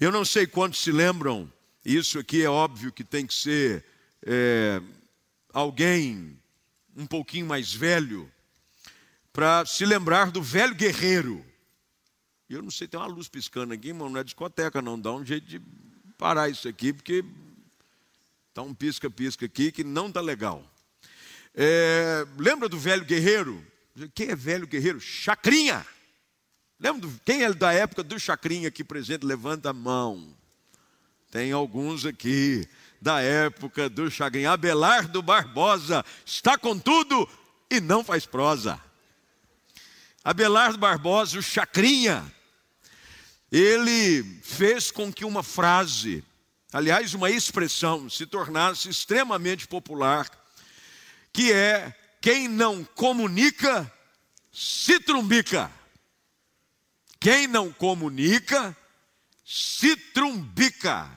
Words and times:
Eu 0.00 0.12
não 0.12 0.24
sei 0.24 0.46
quantos 0.46 0.80
se 0.80 0.92
lembram, 0.92 1.52
isso 1.84 2.20
aqui 2.20 2.44
é 2.44 2.48
óbvio 2.48 2.92
que 2.92 3.02
tem 3.02 3.26
que 3.26 3.34
ser 3.34 3.84
é, 4.24 4.80
alguém 5.52 6.38
um 6.96 7.04
pouquinho 7.04 7.46
mais 7.46 7.74
velho, 7.74 8.30
para 9.32 9.66
se 9.66 9.84
lembrar 9.84 10.30
do 10.30 10.40
velho 10.40 10.72
guerreiro. 10.72 11.44
Eu 12.48 12.62
não 12.62 12.70
sei, 12.70 12.86
tem 12.86 12.98
uma 12.98 13.06
luz 13.06 13.28
piscando 13.28 13.74
aqui, 13.74 13.92
mas 13.92 14.12
não 14.12 14.20
é 14.20 14.22
discoteca, 14.22 14.80
não. 14.80 14.98
Dá 15.00 15.12
um 15.12 15.26
jeito 15.26 15.48
de 15.48 15.60
parar 16.16 16.48
isso 16.48 16.68
aqui, 16.68 16.92
porque 16.92 17.24
está 18.50 18.62
um 18.62 18.72
pisca-pisca 18.72 19.46
aqui 19.46 19.72
que 19.72 19.82
não 19.82 20.06
está 20.06 20.20
legal. 20.20 20.64
É, 21.52 22.24
lembra 22.36 22.68
do 22.68 22.78
velho 22.78 23.04
guerreiro? 23.04 23.66
Quem 24.14 24.28
é 24.28 24.36
velho 24.36 24.66
guerreiro? 24.66 25.00
Chacrinha. 25.00 25.84
Lembra 26.80 27.10
quem 27.24 27.42
é 27.42 27.52
da 27.52 27.72
época 27.72 28.04
do 28.04 28.20
Chacrinha 28.20 28.68
aqui 28.68 28.84
presente? 28.84 29.26
Levanta 29.26 29.70
a 29.70 29.72
mão. 29.72 30.32
Tem 31.28 31.50
alguns 31.50 32.06
aqui 32.06 32.68
da 33.02 33.20
época 33.20 33.88
do 33.88 34.08
Chacrinha. 34.08 34.52
Abelardo 34.52 35.20
Barbosa 35.20 36.04
está 36.24 36.56
com 36.56 36.78
tudo 36.78 37.28
e 37.68 37.80
não 37.80 38.04
faz 38.04 38.26
prosa. 38.26 38.80
Abelardo 40.22 40.78
Barbosa, 40.78 41.38
o 41.38 41.42
Chacrinha, 41.42 42.24
ele 43.50 44.22
fez 44.42 44.92
com 44.92 45.12
que 45.12 45.24
uma 45.24 45.42
frase, 45.42 46.22
aliás, 46.72 47.12
uma 47.12 47.30
expressão, 47.30 48.08
se 48.08 48.24
tornasse 48.24 48.88
extremamente 48.88 49.66
popular, 49.66 50.30
que 51.32 51.50
é: 51.50 51.92
quem 52.20 52.46
não 52.46 52.84
comunica, 52.84 53.90
se 54.52 55.00
trumbica. 55.00 55.72
Quem 57.20 57.46
não 57.46 57.72
comunica, 57.72 58.76
se 59.44 59.96
trumbica. 59.96 61.10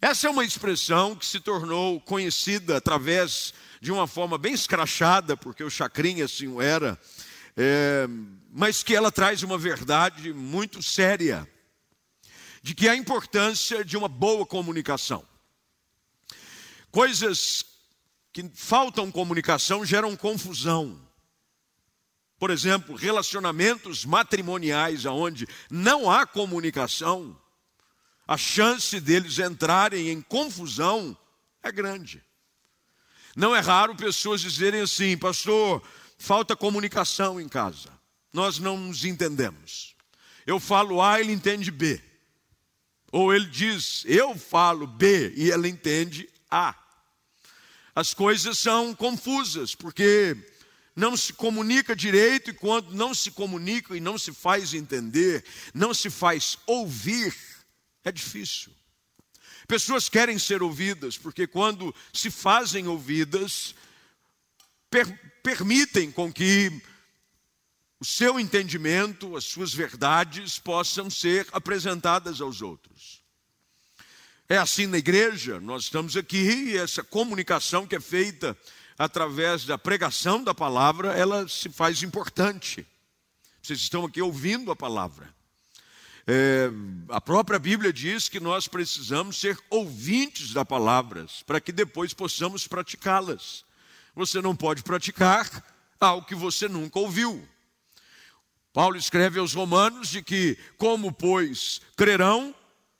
Essa 0.00 0.26
é 0.26 0.30
uma 0.30 0.44
expressão 0.44 1.14
que 1.14 1.24
se 1.24 1.40
tornou 1.40 2.00
conhecida 2.00 2.76
através 2.76 3.54
de 3.80 3.92
uma 3.92 4.06
forma 4.06 4.36
bem 4.36 4.52
escrachada, 4.52 5.36
porque 5.36 5.62
o 5.62 5.70
Chacrinha 5.70 6.24
assim 6.24 6.48
o 6.48 6.60
era, 6.60 6.98
é, 7.56 8.06
mas 8.50 8.82
que 8.82 8.94
ela 8.94 9.12
traz 9.12 9.42
uma 9.42 9.56
verdade 9.56 10.32
muito 10.32 10.82
séria, 10.82 11.48
de 12.62 12.74
que 12.74 12.88
a 12.88 12.96
importância 12.96 13.84
de 13.84 13.96
uma 13.96 14.08
boa 14.08 14.44
comunicação. 14.44 15.24
Coisas 16.90 17.64
que 18.32 18.50
faltam 18.54 19.12
comunicação 19.12 19.84
geram 19.84 20.16
confusão. 20.16 21.05
Por 22.38 22.50
exemplo, 22.50 22.94
relacionamentos 22.94 24.04
matrimoniais 24.04 25.06
onde 25.06 25.48
não 25.70 26.10
há 26.10 26.26
comunicação, 26.26 27.36
a 28.28 28.36
chance 28.36 29.00
deles 29.00 29.38
entrarem 29.38 30.10
em 30.10 30.20
confusão 30.20 31.16
é 31.62 31.72
grande. 31.72 32.22
Não 33.34 33.54
é 33.54 33.60
raro 33.60 33.94
pessoas 33.94 34.40
dizerem 34.40 34.80
assim, 34.80 35.16
pastor, 35.16 35.82
falta 36.18 36.56
comunicação 36.56 37.40
em 37.40 37.48
casa. 37.48 37.90
Nós 38.32 38.58
não 38.58 38.76
nos 38.76 39.04
entendemos. 39.04 39.94
Eu 40.46 40.60
falo 40.60 41.02
A, 41.02 41.20
ele 41.20 41.32
entende 41.32 41.70
B. 41.70 42.02
Ou 43.12 43.34
ele 43.34 43.46
diz, 43.46 44.04
eu 44.06 44.36
falo 44.36 44.86
B 44.86 45.32
e 45.36 45.50
ela 45.50 45.68
entende 45.68 46.28
A. 46.50 46.74
As 47.94 48.12
coisas 48.12 48.58
são 48.58 48.94
confusas, 48.94 49.74
porque 49.74 50.36
não 50.96 51.14
se 51.14 51.34
comunica 51.34 51.94
direito, 51.94 52.50
e 52.50 52.54
quando 52.54 52.94
não 52.94 53.12
se 53.12 53.30
comunica 53.30 53.94
e 53.94 54.00
não 54.00 54.16
se 54.16 54.32
faz 54.32 54.72
entender, 54.72 55.44
não 55.74 55.92
se 55.92 56.08
faz 56.08 56.58
ouvir, 56.66 57.36
é 58.02 58.10
difícil. 58.10 58.72
Pessoas 59.68 60.08
querem 60.08 60.38
ser 60.38 60.62
ouvidas, 60.62 61.18
porque 61.18 61.46
quando 61.46 61.94
se 62.12 62.30
fazem 62.30 62.88
ouvidas, 62.88 63.74
per 64.90 65.06
permitem 65.42 66.10
com 66.10 66.32
que 66.32 66.72
o 68.00 68.04
seu 68.04 68.40
entendimento, 68.40 69.36
as 69.36 69.44
suas 69.44 69.72
verdades 69.72 70.58
possam 70.58 71.08
ser 71.08 71.46
apresentadas 71.52 72.40
aos 72.40 72.60
outros. 72.62 73.22
É 74.48 74.56
assim 74.56 74.86
na 74.86 74.98
igreja, 74.98 75.60
nós 75.60 75.84
estamos 75.84 76.16
aqui 76.16 76.70
e 76.70 76.76
essa 76.76 77.02
comunicação 77.04 77.86
que 77.86 77.96
é 77.96 78.00
feita 78.00 78.56
através 78.98 79.64
da 79.64 79.76
pregação 79.76 80.42
da 80.42 80.54
palavra, 80.54 81.12
ela 81.12 81.46
se 81.48 81.68
faz 81.68 82.02
importante. 82.02 82.86
Vocês 83.62 83.80
estão 83.80 84.04
aqui 84.04 84.22
ouvindo 84.22 84.70
a 84.70 84.76
palavra. 84.76 85.34
É, 86.26 86.70
a 87.08 87.20
própria 87.20 87.58
Bíblia 87.58 87.92
diz 87.92 88.28
que 88.28 88.40
nós 88.40 88.66
precisamos 88.66 89.38
ser 89.38 89.58
ouvintes 89.70 90.52
da 90.52 90.64
palavra, 90.64 91.26
para 91.46 91.60
que 91.60 91.70
depois 91.70 92.12
possamos 92.12 92.66
praticá-las. 92.66 93.64
Você 94.14 94.40
não 94.40 94.56
pode 94.56 94.82
praticar 94.82 95.48
algo 96.00 96.26
que 96.26 96.34
você 96.34 96.68
nunca 96.68 96.98
ouviu. 96.98 97.46
Paulo 98.72 98.96
escreve 98.96 99.38
aos 99.38 99.54
Romanos 99.54 100.08
de 100.08 100.22
que, 100.22 100.58
como 100.76 101.12
pois 101.12 101.80
crerão, 101.96 102.54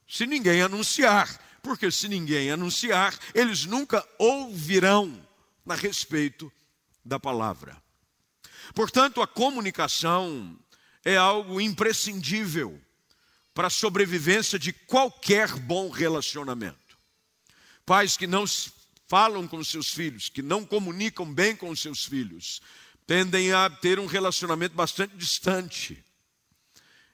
se 0.09 0.27
ninguém 0.27 0.63
anunciar, 0.63 1.29
porque 1.63 1.91
se 1.91 2.09
ninguém 2.09 2.51
anunciar, 2.51 3.19
eles 3.35 3.67
nunca 3.67 4.07
ouvirão 4.19 5.26
a 5.67 5.75
respeito 5.75 6.53
da 7.05 7.19
palavra. 7.19 7.81
Portanto, 8.75 9.23
a 9.23 9.27
comunicação 9.27 10.59
é 11.05 11.17
algo 11.17 11.61
imprescindível 11.61 12.81
para 13.55 13.69
a 13.69 13.71
sobrevivência 13.71 14.59
de 14.59 14.73
qualquer 14.73 15.53
bom 15.55 15.89
relacionamento. 15.89 16.99
Pais 17.85 18.17
que 18.17 18.27
não 18.27 18.45
falam 19.09 19.47
com 19.47 19.63
seus 19.63 19.93
filhos, 19.93 20.29
que 20.29 20.43
não 20.43 20.65
comunicam 20.65 21.33
bem 21.33 21.55
com 21.55 21.75
seus 21.75 22.05
filhos, 22.05 22.61
tendem 23.07 23.53
a 23.53 23.71
ter 23.71 24.01
um 24.01 24.07
relacionamento 24.07 24.75
bastante 24.75 25.17
distante. 25.17 26.05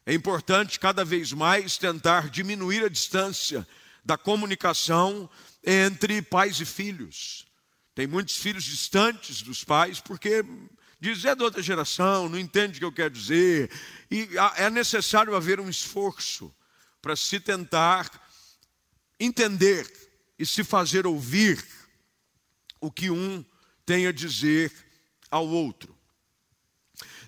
É 0.07 0.15
importante 0.15 0.81
cada 0.81 1.05
vez 1.05 1.33
mais 1.33 1.77
tentar 1.77 2.29
diminuir 2.31 2.85
a 2.85 2.89
distância 2.89 3.67
da 4.05 4.17
comunicação 4.17 5.31
entre 5.65 6.23
pais 6.23 6.61
e 6.61 6.65
filhos. 6.65 7.47
Tem 7.95 8.07
muitos 8.07 8.37
filhos 8.37 8.65
distantes 8.65 9.43
dos 9.43 9.63
pais 9.63 10.01
porque 10.01 10.45
diz 10.99 11.25
é 11.25 11.35
da 11.35 11.45
outra 11.45 11.63
geração, 11.63 12.29
não 12.29 12.39
entende 12.39 12.77
o 12.77 12.79
que 12.79 12.85
eu 12.85 12.93
quero 12.93 13.15
dizer. 13.15 13.71
E 14.11 14.29
é 14.57 14.71
necessário 14.71 15.35
haver 15.35 15.61
um 15.61 15.69
esforço 15.69 16.55
para 17.03 17.17
se 17.17 17.41
tentar 17.41 18.09
entender 19.19 19.91
e 20.39 20.47
se 20.47 20.65
fazer 20.65 21.07
ouvir 21.07 21.63
o 22.81 22.91
que 22.91 23.11
um 23.11 23.45
tem 23.85 24.07
a 24.07 24.13
dizer 24.13 24.73
ao 25.31 25.47
outro. 25.47 25.97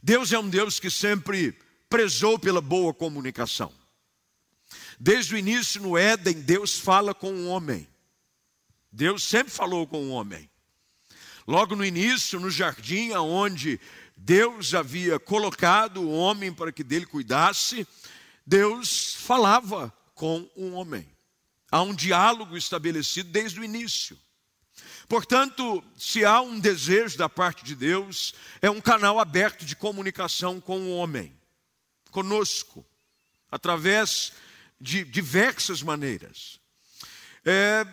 Deus 0.03 0.33
é 0.33 0.39
um 0.39 0.49
Deus 0.49 0.79
que 0.79 0.91
sempre 0.91 1.59
prezou 1.89 2.39
pela 2.39 2.61
boa 2.61 2.93
comunicação. 2.93 3.73
Desde 4.99 5.35
o 5.35 5.39
início 5.39 5.81
no 5.83 5.97
Éden, 5.99 6.41
Deus 6.41 6.79
fala 6.79 7.15
com 7.15 7.33
o 7.33 7.47
homem. 7.47 7.89
Deus 8.91 9.25
sempre 9.25 9.53
falou 9.53 9.87
com 9.87 10.09
o 10.09 10.11
homem. 10.11 10.49
Logo 11.47 11.77
no 11.77 11.85
início, 11.85 12.41
no 12.41 12.51
jardim, 12.51 13.13
onde 13.13 13.81
Deus 14.17 14.75
havia 14.75 15.19
colocado 15.19 16.03
o 16.03 16.11
homem 16.11 16.53
para 16.53 16.73
que 16.73 16.83
dele 16.83 17.07
cuidasse, 17.07 17.87
Deus 18.47 19.15
falava 19.15 19.93
com 20.15 20.49
o 20.57 20.73
homem. 20.73 21.07
Há 21.71 21.83
um 21.83 21.95
diálogo 21.95 22.57
estabelecido 22.57 23.31
desde 23.31 23.61
o 23.61 23.65
início. 23.65 24.19
Portanto, 25.09 25.85
se 25.97 26.25
há 26.25 26.41
um 26.41 26.59
desejo 26.59 27.19
da 27.19 27.29
parte 27.29 27.65
de 27.65 27.75
Deus, 27.75 28.35
é 28.63 28.71
um 28.71 28.81
canal 28.81 29.21
aberto 29.21 29.65
de 29.65 29.77
comunicação 29.77 30.61
com 30.61 30.81
o 30.81 30.97
homem, 30.97 31.37
conosco, 32.11 32.87
através 33.51 34.33
de 34.81 35.05
diversas 35.05 35.83
maneiras. 35.83 36.59
É, 37.45 37.87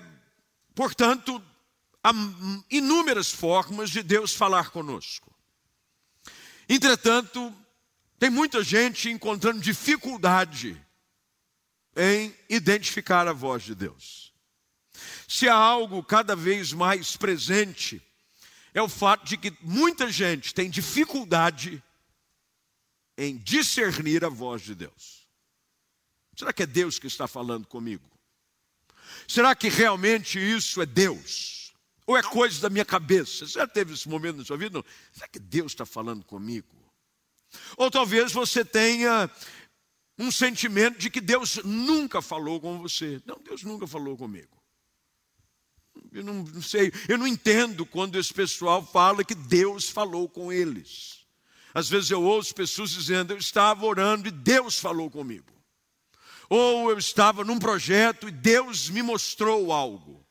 portanto, 0.74 1.44
há 2.04 2.12
inúmeras 2.70 3.32
formas 3.32 3.90
de 3.90 4.02
Deus 4.04 4.34
falar 4.34 4.70
conosco. 4.72 5.32
Entretanto, 6.68 7.54
tem 8.18 8.30
muita 8.30 8.64
gente 8.64 9.10
encontrando 9.10 9.60
dificuldade 9.60 10.80
em 11.96 12.34
identificar 12.50 13.28
a 13.28 13.34
voz 13.34 13.64
de 13.64 13.76
Deus. 13.76 14.34
Se 15.28 15.48
há 15.48 15.56
algo 15.56 16.04
cada 16.04 16.36
vez 16.36 16.72
mais 16.72 17.18
presente, 17.18 18.02
é 18.74 18.82
o 18.82 18.90
fato 18.90 19.26
de 19.26 19.38
que 19.38 19.54
muita 19.62 20.12
gente 20.12 20.54
tem 20.54 20.70
dificuldade 20.70 21.84
em 23.18 23.38
discernir 23.38 24.24
a 24.24 24.30
voz 24.30 24.62
de 24.62 24.74
Deus. 24.74 25.28
Será 26.36 26.54
que 26.54 26.64
é 26.64 26.66
Deus 26.66 26.98
que 26.98 27.08
está 27.08 27.28
falando 27.28 27.68
comigo? 27.68 28.10
Será 29.28 29.54
que 29.54 29.70
realmente 29.70 30.40
isso 30.40 30.82
é 30.82 30.86
Deus? 30.86 31.61
Ou 32.12 32.18
é 32.18 32.22
coisa 32.22 32.60
da 32.60 32.70
minha 32.70 32.84
cabeça? 32.84 33.48
Você 33.48 33.54
já 33.54 33.66
teve 33.66 33.94
esse 33.94 34.10
momento 34.10 34.36
na 34.40 34.44
sua 34.44 34.58
vida? 34.58 34.78
Não. 34.78 34.86
Será 35.14 35.30
que 35.30 35.40
Deus 35.40 35.72
está 35.72 35.86
falando 35.86 36.26
comigo? 36.26 36.68
Ou 37.78 37.90
talvez 37.90 38.34
você 38.34 38.66
tenha 38.66 39.32
um 40.20 40.30
sentimento 40.30 40.98
de 40.98 41.10
que 41.10 41.22
Deus 41.22 41.64
nunca 41.64 42.22
falou 42.22 42.60
com 42.60 42.78
você. 42.80 43.22
Não, 43.26 43.40
Deus 43.42 43.64
nunca 43.64 43.88
falou 43.88 44.18
comigo. 44.18 44.62
Eu 46.12 46.22
não, 46.26 46.44
não, 46.44 46.62
sei, 46.62 46.92
eu 47.08 47.18
não 47.18 47.26
entendo 47.26 47.86
quando 47.86 48.20
esse 48.20 48.34
pessoal 48.34 48.86
fala 48.86 49.24
que 49.24 49.34
Deus 49.34 49.90
falou 49.90 50.28
com 50.28 50.52
eles. 50.52 51.26
Às 51.74 51.88
vezes 51.88 52.12
eu 52.12 52.22
ouço 52.22 52.54
pessoas 52.54 52.90
dizendo: 52.90 53.32
Eu 53.32 53.38
estava 53.38 53.86
orando 53.86 54.28
e 54.28 54.32
Deus 54.32 54.78
falou 54.78 55.10
comigo. 55.10 55.54
Ou 56.50 56.92
eu 56.92 56.98
estava 56.98 57.46
num 57.46 57.58
projeto 57.58 58.28
e 58.28 58.32
Deus 58.32 58.90
me 58.90 59.02
mostrou 59.02 59.72
algo. 59.72 60.22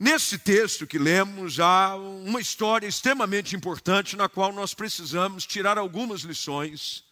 Nesse 0.00 0.38
texto 0.38 0.86
que 0.86 0.96
lemos, 0.96 1.58
há 1.58 1.96
uma 1.96 2.40
história 2.40 2.86
extremamente 2.86 3.56
importante 3.56 4.14
na 4.14 4.28
qual 4.28 4.52
nós 4.52 4.72
precisamos 4.72 5.44
tirar 5.44 5.76
algumas 5.76 6.20
lições 6.20 7.02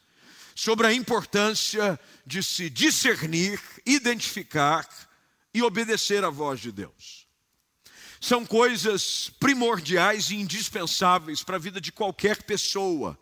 sobre 0.54 0.86
a 0.86 0.92
importância 0.92 1.98
de 2.24 2.44
se 2.44 2.70
discernir, 2.70 3.60
identificar 3.84 4.88
e 5.52 5.64
obedecer 5.64 6.24
à 6.24 6.30
voz 6.30 6.60
de 6.60 6.70
Deus. 6.70 7.26
São 8.20 8.46
coisas 8.46 9.30
primordiais 9.40 10.30
e 10.30 10.36
indispensáveis 10.36 11.42
para 11.42 11.56
a 11.56 11.60
vida 11.60 11.80
de 11.80 11.90
qualquer 11.90 12.44
pessoa 12.44 13.18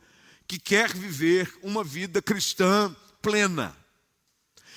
que 0.47 0.59
quer 0.59 0.93
viver 0.93 1.59
uma 1.63 1.83
vida 1.83 2.21
cristã 2.21 2.95
plena. 3.23 3.75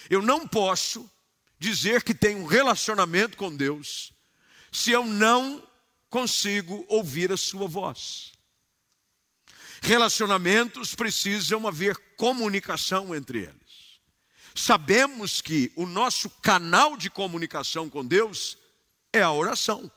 Eu 0.10 0.22
não 0.22 0.48
posso 0.48 1.12
dizer 1.60 2.04
que 2.04 2.14
tenho 2.14 2.40
um 2.40 2.46
relacionamento 2.46 3.36
com 3.36 3.54
Deus 3.54 4.16
se 4.72 4.92
eu 4.92 5.06
não 5.06 5.64
consigo 6.10 6.86
ouvir 6.88 7.32
a 7.32 7.38
sua 7.38 7.68
voz. 7.68 8.32
Relacionamentos 9.82 10.96
precisam 10.96 11.68
haver 11.68 11.96
comunicação 12.16 13.14
entre 13.16 13.40
eles 13.40 13.68
sabemos 14.58 15.40
que 15.40 15.72
o 15.76 15.86
nosso 15.86 16.30
canal 16.30 16.98
de 16.98 17.10
comunicação 17.10 17.90
com 17.90 18.06
Deus 18.06 18.58
é 19.14 19.22
a 19.22 19.32
oração. 19.32 19.90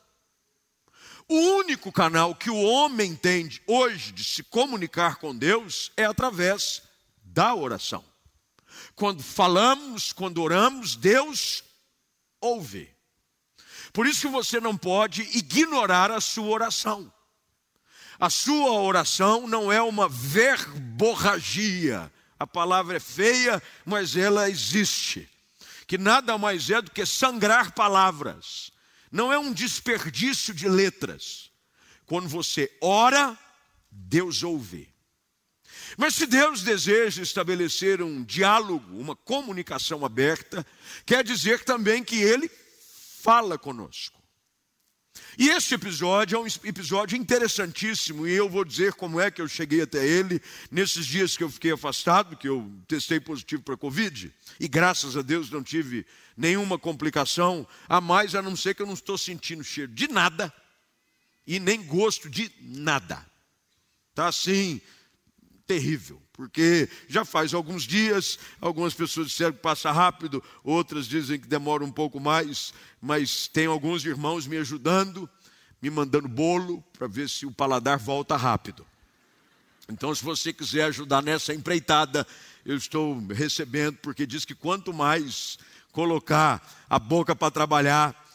O 1.27 1.35
único 1.35 1.91
canal 1.93 2.35
que 2.35 2.51
o 2.51 2.61
homem 2.61 3.15
tem 3.15 3.49
hoje 3.67 4.13
de 4.13 4.23
se 4.23 4.43
comunicar 4.43 5.17
com 5.17 5.35
Deus 5.35 5.93
é 5.97 6.05
através 6.05 6.83
da 7.23 7.55
oração. 7.55 8.05
Quando 8.95 9.23
falamos, 9.23 10.13
quando 10.13 10.43
oramos, 10.43 10.97
Deus 10.97 11.63
ouve. 12.41 12.93
Por 13.93 14.07
isso 14.07 14.23
que 14.23 14.33
você 14.33 14.61
não 14.61 14.77
pode 14.77 15.23
ignorar 15.37 16.11
a 16.11 16.21
sua 16.21 16.47
oração. 16.47 17.13
A 18.19 18.29
sua 18.29 18.73
oração 18.73 19.49
não 19.49 19.73
é 19.73 19.81
uma 19.81 20.09
verborragia, 20.09 22.13
a 22.39 22.47
palavra 22.47 22.99
é 22.99 23.01
feia, 23.01 23.63
mas 23.85 24.17
ela 24.17 24.51
existe. 24.51 25.29
Que 25.87 25.97
nada 25.97 26.37
mais 26.37 26.69
é 26.71 26.83
do 26.83 26.91
que 26.91 27.05
sangrar 27.07 27.73
palavras. 27.73 28.71
Não 29.11 29.33
é 29.33 29.39
um 29.39 29.53
desperdício 29.53 30.55
de 30.55 30.69
letras. 30.69 31.51
Quando 32.07 32.29
você 32.29 32.71
ora, 32.81 33.37
Deus 33.91 34.43
ouve. 34.43 34.89
Mas 35.97 36.15
se 36.15 36.27
Deus 36.27 36.63
deseja 36.63 37.23
estabelecer 37.23 38.03
um 38.03 38.23
diálogo, 38.23 39.01
uma 39.01 39.17
comunicação 39.17 40.05
aberta, 40.05 40.65
quer 41.05 41.25
dizer 41.25 41.65
também 41.65 42.05
que 42.05 42.17
Ele 42.17 42.51
fala 43.23 43.59
conosco. 43.59 44.19
E 45.37 45.49
este 45.49 45.75
episódio 45.75 46.37
é 46.37 46.39
um 46.41 46.47
episódio 46.65 47.17
interessantíssimo, 47.17 48.27
e 48.27 48.33
eu 48.33 48.49
vou 48.49 48.65
dizer 48.65 48.95
como 48.95 49.21
é 49.21 49.31
que 49.31 49.43
eu 49.43 49.49
cheguei 49.49 49.83
até 49.83 50.07
ele 50.07 50.41
nesses 50.71 51.05
dias 51.05 51.37
que 51.37 51.43
eu 51.43 51.51
fiquei 51.51 51.73
afastado, 51.73 52.37
que 52.37 52.49
eu 52.49 52.71
testei 52.87 53.19
positivo 53.19 53.63
para 53.63 53.77
Covid, 53.77 54.33
e 54.59 54.69
graças 54.69 55.17
a 55.17 55.23
Deus 55.23 55.51
não 55.51 55.63
tive 55.63 56.07
nenhuma 56.37 56.79
complicação 56.79 57.67
a 57.89 58.01
mais, 58.01 58.35
a 58.35 58.43
não 58.43 58.57
ser 58.57 58.75
que 58.75 58.83
eu 58.83 58.87
não 58.87 58.95
estou 58.95 59.19
sentindo 59.19 59.65
cheiro 59.65 59.93
de 59.93 60.09
nada 60.09 60.53
e 61.47 61.59
nem 61.59 61.83
gosto 61.85 62.31
de 62.31 62.51
nada. 62.61 63.27
Está 64.11 64.29
assim, 64.29 64.81
terrível, 65.67 66.23
porque 66.41 66.89
já 67.07 67.23
faz 67.23 67.53
alguns 67.53 67.83
dias, 67.83 68.39
algumas 68.63 68.95
pessoas 68.95 69.27
disseram 69.27 69.53
que 69.53 69.59
passa 69.59 69.93
rápido, 69.93 70.43
outras 70.65 71.07
dizem 71.07 71.39
que 71.39 71.47
demora 71.47 71.85
um 71.85 71.93
pouco 71.93 72.19
mais, 72.19 72.73
mas 72.99 73.47
tem 73.47 73.67
alguns 73.67 74.07
irmãos 74.07 74.47
me 74.47 74.57
ajudando, 74.57 75.29
me 75.83 75.91
mandando 75.91 76.27
bolo 76.27 76.83
para 76.97 77.07
ver 77.07 77.29
se 77.29 77.45
o 77.45 77.53
paladar 77.53 77.99
volta 77.99 78.39
rápido. 78.39 78.87
Então, 79.87 80.15
se 80.15 80.25
você 80.25 80.51
quiser 80.51 80.85
ajudar 80.85 81.23
nessa 81.23 81.53
empreitada, 81.53 82.27
eu 82.65 82.79
estou 82.79 83.23
recebendo, 83.27 83.99
porque 83.99 84.27
diz 84.27 84.47
que 84.47 84.55
quanto 84.55 84.95
mais 84.95 85.59
colocar 85.93 86.87
a 86.89 86.99
boca 86.99 87.37
para 87.37 87.51
trabalhar, 87.51 88.30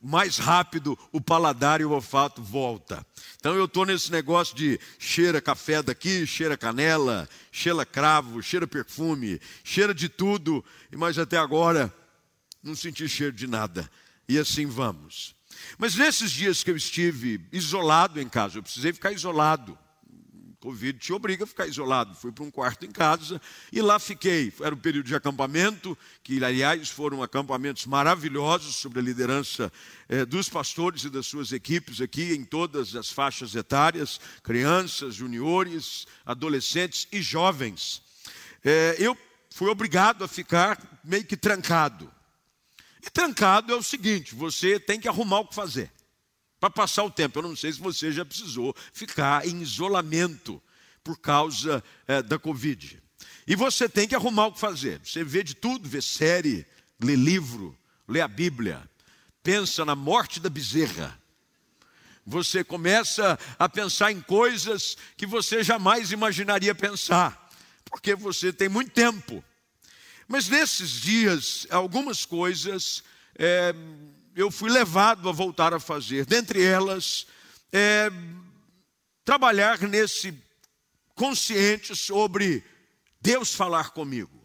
mais 0.00 0.38
rápido 0.38 0.98
o 1.12 1.20
paladar 1.20 1.80
e 1.80 1.84
o 1.84 1.90
olfato 1.90 2.42
volta. 2.42 3.04
Então 3.38 3.54
eu 3.54 3.64
estou 3.64 3.84
nesse 3.84 4.10
negócio 4.10 4.54
de 4.54 4.78
cheira 4.98 5.40
café 5.40 5.82
daqui, 5.82 6.26
cheira 6.26 6.56
canela, 6.56 7.28
cheira 7.50 7.84
cravo, 7.86 8.42
cheira 8.42 8.66
perfume, 8.66 9.40
cheira 9.64 9.94
de 9.94 10.08
tudo, 10.08 10.64
mas 10.96 11.18
até 11.18 11.38
agora 11.38 11.92
não 12.62 12.74
senti 12.74 13.08
cheiro 13.08 13.32
de 13.32 13.46
nada. 13.46 13.90
E 14.28 14.38
assim 14.38 14.66
vamos. 14.66 15.34
Mas 15.78 15.94
nesses 15.94 16.30
dias 16.30 16.62
que 16.62 16.70
eu 16.70 16.76
estive 16.76 17.46
isolado 17.52 18.20
em 18.20 18.28
casa, 18.28 18.58
eu 18.58 18.62
precisei 18.62 18.92
ficar 18.92 19.12
isolado. 19.12 19.78
Covid 20.60 20.98
te 20.98 21.10
obriga 21.10 21.44
a 21.44 21.46
ficar 21.46 21.66
isolado. 21.66 22.14
Fui 22.14 22.30
para 22.30 22.44
um 22.44 22.50
quarto 22.50 22.84
em 22.84 22.90
casa 22.90 23.40
e 23.72 23.80
lá 23.80 23.98
fiquei. 23.98 24.52
Era 24.60 24.74
um 24.74 24.78
período 24.78 25.06
de 25.06 25.14
acampamento, 25.14 25.96
que 26.22 26.44
aliás 26.44 26.90
foram 26.90 27.22
acampamentos 27.22 27.86
maravilhosos 27.86 28.76
sobre 28.76 28.98
a 28.98 29.02
liderança 29.02 29.72
eh, 30.06 30.26
dos 30.26 30.50
pastores 30.50 31.04
e 31.04 31.10
das 31.10 31.26
suas 31.26 31.50
equipes 31.50 32.02
aqui 32.02 32.34
em 32.34 32.44
todas 32.44 32.94
as 32.94 33.10
faixas 33.10 33.54
etárias, 33.54 34.20
crianças, 34.42 35.14
juniores, 35.14 36.06
adolescentes 36.26 37.08
e 37.10 37.22
jovens. 37.22 38.02
Eh, 38.62 38.96
eu 38.98 39.16
fui 39.48 39.70
obrigado 39.70 40.22
a 40.22 40.28
ficar 40.28 41.00
meio 41.02 41.24
que 41.24 41.38
trancado. 41.38 42.12
E 43.02 43.08
trancado 43.08 43.72
é 43.72 43.76
o 43.76 43.82
seguinte: 43.82 44.34
você 44.34 44.78
tem 44.78 45.00
que 45.00 45.08
arrumar 45.08 45.40
o 45.40 45.46
que 45.46 45.54
fazer 45.54 45.90
para 46.60 46.70
passar 46.70 47.02
o 47.04 47.10
tempo. 47.10 47.38
Eu 47.38 47.42
não 47.42 47.56
sei 47.56 47.72
se 47.72 47.80
você 47.80 48.12
já 48.12 48.24
precisou 48.24 48.76
ficar 48.92 49.46
em 49.46 49.62
isolamento 49.62 50.62
por 51.02 51.18
causa 51.18 51.82
é, 52.06 52.22
da 52.22 52.38
Covid. 52.38 53.02
E 53.46 53.56
você 53.56 53.88
tem 53.88 54.06
que 54.06 54.14
arrumar 54.14 54.46
o 54.46 54.52
que 54.52 54.60
fazer. 54.60 55.00
Você 55.02 55.24
vê 55.24 55.42
de 55.42 55.54
tudo, 55.54 55.88
vê 55.88 56.02
série, 56.02 56.66
lê 57.02 57.16
livro, 57.16 57.76
lê 58.06 58.20
a 58.20 58.28
Bíblia, 58.28 58.88
pensa 59.42 59.84
na 59.84 59.96
morte 59.96 60.38
da 60.38 60.50
bezerra. 60.50 61.18
Você 62.26 62.62
começa 62.62 63.38
a 63.58 63.68
pensar 63.68 64.12
em 64.12 64.20
coisas 64.20 64.96
que 65.16 65.26
você 65.26 65.64
jamais 65.64 66.12
imaginaria 66.12 66.74
pensar, 66.74 67.50
porque 67.86 68.14
você 68.14 68.52
tem 68.52 68.68
muito 68.68 68.92
tempo. 68.92 69.42
Mas 70.28 70.48
nesses 70.48 70.92
dias, 70.92 71.66
algumas 71.70 72.24
coisas 72.24 73.02
é, 73.36 73.74
eu 74.34 74.50
fui 74.50 74.70
levado 74.70 75.28
a 75.28 75.32
voltar 75.32 75.74
a 75.74 75.80
fazer. 75.80 76.24
Dentre 76.24 76.62
elas, 76.62 77.26
é, 77.72 78.10
trabalhar 79.24 79.80
nesse 79.80 80.34
consciente 81.14 81.94
sobre 81.94 82.64
Deus 83.20 83.54
falar 83.54 83.90
comigo. 83.90 84.40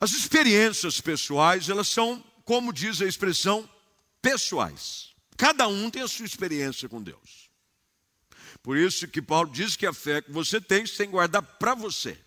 As 0.00 0.12
experiências 0.12 1.00
pessoais, 1.00 1.68
elas 1.68 1.88
são, 1.88 2.24
como 2.44 2.72
diz 2.72 3.00
a 3.00 3.06
expressão, 3.06 3.68
pessoais. 4.20 5.14
Cada 5.36 5.68
um 5.68 5.90
tem 5.90 6.02
a 6.02 6.08
sua 6.08 6.26
experiência 6.26 6.88
com 6.88 7.02
Deus. 7.02 7.50
Por 8.62 8.76
isso 8.76 9.08
que 9.08 9.20
Paulo 9.20 9.50
diz 9.50 9.76
que 9.76 9.86
a 9.86 9.92
fé 9.92 10.22
que 10.22 10.30
você 10.30 10.60
tem, 10.60 10.86
você 10.86 10.96
tem 10.96 11.06
que 11.06 11.12
guardar 11.12 11.42
para 11.42 11.74
você. 11.74 12.18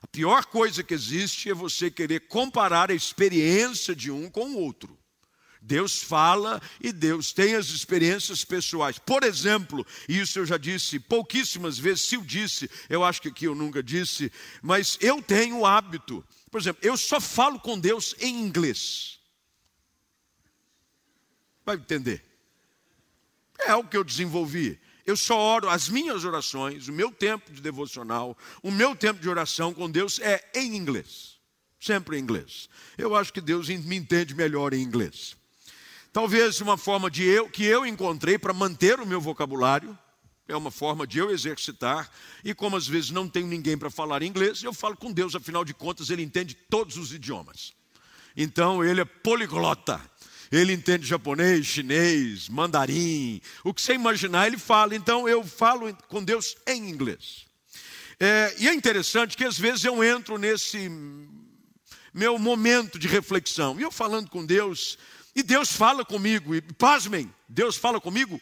A 0.00 0.06
pior 0.06 0.44
coisa 0.46 0.82
que 0.82 0.94
existe 0.94 1.50
é 1.50 1.54
você 1.54 1.90
querer 1.90 2.28
comparar 2.28 2.90
a 2.90 2.94
experiência 2.94 3.94
de 3.94 4.10
um 4.10 4.30
com 4.30 4.50
o 4.50 4.58
outro. 4.58 4.96
Deus 5.68 6.02
fala 6.02 6.62
e 6.80 6.90
Deus 6.90 7.30
tem 7.30 7.54
as 7.54 7.66
experiências 7.66 8.42
pessoais. 8.42 8.98
Por 8.98 9.22
exemplo, 9.22 9.86
isso 10.08 10.38
eu 10.38 10.46
já 10.46 10.56
disse 10.56 10.98
pouquíssimas 10.98 11.78
vezes, 11.78 12.08
se 12.08 12.14
eu 12.14 12.22
disse, 12.22 12.70
eu 12.88 13.04
acho 13.04 13.20
que 13.20 13.28
aqui 13.28 13.44
eu 13.44 13.54
nunca 13.54 13.82
disse, 13.82 14.32
mas 14.62 14.96
eu 14.98 15.22
tenho 15.22 15.58
o 15.58 15.66
hábito. 15.66 16.24
Por 16.50 16.58
exemplo, 16.58 16.80
eu 16.82 16.96
só 16.96 17.20
falo 17.20 17.60
com 17.60 17.78
Deus 17.78 18.14
em 18.18 18.40
inglês. 18.40 19.18
Vai 21.66 21.76
entender? 21.76 22.24
É 23.58 23.74
o 23.74 23.84
que 23.84 23.96
eu 23.96 24.02
desenvolvi. 24.02 24.80
Eu 25.04 25.16
só 25.16 25.38
oro, 25.38 25.68
as 25.68 25.90
minhas 25.90 26.24
orações, 26.24 26.88
o 26.88 26.92
meu 26.92 27.12
tempo 27.12 27.52
de 27.52 27.60
devocional, 27.60 28.36
o 28.62 28.70
meu 28.70 28.96
tempo 28.96 29.20
de 29.20 29.28
oração 29.28 29.74
com 29.74 29.90
Deus 29.90 30.18
é 30.18 30.50
em 30.54 30.74
inglês. 30.76 31.38
Sempre 31.78 32.16
em 32.16 32.22
inglês. 32.22 32.70
Eu 32.96 33.14
acho 33.14 33.32
que 33.32 33.40
Deus 33.42 33.68
me 33.68 33.96
entende 33.96 34.34
melhor 34.34 34.72
em 34.72 34.82
inglês. 34.82 35.36
Talvez 36.12 36.60
uma 36.60 36.76
forma 36.76 37.10
de 37.10 37.22
eu 37.24 37.48
que 37.48 37.64
eu 37.64 37.86
encontrei 37.86 38.38
para 38.38 38.52
manter 38.52 38.98
o 38.98 39.06
meu 39.06 39.20
vocabulário 39.20 39.96
É 40.48 40.56
uma 40.56 40.70
forma 40.70 41.06
de 41.06 41.18
eu 41.18 41.30
exercitar. 41.30 42.10
E 42.42 42.54
como 42.54 42.76
às 42.76 42.86
vezes 42.86 43.10
não 43.10 43.28
tenho 43.28 43.46
ninguém 43.46 43.76
para 43.76 43.90
falar 43.90 44.22
inglês, 44.22 44.62
eu 44.62 44.72
falo 44.72 44.96
com 44.96 45.12
Deus, 45.12 45.34
afinal 45.34 45.62
de 45.64 45.74
contas, 45.74 46.08
ele 46.08 46.22
entende 46.22 46.54
todos 46.54 46.96
os 46.96 47.12
idiomas. 47.12 47.74
Então 48.34 48.82
ele 48.82 49.02
é 49.02 49.04
poliglota. 49.04 50.00
Ele 50.50 50.72
entende 50.72 51.06
japonês, 51.06 51.66
chinês, 51.66 52.48
mandarim, 52.48 53.38
o 53.62 53.74
que 53.74 53.82
você 53.82 53.92
imaginar, 53.92 54.46
ele 54.46 54.56
fala. 54.56 54.94
Então 54.94 55.28
eu 55.28 55.44
falo 55.44 55.94
com 56.08 56.24
Deus 56.24 56.56
em 56.66 56.88
inglês. 56.88 57.46
É, 58.18 58.54
e 58.58 58.66
é 58.66 58.72
interessante 58.72 59.36
que 59.36 59.44
às 59.44 59.58
vezes 59.58 59.84
eu 59.84 60.02
entro 60.02 60.38
nesse 60.38 60.90
meu 62.14 62.38
momento 62.38 62.98
de 62.98 63.06
reflexão, 63.06 63.78
e 63.78 63.82
eu 63.82 63.92
falando 63.92 64.30
com 64.30 64.44
Deus, 64.44 64.98
e 65.38 65.42
Deus 65.44 65.70
fala 65.70 66.04
comigo, 66.04 66.52
e 66.52 66.60
pasmem, 66.60 67.32
Deus 67.48 67.76
fala 67.76 68.00
comigo 68.00 68.40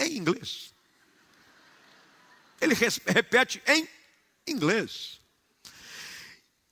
em 0.00 0.16
inglês. 0.16 0.72
Ele 2.58 2.74
repete 2.74 3.62
em 3.66 3.86
inglês. 4.48 5.20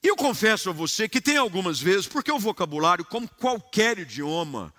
E 0.02 0.08
eu 0.08 0.16
confesso 0.16 0.70
a 0.70 0.72
você 0.72 1.06
que 1.06 1.20
tem 1.20 1.36
algumas 1.36 1.78
vezes, 1.78 2.06
porque 2.06 2.32
o 2.32 2.38
vocabulário, 2.38 3.04
como 3.04 3.28
qualquer 3.28 3.98
idioma, 3.98 4.72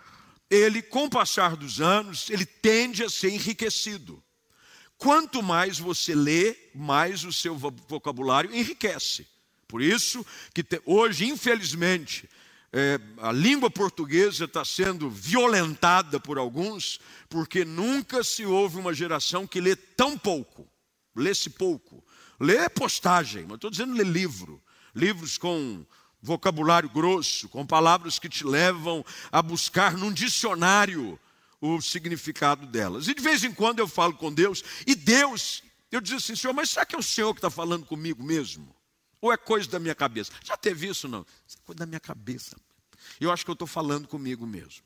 ele, 0.50 0.82
com 0.82 1.06
o 1.06 1.10
passar 1.10 1.56
dos 1.56 1.80
anos, 1.80 2.32
ele 2.32 2.46
tende 2.46 3.03
a 3.03 3.12
ser 3.12 3.30
enriquecido. 3.30 4.24
Quanto 4.98 5.44
mais 5.44 5.77
você 5.77 6.15
lê, 6.15 6.58
mais 6.74 7.24
o 7.24 7.32
seu 7.32 7.56
vocabulário 7.56 8.51
enriquece. 8.51 9.27
Por 9.68 9.84
isso 9.84 10.25
que 10.51 10.65
hoje, 10.84 11.25
infelizmente, 11.25 12.27
é, 12.74 13.00
a 13.22 13.32
língua 13.32 13.70
portuguesa 13.70 14.46
está 14.46 14.65
sendo 14.65 15.10
violentada 15.10 16.20
por 16.20 16.38
alguns, 16.38 17.00
porque 17.30 17.63
nunca 17.63 18.24
se 18.24 18.46
houve 18.46 18.77
uma 18.77 18.94
geração 18.94 19.48
que 19.48 19.62
lê 19.62 19.75
tão 19.75 20.18
pouco, 20.18 20.68
lê-se 21.15 21.50
pouco. 21.50 22.03
Lê 22.39 22.68
postagem, 22.68 23.44
mas 23.44 23.56
estou 23.56 23.70
dizendo 23.70 23.94
ler 23.94 24.08
livro 24.08 24.62
livros 24.94 25.38
com 25.38 25.86
vocabulário 26.22 26.89
grosso, 26.89 27.50
com 27.50 27.65
palavras 27.65 28.20
que 28.20 28.30
te 28.30 28.46
levam 28.46 29.03
a 29.32 29.42
buscar 29.42 29.98
num 29.98 30.12
dicionário 30.12 31.20
o 31.60 31.82
significado 31.82 32.65
delas. 32.65 33.08
E 33.08 33.13
de 33.13 33.22
vez 33.22 33.44
em 33.44 33.53
quando 33.53 33.80
eu 33.80 33.88
falo 33.88 34.13
com 34.13 34.34
Deus, 34.34 34.63
e 34.86 34.96
Deus, 34.96 35.63
eu 35.92 36.00
digo 36.00 36.18
assim, 36.18 36.36
Senhor, 36.36 36.53
mas 36.53 36.70
será 36.70 36.86
que 36.86 36.96
é 36.96 37.00
o 37.00 37.03
Senhor 37.03 37.34
que 37.34 37.39
está 37.39 37.50
falando 37.50 37.86
comigo 37.86 38.24
mesmo? 38.24 38.74
Ou 39.24 39.32
é 39.32 39.38
coisa 39.38 39.70
da 39.70 39.80
minha 39.80 39.96
cabeça? 39.96 40.34
Já 40.44 40.58
teve 40.58 40.86
isso 40.86 41.08
não? 41.08 41.25
Isso 41.48 41.58
é 41.58 41.65
coisa 41.65 41.80
da 41.80 41.86
minha 41.86 42.00
cabeça. 42.00 42.58
Eu 43.22 43.32
acho 43.32 43.46
que 43.46 43.50
eu 43.50 43.53
estou 43.53 43.65
falando 43.65 44.06
comigo 44.06 44.46
mesmo. 44.46 44.84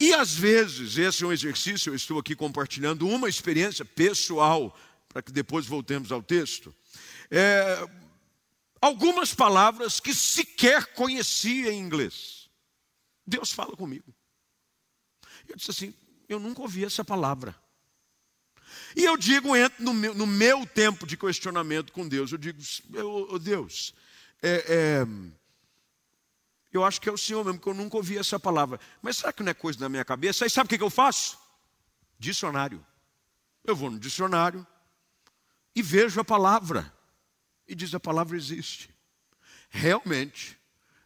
E 0.00 0.12
às 0.12 0.34
vezes, 0.34 0.98
esse 0.98 1.22
é 1.22 1.26
um 1.28 1.32
exercício, 1.32 1.90
eu 1.90 1.94
estou 1.94 2.18
aqui 2.18 2.34
compartilhando 2.34 3.06
uma 3.06 3.28
experiência 3.28 3.84
pessoal, 3.84 4.76
para 5.08 5.22
que 5.22 5.30
depois 5.30 5.64
voltemos 5.64 6.10
ao 6.10 6.20
texto. 6.20 6.74
É, 7.30 7.88
algumas 8.80 9.32
palavras 9.32 10.00
que 10.00 10.12
sequer 10.12 10.86
conhecia 10.86 11.72
em 11.72 11.78
inglês. 11.78 12.50
Deus 13.24 13.52
fala 13.52 13.76
comigo. 13.76 14.12
Eu 15.46 15.54
disse 15.54 15.70
assim: 15.70 15.94
eu 16.28 16.40
nunca 16.40 16.62
ouvi 16.62 16.84
essa 16.84 17.04
palavra. 17.04 17.54
E 18.96 19.04
eu 19.04 19.16
digo, 19.16 19.54
entro 19.56 19.82
no 19.82 19.92
meu, 19.94 20.14
no 20.14 20.26
meu 20.26 20.66
tempo 20.66 21.06
de 21.06 21.16
questionamento 21.16 21.92
com 21.92 22.08
Deus, 22.08 22.32
eu 22.32 22.38
digo, 22.38 22.60
oh, 23.30 23.38
Deus, 23.38 23.94
é, 24.42 24.64
é, 24.68 25.06
eu 26.72 26.84
acho 26.84 27.00
que 27.00 27.08
é 27.08 27.12
o 27.12 27.18
Senhor 27.18 27.44
mesmo, 27.44 27.60
que 27.60 27.68
eu 27.68 27.74
nunca 27.74 27.96
ouvi 27.96 28.18
essa 28.18 28.38
palavra. 28.38 28.78
Mas 29.02 29.18
será 29.18 29.32
que 29.32 29.42
não 29.42 29.50
é 29.50 29.54
coisa 29.54 29.78
da 29.78 29.88
minha 29.88 30.04
cabeça? 30.04 30.44
Aí 30.44 30.50
sabe 30.50 30.66
o 30.66 30.68
que, 30.68 30.78
que 30.78 30.84
eu 30.84 30.90
faço? 30.90 31.38
Dicionário. 32.18 32.84
Eu 33.64 33.76
vou 33.76 33.90
no 33.90 33.98
dicionário 33.98 34.66
e 35.74 35.82
vejo 35.82 36.20
a 36.20 36.24
palavra 36.24 36.92
e 37.66 37.74
diz: 37.74 37.94
a 37.94 38.00
palavra 38.00 38.36
existe. 38.36 38.94
Realmente, 39.70 40.58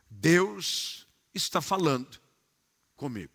Deus 0.09 1.07
está 1.35 1.61
falando 1.61 2.21
comigo. 2.97 3.33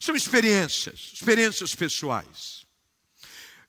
São 0.00 0.16
experiências, 0.16 1.12
experiências 1.14 1.74
pessoais. 1.74 2.61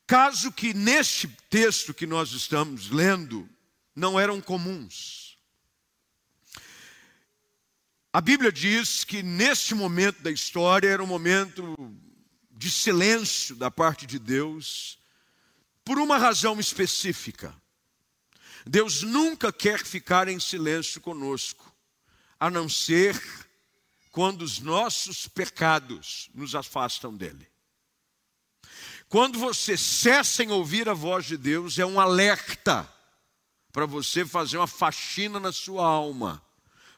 Caso 0.06 0.52
que 0.52 0.74
neste 0.74 1.28
texto 1.50 1.94
que 1.94 2.06
nós 2.06 2.32
estamos 2.32 2.90
lendo 2.90 3.50
não 3.96 4.20
eram 4.20 4.42
comuns. 4.42 5.38
A 8.12 8.22
Bíblia 8.22 8.52
diz 8.52 9.04
que 9.04 9.24
neste 9.24 9.74
momento 9.74 10.22
da 10.22 10.30
história 10.30 10.88
era 10.88 11.04
um 11.04 11.08
momento 11.08 11.76
de 12.52 12.70
silêncio 12.70 13.56
da 13.56 13.72
parte 13.72 14.06
de 14.06 14.20
Deus, 14.20 15.00
por 15.84 15.98
uma 15.98 16.18
razão 16.18 16.60
específica. 16.60 17.56
Deus 18.66 19.02
nunca 19.02 19.52
quer 19.52 19.84
ficar 19.84 20.28
em 20.28 20.40
silêncio 20.40 21.02
conosco, 21.02 21.74
a 22.40 22.50
não 22.50 22.70
ser 22.70 23.20
quando 24.12 24.44
os 24.44 24.60
nossos 24.60 25.28
pecados 25.28 26.30
nos 26.34 26.56
afastam 26.56 27.16
dele. 27.16 27.53
Quando 29.14 29.38
você 29.38 29.78
cessa 29.78 30.44
em 30.44 30.50
ouvir 30.50 30.90
a 30.90 30.94
voz 30.96 31.26
de 31.26 31.38
Deus, 31.38 31.78
é 31.78 31.86
um 31.86 32.00
alerta 32.00 32.92
para 33.72 33.86
você 33.86 34.26
fazer 34.26 34.58
uma 34.58 34.66
faxina 34.66 35.40
na 35.40 35.52
sua 35.52 35.86
alma, 35.86 36.44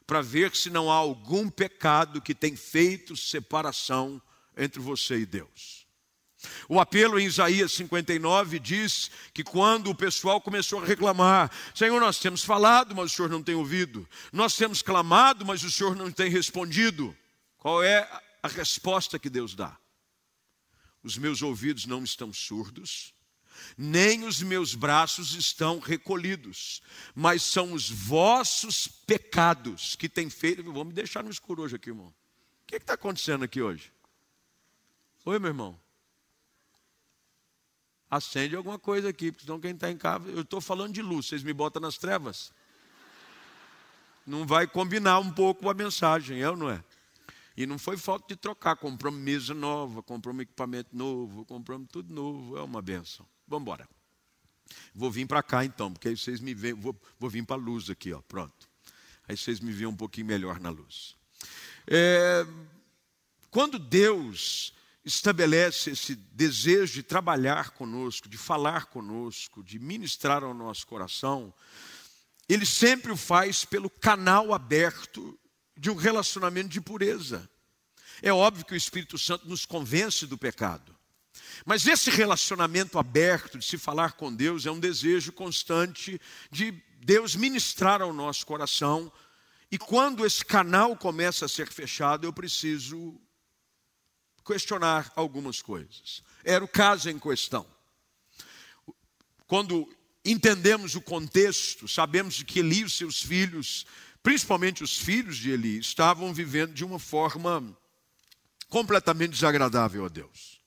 para 0.08 0.22
ver 0.22 0.56
se 0.56 0.70
não 0.70 0.90
há 0.90 0.96
algum 0.96 1.50
pecado 1.50 2.22
que 2.22 2.34
tem 2.34 2.56
feito 2.56 3.18
separação 3.18 4.22
entre 4.56 4.80
você 4.80 5.18
e 5.18 5.26
Deus. 5.26 5.86
O 6.70 6.80
apelo 6.80 7.20
em 7.20 7.26
Isaías 7.26 7.74
59 7.74 8.60
diz 8.60 9.12
que 9.34 9.44
quando 9.44 9.90
o 9.90 9.96
pessoal 9.96 10.40
começou 10.40 10.82
a 10.82 10.86
reclamar, 10.86 11.52
Senhor, 11.74 12.00
nós 12.00 12.18
temos 12.18 12.46
falado, 12.46 12.96
mas 12.96 13.12
o 13.12 13.14
Senhor 13.14 13.28
não 13.28 13.44
tem 13.44 13.56
ouvido. 13.56 14.08
Nós 14.32 14.56
temos 14.56 14.82
clamado, 14.82 15.46
mas 15.46 15.64
o 15.64 15.70
Senhor 15.70 15.98
não 15.98 16.10
tem 16.10 16.30
respondido. 16.30 17.14
Qual 17.58 17.84
é 17.84 18.10
a 18.42 18.48
resposta 18.48 19.20
que 19.20 19.30
Deus 19.30 19.54
dá? 19.54 19.78
Os 21.06 21.18
meus 21.18 21.42
ouvidos 21.42 21.86
não 21.86 22.04
estão 22.04 22.34
surdos, 22.34 23.14
nem 23.78 24.26
os 24.26 24.42
meus 24.42 24.76
braços 24.76 25.34
estão 25.34 25.80
recolhidos, 25.80 26.82
mas 27.14 27.44
são 27.44 27.72
os 27.72 27.90
vossos 27.90 28.88
pecados 28.88 29.96
que 29.96 30.10
têm 30.10 30.30
feito. 30.30 30.64
Vamos 30.64 30.88
me 30.88 30.94
deixar 30.94 31.24
no 31.24 31.30
escuro 31.30 31.62
hoje 31.62 31.78
aqui, 31.78 31.92
irmão. 31.92 32.08
O 32.08 32.14
que 32.68 32.76
está 32.76 32.96
acontecendo 32.96 33.46
aqui 33.46 33.62
hoje? 33.62 33.94
Oi, 35.24 35.40
meu 35.40 35.50
irmão 35.50 35.80
acende 38.10 38.56
alguma 38.56 38.80
coisa 38.80 39.10
aqui, 39.10 39.32
porque 39.32 39.46
senão 39.46 39.60
quem 39.60 39.72
está 39.72 39.90
em 39.90 39.98
casa, 39.98 40.28
eu 40.30 40.42
estou 40.42 40.62
falando 40.62 40.94
de 40.94 41.02
luz, 41.02 41.28
vocês 41.28 41.44
me 41.44 41.54
botam 41.54 41.82
nas 41.82 41.98
trevas. 41.98 42.52
Não 44.26 44.46
vai 44.46 44.66
combinar 44.66 45.20
um 45.20 45.32
pouco 45.32 45.70
a 45.70 45.74
mensagem, 45.74 46.42
é 46.42 46.50
ou 46.50 46.58
não 46.58 46.70
é? 46.70 46.84
E 47.58 47.66
não 47.66 47.80
foi 47.80 47.98
falta 47.98 48.26
de 48.28 48.36
trocar, 48.36 48.76
compramos 48.76 49.20
mesa 49.20 49.54
nova, 49.54 50.04
compramos 50.04 50.44
equipamento 50.44 50.96
novo, 50.96 51.46
compramos 51.46 51.88
tudo 51.90 52.14
novo, 52.14 52.58
é 52.58 52.62
uma 52.62 52.82
benção. 52.82 53.26
Vamos 53.48 53.64
embora. 53.64 53.88
Vou 54.94 55.10
vir 55.10 55.26
para 55.26 55.42
cá 55.42 55.64
então, 55.64 55.92
porque 55.94 56.10
aí 56.10 56.18
vocês 56.18 56.40
me 56.40 56.54
veem, 56.54 56.74
vou, 56.74 57.00
vou 57.20 57.30
vir 57.30 57.46
para 57.46 57.56
a 57.56 57.60
luz 57.60 57.90
aqui, 57.90 58.12
ó, 58.12 58.22
pronto. 58.22 58.68
Aí 59.28 59.38
vocês 59.38 59.60
me 59.60 59.72
veem 59.72 59.88
um 59.88 59.96
pouquinho 59.96 60.28
melhor 60.28 60.60
na 60.60 60.70
luz. 60.70 61.16
É, 61.88 62.46
quando 63.50 63.80
Deus 63.80 64.74
estabelece 65.06 65.92
esse 65.92 66.16
desejo 66.16 66.94
de 66.96 67.04
trabalhar 67.04 67.70
conosco, 67.72 68.28
de 68.28 68.38
falar 68.38 68.88
conosco, 68.88 69.64
de 69.64 69.80
ministrar 69.80 70.44
ao 70.44 70.54
nosso 70.54 70.86
coração, 70.88 71.54
ele 72.50 72.66
sempre 72.66 73.12
o 73.12 73.18
faz 73.18 73.64
pelo 73.64 73.90
canal 73.90 74.54
aberto 74.54 75.40
de 75.78 75.90
um 75.90 75.96
relacionamento 75.96 76.70
de 76.70 76.82
pureza. 76.82 77.50
É 78.22 78.32
óbvio 78.32 78.66
que 78.66 78.74
o 78.74 78.78
Espírito 78.78 79.18
Santo 79.18 79.48
nos 79.48 79.66
convence 79.66 80.26
do 80.26 80.38
pecado. 80.38 80.96
Mas 81.66 81.86
esse 81.86 82.10
relacionamento 82.10 82.98
aberto 82.98 83.58
de 83.58 83.66
se 83.66 83.78
falar 83.78 84.14
com 84.14 84.34
Deus 84.34 84.66
é 84.66 84.72
um 84.72 84.80
desejo 84.80 85.32
constante 85.32 86.20
de 86.52 86.72
Deus 87.00 87.36
ministrar 87.36 88.02
ao 88.02 88.14
nosso 88.14 88.46
coração. 88.46 89.12
E 89.72 89.78
quando 89.78 90.26
esse 90.26 90.44
canal 90.46 90.96
começa 90.96 91.46
a 91.46 91.50
ser 91.50 91.72
fechado, 91.72 92.26
eu 92.26 92.34
preciso 92.34 93.20
questionar 94.46 95.12
algumas 95.16 95.62
coisas. 95.62 96.24
Era 96.44 96.64
o 96.64 96.68
caso 96.68 97.10
em 97.10 97.20
questão. 97.20 97.66
Quando 99.48 99.88
entendemos 100.24 100.96
o 100.96 101.02
contexto, 101.02 101.88
sabemos 101.88 102.42
que 102.44 102.60
Eli 102.60 102.80
e 102.80 102.84
os 102.86 102.94
seus 102.98 103.22
filhos, 103.22 103.86
principalmente 104.26 104.84
os 104.84 104.98
filhos 104.98 105.38
de 105.38 105.52
Eli, 105.52 105.78
estavam 105.78 106.34
vivendo 106.34 106.74
de 106.74 106.84
uma 106.84 106.98
forma 106.98 107.78
completamente 108.70 109.34
desagradável 109.34 110.04
a 110.04 110.08
Deus. 110.08 110.60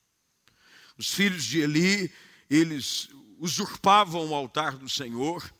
Os 0.96 1.12
filhos 1.12 1.44
de 1.44 1.58
Eli, 1.58 2.08
eles 2.48 3.08
usurpavam 3.36 4.28
o 4.28 4.34
altar 4.34 4.76
do 4.76 4.88
Senhor, 4.88 5.52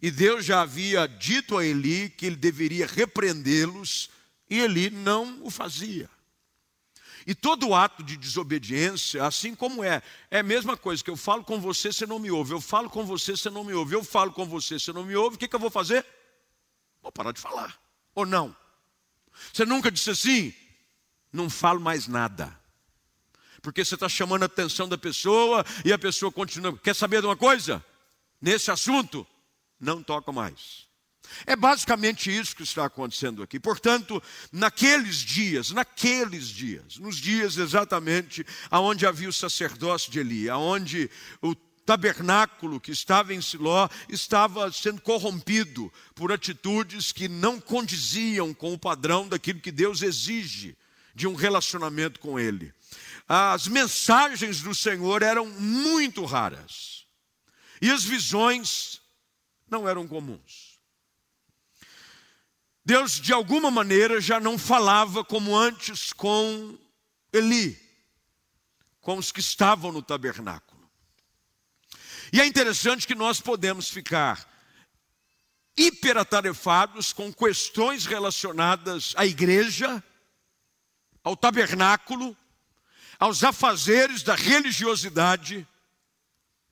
e 0.00 0.10
Deus 0.10 0.46
já 0.46 0.62
havia 0.62 1.06
dito 1.06 1.58
a 1.58 1.64
Eli 1.64 2.08
que 2.08 2.24
ele 2.24 2.36
deveria 2.36 2.86
repreendê-los, 2.86 4.08
e 4.48 4.58
Eli 4.58 4.88
não 4.88 5.44
o 5.44 5.50
fazia. 5.50 6.08
E 7.26 7.34
todo 7.34 7.74
ato 7.74 8.02
de 8.02 8.16
desobediência, 8.16 9.26
assim 9.26 9.54
como 9.54 9.84
é, 9.84 10.02
é 10.30 10.38
a 10.38 10.42
mesma 10.42 10.74
coisa 10.74 11.04
que 11.04 11.10
eu 11.10 11.18
falo 11.18 11.44
com 11.44 11.60
você, 11.60 11.92
você 11.92 12.06
não 12.06 12.18
me 12.18 12.30
ouve. 12.30 12.54
Eu 12.54 12.62
falo 12.62 12.88
com 12.88 13.04
você, 13.04 13.36
você 13.36 13.50
não 13.50 13.62
me 13.62 13.74
ouve. 13.74 13.94
Eu 13.94 14.02
falo 14.02 14.32
com 14.32 14.46
você, 14.46 14.78
você 14.78 14.90
não 14.90 15.04
me 15.04 15.14
ouve. 15.14 15.36
O 15.36 15.38
que, 15.38 15.46
que 15.46 15.54
eu 15.54 15.60
vou 15.60 15.70
fazer? 15.70 16.04
Vou 17.02 17.10
parar 17.10 17.32
de 17.32 17.40
falar. 17.40 17.78
Ou 18.14 18.24
não? 18.24 18.54
Você 19.52 19.64
nunca 19.64 19.90
disse 19.90 20.10
assim? 20.10 20.54
Não 21.32 21.50
falo 21.50 21.80
mais 21.80 22.06
nada. 22.06 22.56
Porque 23.60 23.84
você 23.84 23.94
está 23.94 24.08
chamando 24.08 24.42
a 24.42 24.46
atenção 24.46 24.88
da 24.88 24.98
pessoa 24.98 25.64
e 25.84 25.92
a 25.92 25.98
pessoa 25.98 26.30
continua. 26.30 26.76
Quer 26.78 26.94
saber 26.94 27.20
de 27.20 27.26
uma 27.26 27.36
coisa? 27.36 27.84
Nesse 28.40 28.70
assunto, 28.70 29.26
não 29.80 30.02
toca 30.02 30.32
mais. 30.32 30.86
É 31.46 31.56
basicamente 31.56 32.36
isso 32.36 32.54
que 32.54 32.62
está 32.62 32.84
acontecendo 32.84 33.42
aqui. 33.42 33.58
Portanto, 33.58 34.22
naqueles 34.50 35.16
dias, 35.16 35.70
naqueles 35.70 36.48
dias, 36.48 36.98
nos 36.98 37.16
dias 37.16 37.56
exatamente 37.56 38.44
aonde 38.70 39.06
havia 39.06 39.28
o 39.28 39.32
sacerdócio 39.32 40.10
de 40.10 40.18
Eli, 40.18 40.50
aonde 40.50 41.10
o 41.40 41.54
tabernáculo 41.84 42.80
que 42.80 42.92
estava 42.92 43.34
em 43.34 43.40
Siló 43.40 43.88
estava 44.08 44.70
sendo 44.72 45.00
corrompido 45.00 45.92
por 46.14 46.32
atitudes 46.32 47.12
que 47.12 47.28
não 47.28 47.60
condiziam 47.60 48.54
com 48.54 48.72
o 48.72 48.78
padrão 48.78 49.28
daquilo 49.28 49.60
que 49.60 49.72
Deus 49.72 50.02
exige 50.02 50.76
de 51.14 51.26
um 51.26 51.34
relacionamento 51.34 52.20
com 52.20 52.38
ele. 52.38 52.72
As 53.28 53.66
mensagens 53.66 54.60
do 54.60 54.74
Senhor 54.74 55.22
eram 55.22 55.46
muito 55.46 56.24
raras. 56.24 57.06
E 57.80 57.90
as 57.90 58.04
visões 58.04 59.00
não 59.68 59.88
eram 59.88 60.06
comuns. 60.06 60.78
Deus, 62.84 63.20
de 63.20 63.32
alguma 63.32 63.70
maneira, 63.70 64.20
já 64.20 64.40
não 64.40 64.58
falava 64.58 65.24
como 65.24 65.56
antes 65.56 66.12
com 66.12 66.76
Eli, 67.32 67.80
com 69.00 69.16
os 69.18 69.30
que 69.30 69.40
estavam 69.40 69.92
no 69.92 70.02
tabernáculo. 70.02 70.71
E 72.32 72.40
é 72.40 72.46
interessante 72.46 73.06
que 73.06 73.14
nós 73.14 73.40
podemos 73.40 73.90
ficar 73.90 74.48
hiperatarefados 75.76 77.12
com 77.12 77.32
questões 77.32 78.06
relacionadas 78.06 79.12
à 79.16 79.26
igreja, 79.26 80.02
ao 81.22 81.36
tabernáculo, 81.36 82.34
aos 83.18 83.44
afazeres 83.44 84.22
da 84.22 84.34
religiosidade, 84.34 85.68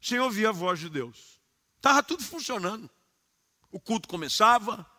sem 0.01 0.19
ouvir 0.19 0.47
a 0.47 0.53
voz 0.53 0.81
de 0.81 0.89
Deus. 0.89 1.39
Estava 1.77 2.03
tudo 2.03 2.25
funcionando. 2.25 2.91
O 3.71 3.79
culto 3.79 4.09
começava, 4.09 4.90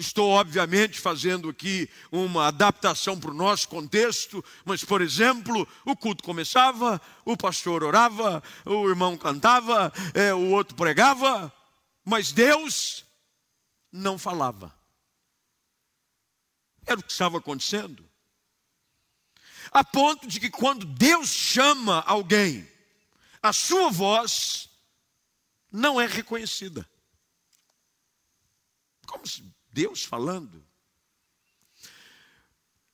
Estou, 0.00 0.30
obviamente, 0.30 0.98
fazendo 0.98 1.50
aqui 1.50 1.86
uma 2.10 2.46
adaptação 2.46 3.20
para 3.20 3.30
o 3.30 3.34
nosso 3.34 3.68
contexto, 3.68 4.42
mas, 4.64 4.82
por 4.82 5.02
exemplo, 5.02 5.68
o 5.84 5.94
culto 5.94 6.24
começava, 6.24 6.98
o 7.22 7.36
pastor 7.36 7.84
orava, 7.84 8.42
o 8.64 8.88
irmão 8.88 9.14
cantava, 9.14 9.92
é, 10.14 10.32
o 10.32 10.52
outro 10.52 10.74
pregava, 10.74 11.52
mas 12.02 12.32
Deus 12.32 13.04
não 13.92 14.18
falava. 14.18 14.74
Era 16.86 16.98
o 16.98 17.02
que 17.02 17.12
estava 17.12 17.36
acontecendo. 17.36 18.08
A 19.70 19.84
ponto 19.84 20.26
de 20.26 20.40
que 20.40 20.48
quando 20.48 20.86
Deus 20.86 21.28
chama 21.28 22.00
alguém, 22.06 22.66
a 23.42 23.52
sua 23.52 23.90
voz 23.90 24.66
não 25.70 26.00
é 26.00 26.06
reconhecida. 26.06 26.88
Como 29.06 29.26
se 29.26 29.59
Deus 29.80 30.04
falando. 30.04 30.62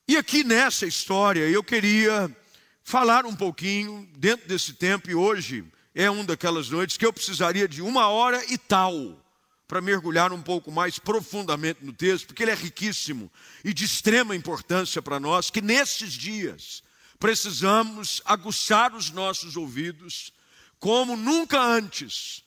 E 0.07 0.15
aqui 0.15 0.41
nessa 0.41 0.85
história 0.85 1.41
eu 1.49 1.61
queria 1.61 2.33
falar 2.81 3.25
um 3.25 3.35
pouquinho 3.35 4.09
dentro 4.17 4.47
desse 4.47 4.71
tempo, 4.71 5.09
e 5.09 5.15
hoje 5.15 5.65
é 5.93 6.09
uma 6.09 6.23
daquelas 6.23 6.69
noites 6.69 6.95
que 6.95 7.05
eu 7.05 7.11
precisaria 7.11 7.67
de 7.67 7.81
uma 7.81 8.07
hora 8.07 8.41
e 8.49 8.57
tal 8.57 9.21
para 9.67 9.81
mergulhar 9.81 10.31
um 10.31 10.41
pouco 10.41 10.71
mais 10.71 10.97
profundamente 10.97 11.83
no 11.83 11.91
texto, 11.91 12.27
porque 12.27 12.41
ele 12.43 12.51
é 12.51 12.55
riquíssimo 12.55 13.29
e 13.65 13.73
de 13.73 13.83
extrema 13.83 14.33
importância 14.33 15.01
para 15.01 15.19
nós, 15.19 15.49
que 15.49 15.61
nesses 15.61 16.13
dias 16.13 16.81
precisamos 17.19 18.21
aguçar 18.23 18.95
os 18.95 19.11
nossos 19.11 19.57
ouvidos 19.57 20.31
como 20.79 21.17
nunca 21.17 21.61
antes 21.61 22.45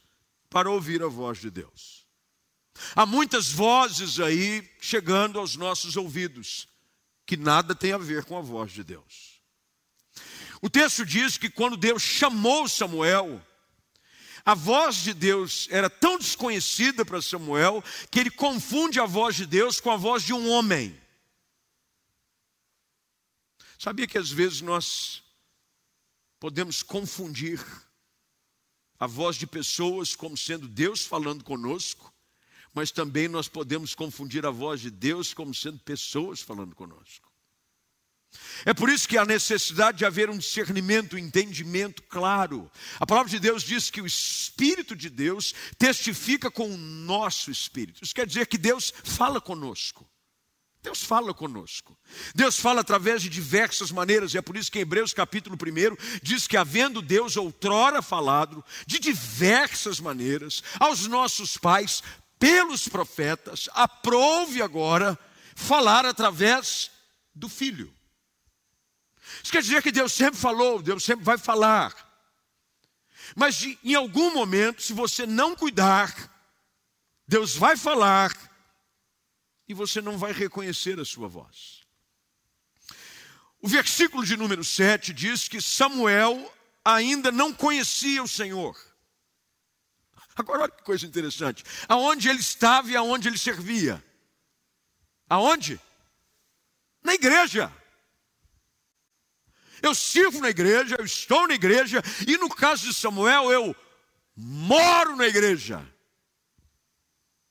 para 0.49 0.71
ouvir 0.71 1.03
a 1.03 1.09
voz 1.09 1.39
de 1.39 1.51
Deus. 1.51 2.00
Há 2.95 3.07
muitas 3.07 3.51
vozes 3.51 4.19
aí 4.21 4.69
chegando 4.81 5.39
aos 5.39 5.57
nossos 5.57 5.97
ouvidos, 5.97 6.69
que 7.27 7.37
nada 7.37 7.75
tem 7.75 7.93
a 7.93 7.99
ver 7.99 8.25
com 8.25 8.37
a 8.37 8.41
voz 8.41 8.73
de 8.73 8.83
Deus. 8.83 9.41
O 10.63 10.69
texto 10.69 11.05
diz 11.05 11.39
que 11.39 11.49
quando 11.49 11.77
Deus 11.77 12.03
chamou 12.03 12.69
Samuel, 12.69 13.45
a 14.45 14.55
voz 14.55 14.97
de 14.97 15.15
Deus 15.15 15.69
era 15.71 15.89
tão 15.89 16.19
desconhecida 16.19 17.05
para 17.05 17.23
Samuel 17.23 17.83
que 18.11 18.21
ele 18.21 18.31
confunde 18.31 18.99
a 18.99 19.07
voz 19.07 19.37
de 19.37 19.47
Deus 19.47 19.81
com 19.81 19.91
a 19.91 19.97
voz 19.97 20.23
de 20.23 20.33
um 20.33 20.51
homem. 20.51 20.99
Sabia 23.79 24.07
que 24.07 24.19
às 24.19 24.31
vezes 24.31 24.61
nós 24.61 25.23
podemos 26.39 26.83
confundir 26.83 27.65
a 28.99 29.07
voz 29.07 29.37
de 29.37 29.47
pessoas 29.47 30.15
como 30.15 30.37
sendo 30.37 30.69
Deus 30.69 31.05
falando 31.07 31.43
conosco 31.43 32.10
mas 32.75 32.91
também 32.91 33.29
nós 33.29 33.49
podemos 33.49 33.95
confundir 33.95 34.47
a 34.47 34.51
voz 34.51 34.81
de 34.81 34.91
Deus 34.91 35.35
como 35.35 35.55
sendo 35.55 35.79
pessoas 35.81 36.41
falando 36.41 36.75
conosco. 36.75 37.31
É 38.65 38.73
por 38.73 38.89
isso 38.89 39.09
que 39.09 39.19
há 39.19 39.25
necessidade 39.25 39.99
de 39.99 40.05
haver 40.05 40.31
um 40.31 40.39
discernimento, 40.39 41.17
um 41.17 41.19
entendimento 41.19 42.03
claro. 42.05 42.71
A 42.99 43.07
palavra 43.07 43.31
de 43.31 43.41
Deus 43.41 43.63
diz 43.63 43.91
que 43.91 44.01
o 44.01 44.07
Espírito 44.07 44.95
de 44.95 45.11
Deus 45.11 45.55
testifica 45.77 46.51
com 46.51 46.71
o 46.71 46.77
nosso 46.77 47.51
espírito. 47.51 48.05
Isso 48.05 48.15
quer 48.15 48.27
dizer 48.27 48.47
que 48.47 48.59
Deus 48.59 48.93
fala 49.03 49.41
conosco. 49.41 50.09
Deus 50.83 51.03
fala 51.03 51.35
conosco. 51.35 51.99
Deus 52.35 52.59
fala 52.59 52.81
através 52.81 53.21
de 53.21 53.29
diversas 53.29 53.91
maneiras, 53.91 54.33
e 54.33 54.39
é 54.39 54.43
por 54.43 54.57
isso 54.57 54.71
que 54.71 54.79
em 54.79 54.83
Hebreus 54.83 55.13
capítulo 55.13 55.57
1 55.57 56.21
diz 56.23 56.47
que, 56.47 56.57
havendo 56.57 57.03
Deus 57.03 57.37
outrora 57.37 58.01
falado 58.01 58.65
de 58.87 58.99
diversas 58.99 60.01
maneiras 60.01 60.63
aos 60.79 61.07
nossos 61.07 61.59
pais 61.59 62.03
pelos 62.41 62.89
profetas, 62.89 63.69
aprove 63.75 64.63
agora 64.63 65.17
falar 65.55 66.07
através 66.07 66.91
do 67.35 67.49
Filho. 67.49 67.95
Isso 69.43 69.53
quer 69.53 69.63
dizer 69.63 69.83
que 69.83 69.93
Deus 69.93 70.13
sempre 70.13 70.41
falou, 70.41 70.83
Deus 70.83 71.05
sempre 71.05 71.25
vai 71.25 71.37
falar. 71.37 71.95
Mas 73.37 73.57
de, 73.57 73.79
em 73.85 73.95
algum 73.95 74.33
momento, 74.33 74.83
se 74.83 74.95
você 74.95 75.27
não 75.27 75.55
cuidar, 75.55 76.13
Deus 77.29 77.55
vai 77.55 77.77
falar 77.77 78.35
e 79.69 79.75
você 79.75 80.01
não 80.01 80.19
vai 80.19 80.33
reconhecer 80.33 80.99
a 80.99 81.05
sua 81.05 81.29
voz. 81.29 81.81
O 83.61 83.69
versículo 83.69 84.25
de 84.25 84.37
número 84.37 84.65
7 84.65 85.13
diz 85.13 85.47
que 85.47 85.61
Samuel 85.61 86.53
ainda 86.83 87.31
não 87.31 87.53
conhecia 87.53 88.23
o 88.23 88.29
Senhor. 88.29 88.75
Agora 90.41 90.63
olha 90.63 90.73
que 90.73 90.83
coisa 90.83 91.07
interessante. 91.07 91.63
Aonde 91.89 92.29
ele 92.29 92.41
estava 92.41 92.91
e 92.91 92.97
aonde 92.97 93.29
ele 93.29 93.39
servia. 93.39 94.03
Aonde? 95.29 95.81
Na 97.03 97.15
igreja. 97.15 97.73
Eu 99.83 99.95
sirvo 99.95 100.41
na 100.41 100.51
igreja, 100.51 100.97
eu 100.99 101.05
estou 101.05 101.47
na 101.47 101.55
igreja, 101.55 102.03
e 102.27 102.37
no 102.37 102.49
caso 102.49 102.87
de 102.87 102.95
Samuel, 102.95 103.51
eu 103.51 103.75
moro 104.37 105.17
na 105.17 105.27
igreja. 105.27 105.87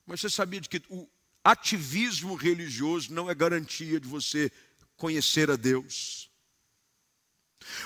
Mas 0.05 0.21
você 0.21 0.29
sabia 0.29 0.61
de 0.61 0.69
que 0.69 0.81
o 0.89 1.09
ativismo 1.43 2.35
religioso 2.35 3.13
não 3.13 3.29
é 3.29 3.35
garantia 3.35 3.99
de 3.99 4.07
você 4.07 4.51
conhecer 4.95 5.49
a 5.49 5.55
Deus? 5.55 6.29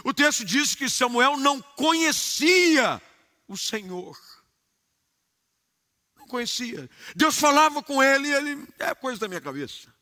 O 0.04 0.14
texto 0.14 0.44
diz 0.46 0.76
que 0.76 0.90
Samuel 0.90 1.38
não 1.38 1.62
conhecia 1.62 3.02
o 3.48 3.58
Senhor 3.58 4.18
conhecia. 6.34 6.90
Deus 7.16 7.38
falava 7.38 7.84
com 7.84 8.02
ele 8.02 8.28
e 8.28 8.34
ele, 8.34 8.68
é 8.80 8.96
coisa 8.96 9.20
da 9.20 9.28
minha 9.28 9.40
cabeça. 9.40 9.94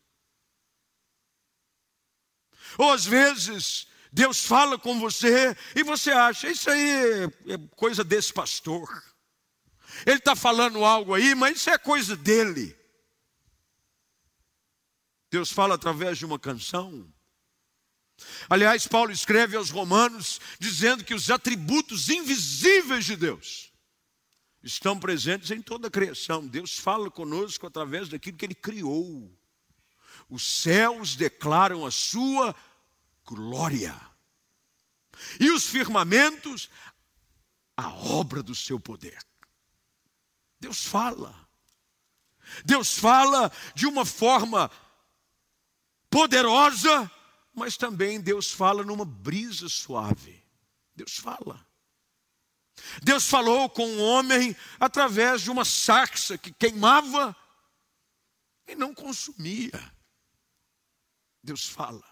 Ou 2.78 2.94
às 2.94 3.04
vezes, 3.04 3.86
Deus 4.14 4.46
fala 4.46 4.80
com 4.80 4.98
você 4.98 5.54
e 5.76 5.84
você 5.84 6.10
acha, 6.12 6.50
isso 6.50 6.70
aí 6.70 7.26
é 7.48 7.58
coisa 7.76 8.02
desse 8.02 8.32
pastor. 8.32 9.04
Ele 10.06 10.20
está 10.20 10.34
falando 10.34 10.86
algo 10.86 11.14
aí, 11.14 11.36
mas 11.36 11.58
isso 11.58 11.70
é 11.70 11.78
coisa 11.78 12.16
dele. 12.16 12.74
Deus 15.30 15.52
fala 15.52 15.76
através 15.76 16.18
de 16.18 16.26
uma 16.26 16.40
canção. 16.40 17.14
Aliás, 18.50 18.88
Paulo 18.88 19.12
escreve 19.12 19.58
aos 19.58 19.70
Romanos 19.70 20.40
dizendo 20.60 21.04
que 21.04 21.14
os 21.14 21.30
atributos 21.30 22.08
invisíveis 22.08 23.04
de 23.04 23.18
Deus 23.18 23.71
estão 24.64 25.00
presentes 25.00 25.52
em 25.52 25.62
toda 25.62 25.88
a 25.88 25.92
criação. 25.92 26.48
Deus 26.48 26.78
fala 26.78 27.10
conosco 27.10 27.66
através 27.66 28.10
daquilo 28.10 28.38
que 28.38 28.46
Ele 28.46 28.56
criou. 28.56 29.32
Os 30.30 30.62
céus 30.62 31.16
declaram 31.16 31.86
a 31.86 31.92
Sua 31.92 32.56
glória. 33.26 34.00
E 35.40 35.50
os 35.52 35.66
firmamentos, 35.66 36.70
a 37.76 37.90
obra 37.94 38.42
do 38.42 38.56
seu 38.56 38.80
poder. 38.80 39.20
Deus 40.60 40.86
fala. 40.86 41.36
Deus 42.66 42.98
fala 42.98 43.52
de 43.74 43.86
uma 43.88 44.06
forma 44.06 44.70
poderosa, 46.10 47.10
mas 47.54 47.78
também 47.78 48.20
Deus 48.20 48.52
fala 48.52 48.84
numa 48.84 49.06
brisa 49.06 49.70
suave. 49.70 50.44
Deus 50.96 51.18
fala. 51.18 51.66
Deus 53.02 53.28
falou 53.28 53.70
com 53.70 53.86
o 53.86 53.98
um 53.98 54.02
homem 54.02 54.56
através 54.80 55.42
de 55.42 55.52
uma 55.52 55.66
sarça 55.66 56.38
que 56.38 56.52
queimava 56.52 57.36
e 58.68 58.76
não 58.76 58.94
consumia. 58.94 59.72
Deus 61.44 61.66
fala. 61.66 62.04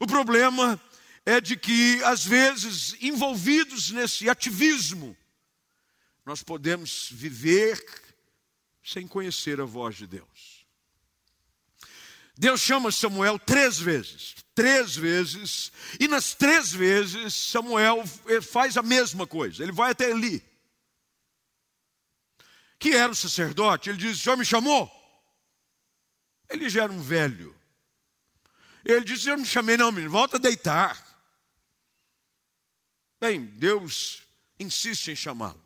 O 0.00 0.06
problema 0.06 0.80
é 1.24 1.40
de 1.40 1.56
que, 1.56 2.02
às 2.04 2.24
vezes, 2.24 2.96
envolvidos 3.00 3.90
nesse 3.90 4.28
ativismo, 4.28 5.16
nós 6.24 6.42
podemos 6.42 7.08
viver 7.10 7.82
sem 8.82 9.06
conhecer 9.06 9.60
a 9.60 9.64
voz 9.64 9.96
de 9.96 10.06
Deus. 10.06 10.57
Deus 12.38 12.60
chama 12.60 12.92
Samuel 12.92 13.36
três 13.36 13.80
vezes, 13.80 14.36
três 14.54 14.94
vezes, 14.94 15.72
e 15.98 16.06
nas 16.06 16.34
três 16.34 16.70
vezes 16.70 17.34
Samuel 17.34 18.04
faz 18.40 18.76
a 18.76 18.82
mesma 18.82 19.26
coisa, 19.26 19.60
ele 19.60 19.72
vai 19.72 19.90
até 19.90 20.08
Eli, 20.08 20.40
que 22.78 22.94
era 22.94 23.10
o 23.10 23.16
sacerdote, 23.16 23.90
ele 23.90 23.98
diz: 23.98 24.16
O 24.16 24.22
senhor 24.22 24.36
me 24.36 24.44
chamou? 24.44 24.88
Ele 26.48 26.70
já 26.70 26.84
era 26.84 26.92
um 26.92 27.02
velho, 27.02 27.52
ele 28.84 29.04
disse: 29.04 29.28
Eu 29.28 29.34
não 29.34 29.42
me 29.42 29.48
chamei, 29.48 29.76
não, 29.76 29.90
menino, 29.90 30.12
volta 30.12 30.36
a 30.36 30.40
deitar. 30.40 30.96
Bem, 33.20 33.46
Deus 33.46 34.22
insiste 34.60 35.10
em 35.10 35.16
chamá-lo. 35.16 35.60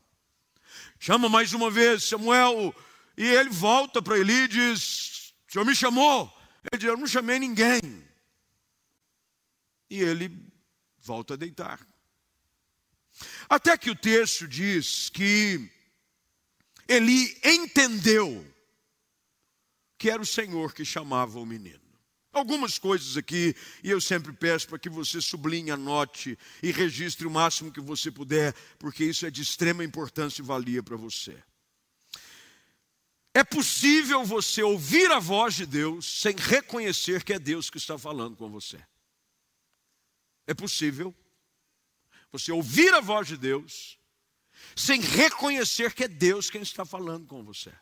Chama 0.98 1.28
mais 1.28 1.52
uma 1.52 1.70
vez 1.70 2.04
Samuel, 2.04 2.74
e 3.14 3.26
ele 3.26 3.50
volta 3.50 4.00
para 4.00 4.18
Eli 4.18 4.44
e 4.44 4.48
diz: 4.48 5.34
O 5.46 5.52
senhor 5.52 5.66
me 5.66 5.76
chamou? 5.76 6.41
Ele 6.70 6.78
diz: 6.78 6.88
Eu 6.88 6.96
não 6.96 7.06
chamei 7.06 7.38
ninguém. 7.38 7.80
E 9.90 10.00
ele 10.00 10.30
volta 10.98 11.34
a 11.34 11.36
deitar. 11.36 11.86
Até 13.48 13.76
que 13.76 13.90
o 13.90 13.96
texto 13.96 14.48
diz 14.48 15.08
que 15.10 15.70
Eli 16.88 17.38
entendeu 17.44 18.46
que 19.98 20.10
era 20.10 20.22
o 20.22 20.26
Senhor 20.26 20.72
que 20.72 20.84
chamava 20.84 21.38
o 21.38 21.46
menino. 21.46 21.80
Algumas 22.32 22.78
coisas 22.78 23.18
aqui, 23.18 23.54
e 23.84 23.90
eu 23.90 24.00
sempre 24.00 24.32
peço 24.32 24.66
para 24.66 24.78
que 24.78 24.88
você 24.88 25.20
sublinhe, 25.20 25.70
anote 25.70 26.38
e 26.62 26.72
registre 26.72 27.26
o 27.26 27.30
máximo 27.30 27.70
que 27.70 27.80
você 27.80 28.10
puder, 28.10 28.54
porque 28.78 29.04
isso 29.04 29.26
é 29.26 29.30
de 29.30 29.42
extrema 29.42 29.84
importância 29.84 30.40
e 30.40 30.44
valia 30.44 30.82
para 30.82 30.96
você. 30.96 31.36
É 33.34 33.42
possível 33.42 34.24
você 34.24 34.62
ouvir 34.62 35.10
a 35.10 35.18
voz 35.18 35.54
de 35.54 35.64
Deus 35.64 36.20
sem 36.20 36.36
reconhecer 36.36 37.24
que 37.24 37.32
é 37.32 37.38
Deus 37.38 37.70
que 37.70 37.78
está 37.78 37.96
falando 37.96 38.36
com 38.36 38.50
você. 38.50 38.78
É 40.46 40.52
possível 40.52 41.14
você 42.30 42.52
ouvir 42.52 42.92
a 42.92 43.00
voz 43.00 43.28
de 43.28 43.36
Deus 43.36 43.98
sem 44.76 45.00
reconhecer 45.00 45.94
que 45.94 46.04
é 46.04 46.08
Deus 46.08 46.50
quem 46.50 46.62
está 46.62 46.84
falando 46.84 47.26
com 47.26 47.42
você. 47.42 47.72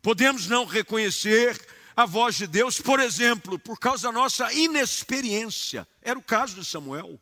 Podemos 0.00 0.46
não 0.46 0.64
reconhecer 0.64 1.58
a 1.96 2.06
voz 2.06 2.36
de 2.36 2.46
Deus, 2.46 2.80
por 2.80 3.00
exemplo, 3.00 3.58
por 3.58 3.78
causa 3.78 4.08
da 4.08 4.12
nossa 4.12 4.52
inexperiência. 4.52 5.86
Era 6.00 6.18
o 6.18 6.22
caso 6.22 6.54
de 6.54 6.64
Samuel, 6.64 7.20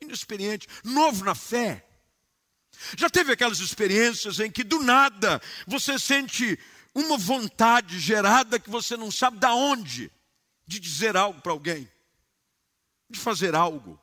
inexperiente, 0.00 0.66
novo 0.82 1.24
na 1.24 1.34
fé. 1.34 1.86
Já 2.96 3.08
teve 3.08 3.32
aquelas 3.32 3.60
experiências 3.60 4.40
em 4.40 4.50
que 4.50 4.64
do 4.64 4.82
nada 4.82 5.40
você 5.66 5.98
sente 5.98 6.58
uma 6.94 7.18
vontade 7.18 7.98
gerada 7.98 8.58
que 8.58 8.70
você 8.70 8.96
não 8.96 9.10
sabe 9.10 9.38
de 9.38 9.46
onde, 9.46 10.12
de 10.66 10.78
dizer 10.78 11.16
algo 11.16 11.40
para 11.40 11.52
alguém, 11.52 11.90
de 13.10 13.18
fazer 13.18 13.54
algo. 13.54 14.00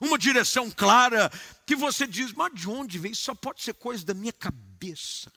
Uma 0.00 0.18
direção 0.18 0.70
clara 0.70 1.30
que 1.64 1.76
você 1.76 2.06
diz, 2.06 2.32
mas 2.32 2.52
de 2.52 2.68
onde 2.68 2.98
vem? 2.98 3.12
Isso 3.12 3.22
só 3.22 3.34
pode 3.34 3.62
ser 3.62 3.74
coisa 3.74 4.04
da 4.04 4.12
minha 4.12 4.32
cabeça. 4.32 5.32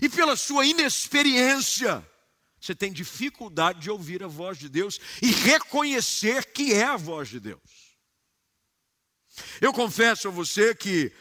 E 0.00 0.08
pela 0.08 0.36
sua 0.36 0.64
inexperiência, 0.64 2.06
você 2.60 2.74
tem 2.74 2.92
dificuldade 2.92 3.80
de 3.80 3.90
ouvir 3.90 4.22
a 4.22 4.28
voz 4.28 4.58
de 4.58 4.68
Deus 4.68 5.00
e 5.20 5.30
reconhecer 5.30 6.52
que 6.52 6.72
é 6.72 6.84
a 6.84 6.96
voz 6.96 7.28
de 7.28 7.40
Deus. 7.40 7.87
Eu 9.60 9.72
confesso 9.72 10.28
a 10.28 10.30
você 10.30 10.74
que 10.74 11.12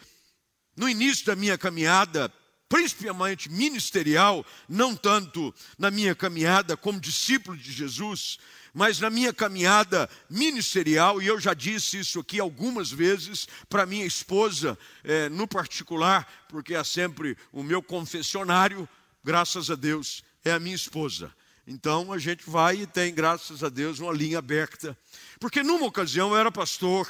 no 0.75 0.87
início 0.87 1.25
da 1.25 1.35
minha 1.35 1.57
caminhada, 1.57 2.31
principalmente 2.69 3.49
ministerial, 3.51 4.45
não 4.69 4.95
tanto 4.95 5.53
na 5.77 5.89
minha 5.89 6.13
caminhada 6.13 6.77
como 6.77 6.99
discípulo 6.99 7.57
de 7.57 7.71
Jesus, 7.71 8.37
mas 8.73 8.99
na 8.99 9.09
minha 9.09 9.33
caminhada 9.33 10.07
ministerial, 10.29 11.19
e 11.19 11.25
eu 11.25 11.39
já 11.39 11.55
disse 11.55 11.99
isso 11.99 12.19
aqui 12.19 12.39
algumas 12.39 12.91
vezes 12.91 13.47
para 13.67 13.87
minha 13.87 14.05
esposa, 14.05 14.77
é, 15.03 15.29
no 15.29 15.47
particular, 15.47 16.27
porque 16.47 16.75
é 16.75 16.83
sempre 16.83 17.35
o 17.51 17.63
meu 17.63 17.81
confessionário, 17.81 18.87
graças 19.23 19.71
a 19.71 19.75
Deus, 19.75 20.23
é 20.45 20.51
a 20.51 20.59
minha 20.59 20.75
esposa. 20.75 21.33
Então 21.65 22.13
a 22.13 22.19
gente 22.19 22.49
vai 22.49 22.81
e 22.81 22.87
tem, 22.87 23.13
graças 23.13 23.63
a 23.63 23.69
Deus, 23.69 23.99
uma 23.99 24.13
linha 24.13 24.37
aberta. 24.37 24.97
Porque 25.39 25.63
numa 25.63 25.85
ocasião 25.87 26.29
eu 26.29 26.37
era 26.37 26.51
pastor 26.51 27.07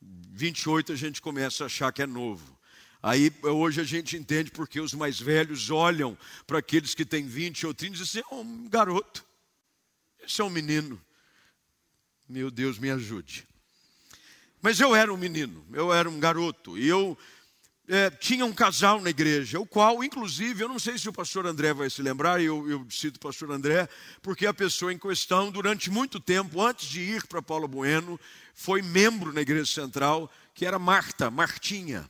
28 0.01 0.93
a 0.93 0.95
gente 0.95 1.21
começa 1.21 1.63
a 1.63 1.67
achar 1.67 1.91
que 1.91 2.03
é 2.03 2.05
novo. 2.05 2.54
Aí 3.05 3.31
hoje 3.43 3.79
a 3.79 3.83
gente 3.83 4.17
entende 4.17 4.49
porque 4.49 4.81
os 4.81 4.91
mais 4.95 5.19
velhos 5.19 5.69
olham 5.69 6.17
para 6.47 6.57
aqueles 6.57 6.95
que 6.95 7.05
têm 7.05 7.27
20 7.27 7.67
ou 7.67 7.71
30 7.71 7.95
e 7.95 7.99
dizem 7.99 8.23
é 8.31 8.33
um 8.33 8.67
garoto, 8.67 9.23
esse 10.25 10.41
é 10.41 10.43
um 10.43 10.49
menino. 10.49 10.99
Meu 12.27 12.49
Deus, 12.49 12.79
me 12.79 12.89
ajude. 12.89 13.47
Mas 14.59 14.79
eu 14.79 14.95
era 14.95 15.13
um 15.13 15.17
menino, 15.17 15.63
eu 15.71 15.93
era 15.93 16.09
um 16.09 16.19
garoto, 16.19 16.79
e 16.79 16.87
eu 16.87 17.15
é, 17.87 18.09
tinha 18.09 18.43
um 18.43 18.51
casal 18.51 18.99
na 18.99 19.11
igreja, 19.11 19.59
o 19.59 19.67
qual, 19.67 20.03
inclusive, 20.03 20.63
eu 20.63 20.67
não 20.67 20.79
sei 20.79 20.97
se 20.97 21.07
o 21.07 21.13
pastor 21.13 21.45
André 21.45 21.75
vai 21.75 21.91
se 21.91 22.01
lembrar, 22.01 22.41
eu, 22.41 22.67
eu 22.67 22.87
cito 22.89 23.17
o 23.17 23.19
pastor 23.19 23.51
André, 23.51 23.87
porque 24.19 24.47
a 24.47 24.53
pessoa 24.53 24.91
em 24.91 24.97
questão, 24.97 25.51
durante 25.51 25.91
muito 25.91 26.19
tempo, 26.19 26.59
antes 26.59 26.89
de 26.89 27.01
ir 27.01 27.27
para 27.27 27.39
Paulo 27.39 27.67
Bueno, 27.67 28.19
foi 28.55 28.81
membro 28.81 29.31
na 29.31 29.41
igreja 29.41 29.71
central, 29.71 30.27
que 30.55 30.65
era 30.65 30.79
Marta, 30.79 31.29
Martinha. 31.29 32.09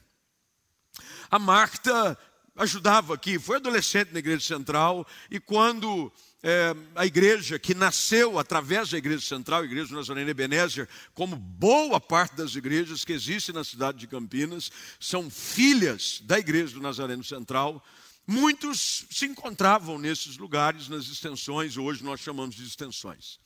A 1.29 1.39
Marta 1.39 2.17
ajudava 2.55 3.13
aqui, 3.13 3.37
foi 3.37 3.57
adolescente 3.57 4.11
na 4.13 4.19
igreja 4.19 4.45
central, 4.45 5.05
e 5.29 5.39
quando 5.39 6.11
é, 6.41 6.75
a 6.95 7.05
igreja 7.05 7.59
que 7.59 7.73
nasceu 7.73 8.39
através 8.39 8.89
da 8.91 8.97
igreja 8.97 9.25
central, 9.25 9.61
a 9.61 9.65
igreja 9.65 9.89
do 9.89 9.95
Nazareno 9.95 10.29
Ebenezer, 10.29 10.87
como 11.13 11.35
boa 11.35 11.99
parte 11.99 12.35
das 12.35 12.55
igrejas 12.55 13.03
que 13.03 13.11
existem 13.13 13.53
na 13.53 13.63
cidade 13.63 13.97
de 13.97 14.07
Campinas, 14.07 14.71
são 14.99 15.29
filhas 15.29 16.21
da 16.23 16.39
igreja 16.39 16.75
do 16.75 16.81
Nazareno 16.81 17.23
Central. 17.23 17.83
Muitos 18.27 19.05
se 19.09 19.25
encontravam 19.25 19.97
nesses 19.97 20.37
lugares, 20.37 20.87
nas 20.87 21.07
extensões, 21.07 21.77
hoje 21.77 22.03
nós 22.03 22.19
chamamos 22.21 22.55
de 22.55 22.63
extensões. 22.63 23.39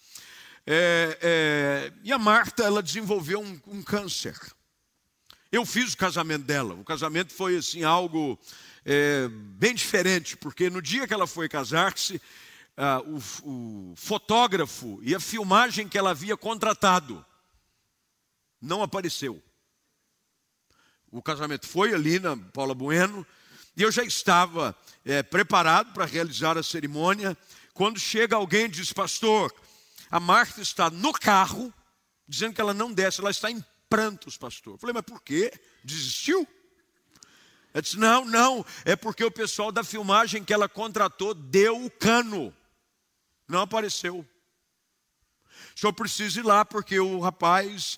É, 0.68 1.18
é, 1.22 1.94
e 2.04 2.12
a 2.12 2.20
Marta, 2.20 2.64
ela 2.64 2.84
desenvolveu 2.84 3.42
um, 3.42 3.60
um, 3.66 3.82
câncer. 3.82 4.38
Eu 5.52 5.66
fiz 5.66 5.94
o 5.94 5.98
casamento 5.98 6.46
dela. 6.46 6.76
O 6.76 6.84
casamento 6.84 7.34
foi 7.34 7.58
assim 7.58 7.84
algo 7.84 8.40
é, 8.86 9.28
bem 9.28 9.74
diferente, 9.74 10.38
porque 10.38 10.70
no 10.70 10.82
dia 10.82 11.08
que 11.08 11.14
ela 11.14 11.26
foi 11.26 11.50
casar-se, 11.50 12.22
ah, 12.78 13.02
o, 13.02 13.18
o 13.92 13.94
fotógrafo 13.96 15.00
e 15.02 15.16
a 15.16 15.20
filmagem 15.20 15.88
que 15.88 15.98
ela 15.98 16.12
havia 16.12 16.38
contratado 16.38 17.26
não 18.62 18.84
apareceu. 18.84 19.42
O 21.12 21.22
casamento 21.22 21.68
foi 21.68 21.94
ali 21.94 22.20
na 22.20 22.38
Paula 22.38 22.76
Bueno, 22.76 23.26
e 23.76 23.82
eu 23.82 23.92
já 23.92 24.04
estava 24.04 24.76
é, 25.04 25.24
preparado 25.24 25.94
para 25.94 26.06
realizar 26.06 26.58
a 26.58 26.64
cerimônia, 26.64 27.36
quando 27.74 28.00
chega 28.00 28.36
alguém 28.36 28.66
e 28.66 28.70
diz, 28.70 28.94
pastor, 28.94 29.52
a 30.12 30.20
Marta 30.20 30.62
está 30.62 30.90
no 30.90 31.12
carro, 31.12 31.74
dizendo 32.28 32.54
que 32.54 32.62
ela 32.62 32.74
não 32.74 32.94
desce, 32.94 33.20
ela 33.20 33.32
está 33.32 33.50
em 33.50 33.64
prantos, 33.90 34.38
pastor. 34.38 34.76
Eu 34.76 34.78
falei, 34.78 34.94
mas 34.94 35.04
por 35.04 35.22
quê? 35.22 35.52
Desistiu? 35.84 36.48
Ela 37.74 37.82
disse: 37.82 37.98
não, 37.98 38.26
não, 38.26 38.66
é 38.86 38.96
porque 38.96 39.24
o 39.24 39.32
pessoal 39.32 39.72
da 39.72 39.84
filmagem 39.84 40.44
que 40.44 40.54
ela 40.54 40.70
contratou 40.70 41.34
deu 41.34 41.84
o 41.84 41.90
cano, 41.90 42.54
não 43.48 43.62
apareceu. 43.62 44.26
O 45.76 45.80
senhor 45.80 45.94
precisa 45.94 46.40
ir 46.40 46.44
lá, 46.44 46.66
porque 46.66 47.00
o 47.00 47.20
rapaz 47.20 47.98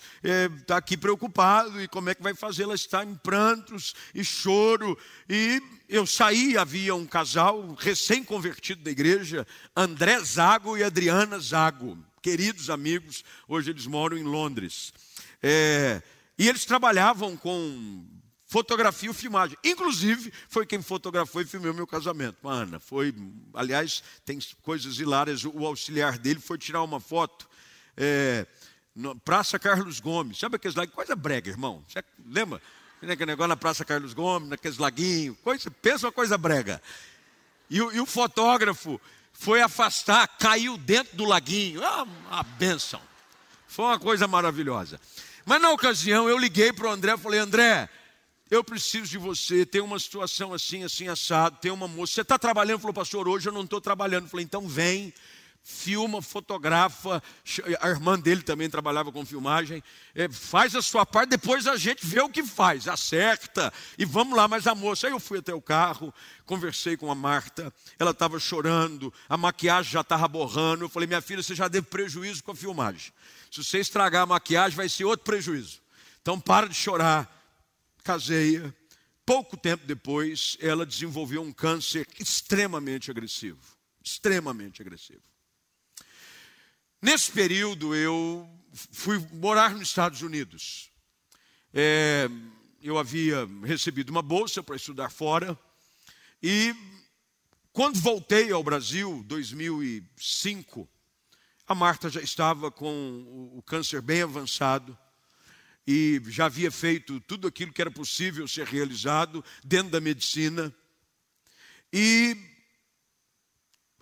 está 0.56 0.76
é, 0.76 0.78
aqui 0.78 0.98
preocupado, 0.98 1.82
e 1.82 1.88
como 1.88 2.10
é 2.10 2.16
que 2.16 2.24
vai 2.24 2.34
fazer? 2.34 2.64
Ela 2.64 2.76
está 2.76 3.04
em 3.04 3.16
prantos 3.16 3.94
e 4.14 4.24
choro. 4.24 4.98
E 5.30 5.62
eu 5.88 6.06
saí, 6.06 6.58
havia 6.58 6.96
um 6.96 7.06
casal 7.06 7.74
recém-convertido 7.76 8.84
da 8.84 8.92
igreja, 8.92 9.48
André 9.76 10.20
Zago 10.24 10.78
e 10.78 10.84
Adriana 10.84 11.40
Zago, 11.40 11.98
queridos 12.22 12.70
amigos, 12.70 13.24
hoje 13.48 13.72
eles 13.72 13.88
moram 13.88 14.18
em 14.18 14.24
Londres. 14.24 14.94
É, 15.42 16.02
e 16.38 16.48
eles 16.48 16.66
trabalhavam 16.66 17.36
com 17.36 18.06
fotografia 18.46 19.10
e 19.10 19.14
filmagem. 19.14 19.58
Inclusive, 19.64 20.32
foi 20.50 20.66
quem 20.66 20.82
fotografou 20.82 21.42
e 21.42 21.46
filmou 21.46 21.74
meu 21.74 21.88
casamento. 21.88 22.48
Ana, 22.48 22.80
foi, 22.80 23.16
aliás, 23.54 24.04
tem 24.26 24.38
coisas 24.62 25.00
hilárias. 25.00 25.46
O 25.46 25.66
auxiliar 25.66 26.18
dele 26.18 26.40
foi 26.40 26.58
tirar 26.58 26.84
uma 26.84 27.00
foto 27.00 27.48
é, 27.96 28.46
Praça 29.24 29.58
Carlos 29.58 30.00
Gomes. 30.00 30.38
Sabe 30.38 30.58
aqueles 30.58 30.76
laguinhos? 30.76 30.96
Coisa 30.96 31.16
brega, 31.16 31.50
irmão. 31.50 31.84
Você 31.88 32.04
lembra? 32.26 32.62
Aquele 33.02 33.26
negócio 33.26 33.48
na 33.48 33.58
Praça 33.58 33.86
Carlos 33.86 34.14
Gomes, 34.14 34.50
naqueles 34.50 34.78
laguinhos. 34.78 35.38
Coisa, 35.42 35.72
pensa 35.72 36.06
uma 36.08 36.12
coisa 36.12 36.38
brega. 36.38 36.82
E, 37.70 37.78
e 37.78 38.00
o 38.00 38.06
fotógrafo 38.06 39.00
foi 39.32 39.62
afastar, 39.62 40.28
caiu 40.28 40.78
dentro 40.78 41.16
do 41.16 41.24
laguinho. 41.24 41.84
Ah, 41.84 42.04
uma 42.04 42.44
benção. 42.44 43.02
Foi 43.66 43.86
uma 43.86 43.98
coisa 43.98 44.28
maravilhosa. 44.28 45.00
Mas 45.52 45.62
na 45.62 45.70
ocasião 45.72 46.30
eu 46.30 46.38
liguei 46.38 46.72
para 46.72 46.88
o 46.88 46.90
André 46.90 47.12
e 47.12 47.18
falei: 47.18 47.38
André, 47.38 47.90
eu 48.50 48.64
preciso 48.64 49.08
de 49.08 49.18
você, 49.18 49.66
tem 49.66 49.82
uma 49.82 50.00
situação 50.00 50.54
assim, 50.54 50.86
assim, 50.86 51.10
assado, 51.10 51.58
tem 51.60 51.70
uma 51.70 51.90
moça. 51.90 52.14
Você 52.14 52.22
está 52.22 52.40
trabalhando? 52.40 52.80
Falou, 52.80 52.94
pastor, 52.94 53.28
hoje 53.28 53.50
eu 53.50 53.52
não 53.52 53.66
estou 53.66 53.82
trabalhando. 53.82 54.30
falei, 54.30 54.46
então 54.46 54.66
vem, 54.66 55.14
filma, 55.63 56.21
fotografa. 56.21 57.21
A 57.80 57.89
irmã 57.89 58.19
dele 58.19 58.41
também 58.41 58.69
trabalhava 58.69 59.12
com 59.12 59.26
filmagem. 59.26 59.84
É, 60.13 60.30
faz 60.30 60.76
a 60.76 60.82
sua 60.82 61.06
parte, 61.06 61.30
depois 61.30 61.67
a 61.67 61.78
gente 61.78 62.06
vê 62.06 62.21
o 62.21 62.30
que 62.30 62.43
faz, 62.43 62.88
acerta 62.88 63.71
e 63.97 64.06
vamos 64.06 64.36
lá. 64.36 64.47
Mas 64.47 64.67
a 64.67 64.76
moça, 64.76 65.08
aí 65.08 65.13
eu 65.13 65.19
fui 65.19 65.39
até 65.39 65.54
o 65.54 65.62
carro, 65.62 66.13
conversei 66.45 66.97
com 66.97 67.12
a 67.12 67.15
Marta, 67.15 67.74
ela 67.97 68.12
estava 68.12 68.39
chorando, 68.39 69.13
a 69.30 69.38
maquiagem 69.38 69.91
já 69.91 70.02
estava 70.02 70.28
borrando. 70.28 70.86
Eu 70.86 70.89
falei, 70.89 71.08
minha 71.08 71.21
filha, 71.21 71.41
você 71.41 71.56
já 71.56 71.67
deu 71.67 71.84
prejuízo 71.84 72.43
com 72.43 72.52
a 72.52 72.56
filmagem. 72.56 73.13
Se 73.52 73.63
você 73.63 73.80
estragar 73.80 74.24
a 74.24 74.26
maquiagem, 74.26 74.76
vai 74.76 74.89
ser 74.89 75.06
outro 75.06 75.26
prejuízo. 75.26 75.82
Então 76.21 76.39
para 76.39 76.67
de 76.67 76.76
chorar. 76.76 77.39
Caseia. 78.04 78.76
Pouco 79.24 79.56
tempo 79.56 79.86
depois, 79.86 80.58
ela 80.60 80.86
desenvolveu 80.86 81.43
um 81.43 81.54
câncer 81.54 82.08
extremamente 82.19 83.12
agressivo. 83.12 83.60
Extremamente 84.04 84.82
agressivo. 84.82 85.31
Nesse 87.04 87.32
período, 87.32 87.96
eu 87.96 88.48
fui 88.92 89.18
morar 89.34 89.72
nos 89.72 89.88
Estados 89.88 90.22
Unidos. 90.22 90.92
É, 91.74 92.30
eu 92.80 92.96
havia 93.00 93.50
recebido 93.64 94.12
uma 94.12 94.22
bolsa 94.22 94.62
para 94.62 94.76
estudar 94.76 95.10
fora. 95.10 95.58
E 96.44 96.76
quando 97.74 98.00
voltei 98.00 98.52
ao 98.52 98.64
Brasil, 98.64 99.24
2005, 99.26 100.88
a 101.66 101.74
Marta 101.74 102.08
já 102.08 102.22
estava 102.22 102.70
com 102.70 103.50
o 103.56 103.64
câncer 103.64 104.00
bem 104.00 104.22
avançado 104.22 104.96
e 105.88 106.22
já 106.28 106.46
havia 106.46 106.70
feito 106.70 107.20
tudo 107.22 107.48
aquilo 107.48 107.74
que 107.74 107.82
era 107.82 107.90
possível 107.90 108.48
ser 108.48 108.68
realizado 108.68 109.44
dentro 109.64 109.92
da 109.92 110.00
medicina. 110.00 110.72
E 111.92 112.51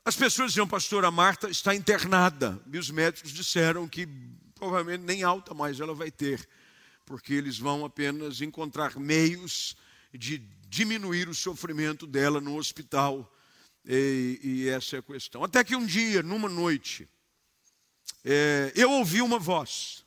as 0.10 0.16
pessoas 0.16 0.52
diziam, 0.52 0.68
pastor, 0.68 1.06
a 1.06 1.12
Marta 1.12 1.52
está 1.52 1.76
internada. 1.76 2.60
E 2.74 2.80
os 2.80 2.90
médicos 2.90 3.32
disseram 3.32 3.88
que 3.88 4.08
provavelmente 4.56 5.04
nem 5.04 5.22
alta 5.22 5.54
mais 5.54 5.80
ela 5.80 5.94
vai 5.94 6.10
ter, 6.10 6.50
porque 7.06 7.32
eles 7.32 7.60
vão 7.60 7.86
apenas 7.86 8.42
encontrar 8.42 8.98
meios 8.98 9.78
de 10.12 10.40
diminuir 10.68 11.30
o 11.30 11.36
sofrimento 11.36 12.08
dela 12.08 12.42
no 12.42 12.58
hospital. 12.58 13.32
E, 13.86 14.40
e 14.42 14.70
essa 14.70 14.96
é 14.96 15.00
a 15.00 15.04
questão. 15.04 15.44
Até 15.44 15.64
que 15.64 15.76
um 15.76 15.86
dia, 15.86 16.24
numa 16.24 16.50
noite, 16.50 17.08
é, 18.26 18.74
eu 18.76 18.90
ouvi 18.90 19.22
uma 19.22 19.38
voz. 19.38 20.04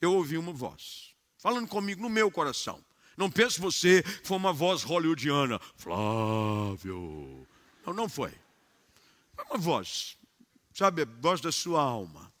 Eu 0.00 0.14
ouvi 0.14 0.38
uma 0.38 0.52
voz 0.52 1.14
falando 1.36 1.68
comigo 1.68 2.00
no 2.00 2.08
meu 2.08 2.30
coração. 2.30 2.82
Não 3.18 3.30
pense 3.30 3.60
você 3.60 4.02
que 4.02 4.26
foi 4.26 4.38
uma 4.38 4.52
voz 4.52 4.82
hollywoodiana. 4.82 5.60
Flávio. 5.76 7.46
Não, 7.86 7.92
não 7.92 8.08
foi. 8.08 8.32
Uma 9.50 9.58
voz, 9.58 10.16
sabe, 10.72 11.02
a 11.02 11.04
voz 11.04 11.40
da 11.40 11.50
sua 11.50 11.82
alma. 11.82 12.32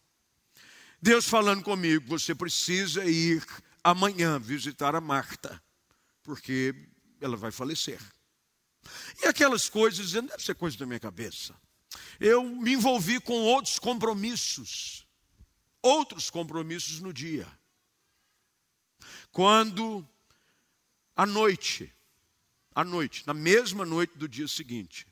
Deus 1.02 1.26
falando 1.26 1.64
comigo, 1.64 2.06
você 2.06 2.32
precisa 2.36 3.04
ir 3.04 3.44
amanhã 3.82 4.38
visitar 4.38 4.94
a 4.94 5.00
Marta, 5.00 5.60
porque 6.22 6.72
ela 7.20 7.36
vai 7.36 7.50
falecer. 7.50 8.00
E 9.20 9.26
aquelas 9.26 9.68
coisas, 9.68 10.12
não 10.12 10.26
deve 10.26 10.42
ser 10.44 10.54
coisa 10.54 10.78
da 10.78 10.86
minha 10.86 11.00
cabeça. 11.00 11.52
Eu 12.20 12.44
me 12.44 12.74
envolvi 12.74 13.20
com 13.20 13.34
outros 13.42 13.80
compromissos, 13.80 15.04
outros 15.82 16.30
compromissos 16.30 17.00
no 17.00 17.12
dia. 17.12 17.48
Quando, 19.32 20.08
à 21.16 21.26
noite, 21.26 21.92
à 22.72 22.84
noite, 22.84 23.26
na 23.26 23.34
mesma 23.34 23.84
noite 23.84 24.16
do 24.16 24.28
dia 24.28 24.46
seguinte, 24.46 25.09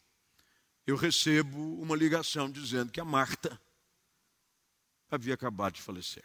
eu 0.88 0.96
recebo 0.96 1.82
uma 1.82 1.94
ligação 1.94 2.50
dizendo 2.50 2.90
que 2.90 2.98
a 2.98 3.04
Marta 3.04 3.60
havia 5.10 5.34
acabado 5.34 5.74
de 5.74 5.82
falecer. 5.82 6.24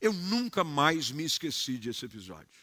Eu 0.00 0.12
nunca 0.12 0.62
mais 0.62 1.10
me 1.10 1.24
esqueci 1.24 1.76
desse 1.76 2.04
episódio. 2.04 2.60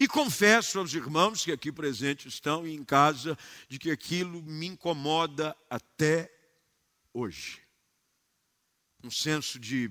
E 0.00 0.08
confesso 0.08 0.80
aos 0.80 0.92
irmãos 0.94 1.44
que 1.44 1.52
aqui 1.52 1.70
presentes 1.70 2.34
estão 2.34 2.66
e 2.66 2.74
em 2.74 2.84
casa 2.84 3.38
de 3.68 3.78
que 3.78 3.92
aquilo 3.92 4.42
me 4.42 4.66
incomoda 4.66 5.56
até 5.70 6.28
hoje. 7.14 7.62
Um 9.00 9.12
senso 9.12 9.60
de 9.60 9.88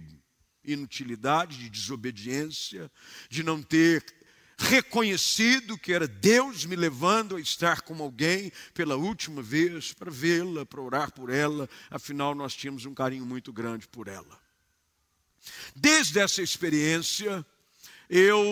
inutilidade, 0.65 1.57
de 1.57 1.69
desobediência, 1.69 2.91
de 3.29 3.41
não 3.41 3.63
ter 3.63 4.03
reconhecido 4.61 5.77
que 5.77 5.93
era 5.93 6.07
Deus 6.07 6.65
me 6.65 6.75
levando 6.75 7.35
a 7.35 7.41
estar 7.41 7.81
com 7.81 8.01
alguém 8.01 8.51
pela 8.73 8.95
última 8.95 9.41
vez, 9.41 9.93
para 9.93 10.11
vê-la, 10.11 10.65
para 10.65 10.81
orar 10.81 11.11
por 11.11 11.29
ela, 11.29 11.69
afinal 11.89 12.35
nós 12.35 12.53
tínhamos 12.53 12.85
um 12.85 12.93
carinho 12.93 13.25
muito 13.25 13.51
grande 13.51 13.87
por 13.87 14.07
ela. 14.07 14.39
Desde 15.75 16.19
essa 16.19 16.41
experiência, 16.41 17.45
eu 18.09 18.43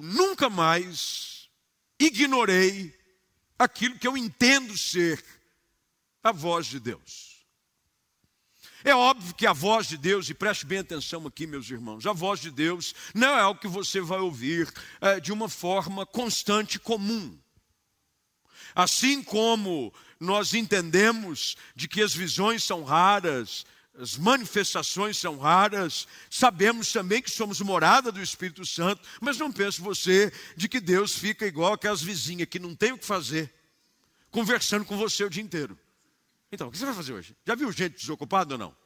nunca 0.00 0.50
mais 0.50 1.48
ignorei 1.98 2.94
aquilo 3.58 3.98
que 3.98 4.06
eu 4.08 4.16
entendo 4.16 4.76
ser 4.76 5.22
a 6.22 6.32
voz 6.32 6.66
de 6.66 6.80
Deus. 6.80 7.31
É 8.84 8.94
óbvio 8.94 9.34
que 9.34 9.46
a 9.46 9.52
voz 9.52 9.86
de 9.86 9.96
Deus, 9.96 10.28
e 10.28 10.34
preste 10.34 10.66
bem 10.66 10.78
atenção 10.78 11.26
aqui, 11.26 11.46
meus 11.46 11.70
irmãos, 11.70 12.06
a 12.06 12.12
voz 12.12 12.40
de 12.40 12.50
Deus 12.50 12.94
não 13.14 13.28
é 13.28 13.40
algo 13.40 13.60
que 13.60 13.68
você 13.68 14.00
vai 14.00 14.18
ouvir 14.18 14.72
é, 15.00 15.20
de 15.20 15.32
uma 15.32 15.48
forma 15.48 16.04
constante 16.04 16.78
comum. 16.78 17.38
Assim 18.74 19.22
como 19.22 19.92
nós 20.18 20.54
entendemos 20.54 21.56
de 21.76 21.86
que 21.86 22.02
as 22.02 22.14
visões 22.14 22.64
são 22.64 22.82
raras, 22.82 23.64
as 23.98 24.16
manifestações 24.16 25.18
são 25.18 25.38
raras, 25.38 26.08
sabemos 26.30 26.90
também 26.90 27.20
que 27.20 27.30
somos 27.30 27.60
morada 27.60 28.10
do 28.10 28.22
Espírito 28.22 28.64
Santo, 28.64 29.06
mas 29.20 29.36
não 29.36 29.52
pense 29.52 29.80
você 29.80 30.32
de 30.56 30.68
que 30.68 30.80
Deus 30.80 31.16
fica 31.16 31.46
igual 31.46 31.74
aquelas 31.74 32.02
vizinhas 32.02 32.48
que 32.48 32.58
não 32.58 32.74
tem 32.74 32.92
o 32.92 32.98
que 32.98 33.04
fazer, 33.04 33.52
conversando 34.30 34.84
com 34.84 34.96
você 34.96 35.24
o 35.24 35.30
dia 35.30 35.42
inteiro. 35.42 35.78
Então, 36.52 36.68
o 36.68 36.70
que 36.70 36.76
você 36.76 36.84
vai 36.84 36.94
fazer 36.94 37.14
hoje? 37.14 37.34
Já 37.46 37.54
viu 37.54 37.72
gente 37.72 37.96
desocupada 37.96 38.54
ou 38.54 38.58
não? 38.58 38.76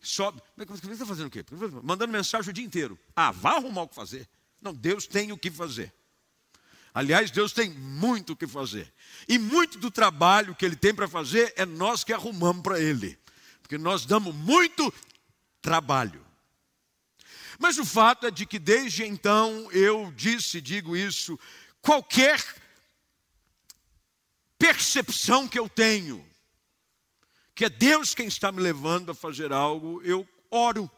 Sobe. 0.00 0.42
Você 0.56 0.90
está 0.90 1.04
fazendo 1.04 1.26
o 1.26 1.30
quê? 1.30 1.44
Mandando 1.82 2.10
mensagem 2.10 2.50
o 2.50 2.52
dia 2.52 2.64
inteiro. 2.64 2.98
Ah, 3.14 3.30
vá 3.30 3.52
arrumar 3.52 3.82
o 3.82 3.88
que 3.88 3.94
fazer. 3.94 4.26
Não, 4.60 4.72
Deus 4.72 5.06
tem 5.06 5.30
o 5.32 5.38
que 5.38 5.50
fazer. 5.50 5.92
Aliás, 6.94 7.30
Deus 7.30 7.52
tem 7.52 7.70
muito 7.70 8.32
o 8.32 8.36
que 8.36 8.46
fazer. 8.46 8.92
E 9.28 9.38
muito 9.38 9.78
do 9.78 9.90
trabalho 9.90 10.54
que 10.54 10.64
Ele 10.64 10.74
tem 10.74 10.94
para 10.94 11.06
fazer 11.06 11.52
é 11.56 11.66
nós 11.66 12.02
que 12.04 12.12
arrumamos 12.12 12.62
para 12.62 12.80
Ele. 12.80 13.18
Porque 13.60 13.76
nós 13.76 14.06
damos 14.06 14.34
muito 14.34 14.92
trabalho. 15.60 16.24
Mas 17.58 17.78
o 17.78 17.84
fato 17.84 18.26
é 18.26 18.30
de 18.30 18.46
que 18.46 18.58
desde 18.58 19.04
então 19.04 19.70
eu 19.72 20.12
disse, 20.16 20.60
digo 20.60 20.96
isso, 20.96 21.38
qualquer 21.80 22.42
percepção 24.58 25.46
que 25.46 25.58
eu 25.58 25.68
tenho 25.68 26.31
que 27.62 27.66
é 27.66 27.70
Deus 27.70 28.12
quem 28.12 28.26
está 28.26 28.50
me 28.50 28.60
levando 28.60 29.12
a 29.12 29.14
fazer 29.14 29.52
algo, 29.52 30.02
eu 30.02 30.28
oro. 30.50 30.90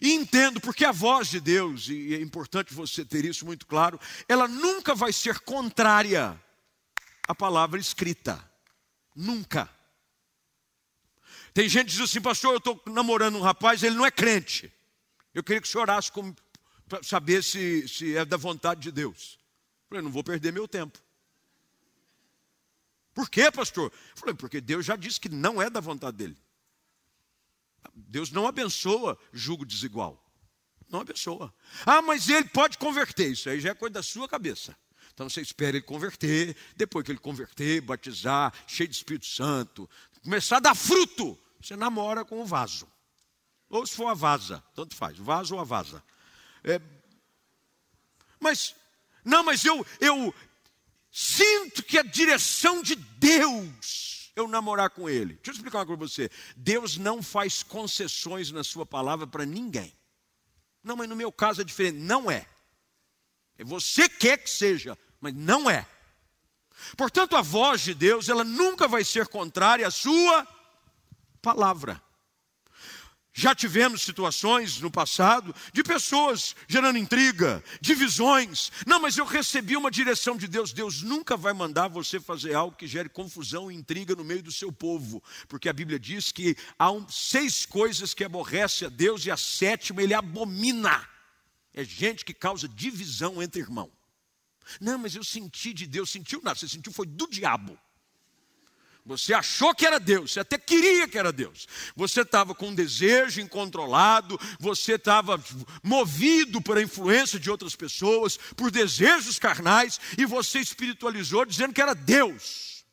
E 0.00 0.12
entendo, 0.12 0.60
porque 0.60 0.84
a 0.84 0.92
voz 0.92 1.28
de 1.28 1.40
Deus, 1.40 1.88
e 1.88 2.14
é 2.14 2.20
importante 2.20 2.72
você 2.72 3.04
ter 3.04 3.24
isso 3.24 3.44
muito 3.44 3.66
claro, 3.66 3.98
ela 4.28 4.46
nunca 4.46 4.94
vai 4.94 5.12
ser 5.12 5.40
contrária 5.40 6.40
à 7.26 7.34
palavra 7.34 7.80
escrita. 7.80 8.40
Nunca. 9.16 9.68
Tem 11.52 11.68
gente 11.68 11.86
que 11.86 11.92
diz 11.94 12.02
assim, 12.02 12.20
pastor, 12.20 12.52
eu 12.52 12.58
estou 12.58 12.80
namorando 12.86 13.36
um 13.36 13.42
rapaz, 13.42 13.82
ele 13.82 13.96
não 13.96 14.06
é 14.06 14.12
crente. 14.12 14.72
Eu 15.34 15.42
queria 15.42 15.60
que 15.60 15.66
o 15.66 15.70
senhor 15.70 15.90
orasse 15.90 16.12
para 16.88 17.02
saber 17.02 17.42
se, 17.42 17.88
se 17.88 18.16
é 18.16 18.24
da 18.24 18.36
vontade 18.36 18.80
de 18.80 18.92
Deus. 18.92 19.40
Eu 19.40 19.88
falei, 19.88 20.04
não 20.04 20.12
vou 20.12 20.22
perder 20.22 20.52
meu 20.52 20.68
tempo. 20.68 21.02
Por 23.14 23.28
quê, 23.28 23.50
pastor? 23.50 23.92
Eu 24.10 24.16
falei, 24.16 24.34
porque 24.34 24.60
Deus 24.60 24.86
já 24.86 24.96
disse 24.96 25.20
que 25.20 25.28
não 25.28 25.60
é 25.60 25.68
da 25.68 25.80
vontade 25.80 26.16
dele. 26.16 26.36
Deus 27.94 28.30
não 28.30 28.46
abençoa 28.46 29.18
julgo 29.32 29.64
desigual. 29.64 30.22
Não 30.88 31.00
abençoa. 31.00 31.52
Ah, 31.86 32.02
mas 32.02 32.28
ele 32.28 32.48
pode 32.48 32.78
converter. 32.78 33.30
Isso 33.30 33.48
aí 33.48 33.60
já 33.60 33.70
é 33.70 33.74
coisa 33.74 33.94
da 33.94 34.02
sua 34.02 34.28
cabeça. 34.28 34.76
Então 35.12 35.28
você 35.28 35.40
espera 35.40 35.76
ele 35.76 35.84
converter, 35.84 36.56
depois 36.76 37.04
que 37.04 37.12
ele 37.12 37.18
converter, 37.18 37.80
batizar, 37.80 38.52
cheio 38.66 38.88
de 38.88 38.96
Espírito 38.96 39.26
Santo, 39.26 39.88
começar 40.22 40.56
a 40.56 40.60
dar 40.60 40.74
fruto, 40.74 41.38
você 41.60 41.76
namora 41.76 42.24
com 42.24 42.40
o 42.40 42.46
vaso. 42.46 42.88
Ou 43.68 43.86
se 43.86 43.94
for 43.94 44.08
a 44.08 44.14
vaza, 44.14 44.62
tanto 44.74 44.96
faz, 44.96 45.16
vaso 45.18 45.54
ou 45.54 45.60
a 45.60 45.64
vaza. 45.64 46.02
É, 46.64 46.80
mas, 48.40 48.74
não, 49.24 49.44
mas 49.44 49.64
eu, 49.64 49.86
eu 50.00 50.34
sinto 51.10 51.82
que 51.82 51.98
a 51.98 52.02
direção 52.02 52.82
de 52.82 52.94
Deus 52.94 54.32
eu 54.36 54.48
namorar 54.48 54.90
com 54.90 55.08
ele. 55.08 55.34
Deixa 55.34 55.50
eu 55.50 55.54
explicar 55.54 55.78
uma 55.78 55.86
coisa 55.86 55.98
para 55.98 56.08
você. 56.08 56.30
Deus 56.56 56.96
não 56.96 57.22
faz 57.22 57.62
concessões 57.62 58.50
na 58.50 58.64
sua 58.64 58.86
palavra 58.86 59.26
para 59.26 59.44
ninguém. 59.44 59.92
Não, 60.82 60.96
mas 60.96 61.08
no 61.08 61.16
meu 61.16 61.30
caso 61.30 61.60
é 61.60 61.64
diferente. 61.64 61.98
Não 61.98 62.30
é. 62.30 62.46
é. 63.58 63.64
Você 63.64 64.08
quer 64.08 64.38
que 64.38 64.48
seja, 64.48 64.96
mas 65.20 65.34
não 65.34 65.68
é. 65.68 65.86
Portanto, 66.96 67.36
a 67.36 67.42
voz 67.42 67.82
de 67.82 67.94
Deus, 67.94 68.28
ela 68.28 68.44
nunca 68.44 68.88
vai 68.88 69.04
ser 69.04 69.28
contrária 69.28 69.86
à 69.86 69.90
sua 69.90 70.46
palavra. 71.42 72.02
Já 73.40 73.54
tivemos 73.54 74.02
situações 74.02 74.82
no 74.82 74.90
passado 74.90 75.54
de 75.72 75.82
pessoas 75.82 76.54
gerando 76.68 76.98
intriga, 76.98 77.64
divisões. 77.80 78.70
Não, 78.86 79.00
mas 79.00 79.16
eu 79.16 79.24
recebi 79.24 79.78
uma 79.78 79.90
direção 79.90 80.36
de 80.36 80.46
Deus. 80.46 80.74
Deus 80.74 81.00
nunca 81.00 81.38
vai 81.38 81.54
mandar 81.54 81.88
você 81.88 82.20
fazer 82.20 82.52
algo 82.52 82.76
que 82.76 82.86
gere 82.86 83.08
confusão 83.08 83.72
e 83.72 83.74
intriga 83.74 84.14
no 84.14 84.22
meio 84.22 84.42
do 84.42 84.52
seu 84.52 84.70
povo, 84.70 85.22
porque 85.48 85.70
a 85.70 85.72
Bíblia 85.72 85.98
diz 85.98 86.30
que 86.30 86.54
há 86.78 86.90
um, 86.90 87.08
seis 87.08 87.64
coisas 87.64 88.12
que 88.12 88.24
aborrece 88.24 88.84
a 88.84 88.90
Deus 88.90 89.24
e 89.24 89.30
a 89.30 89.38
sétima 89.38 90.02
ele 90.02 90.12
abomina. 90.12 91.08
É 91.72 91.82
gente 91.82 92.26
que 92.26 92.34
causa 92.34 92.68
divisão 92.68 93.42
entre 93.42 93.62
irmãos. 93.62 93.90
Não, 94.78 94.98
mas 94.98 95.14
eu 95.14 95.24
senti 95.24 95.72
de 95.72 95.86
Deus, 95.86 96.10
sentiu 96.10 96.42
nada, 96.42 96.58
você 96.58 96.68
sentiu 96.68 96.92
foi 96.92 97.06
do 97.06 97.26
diabo. 97.26 97.78
Você 99.10 99.34
achou 99.34 99.74
que 99.74 99.84
era 99.84 99.98
Deus, 99.98 100.30
você 100.32 100.38
até 100.38 100.56
queria 100.56 101.08
que 101.08 101.18
era 101.18 101.32
Deus. 101.32 101.66
Você 101.96 102.20
estava 102.20 102.54
com 102.54 102.68
um 102.68 102.74
desejo 102.74 103.40
incontrolado, 103.40 104.38
você 104.60 104.92
estava 104.92 105.42
movido 105.82 106.62
por 106.62 106.78
a 106.78 106.82
influência 106.82 107.36
de 107.36 107.50
outras 107.50 107.74
pessoas, 107.74 108.36
por 108.56 108.70
desejos 108.70 109.36
carnais, 109.36 110.00
e 110.16 110.24
você 110.24 110.60
espiritualizou 110.60 111.44
dizendo 111.44 111.74
que 111.74 111.82
era 111.82 111.92
Deus. 111.92 112.84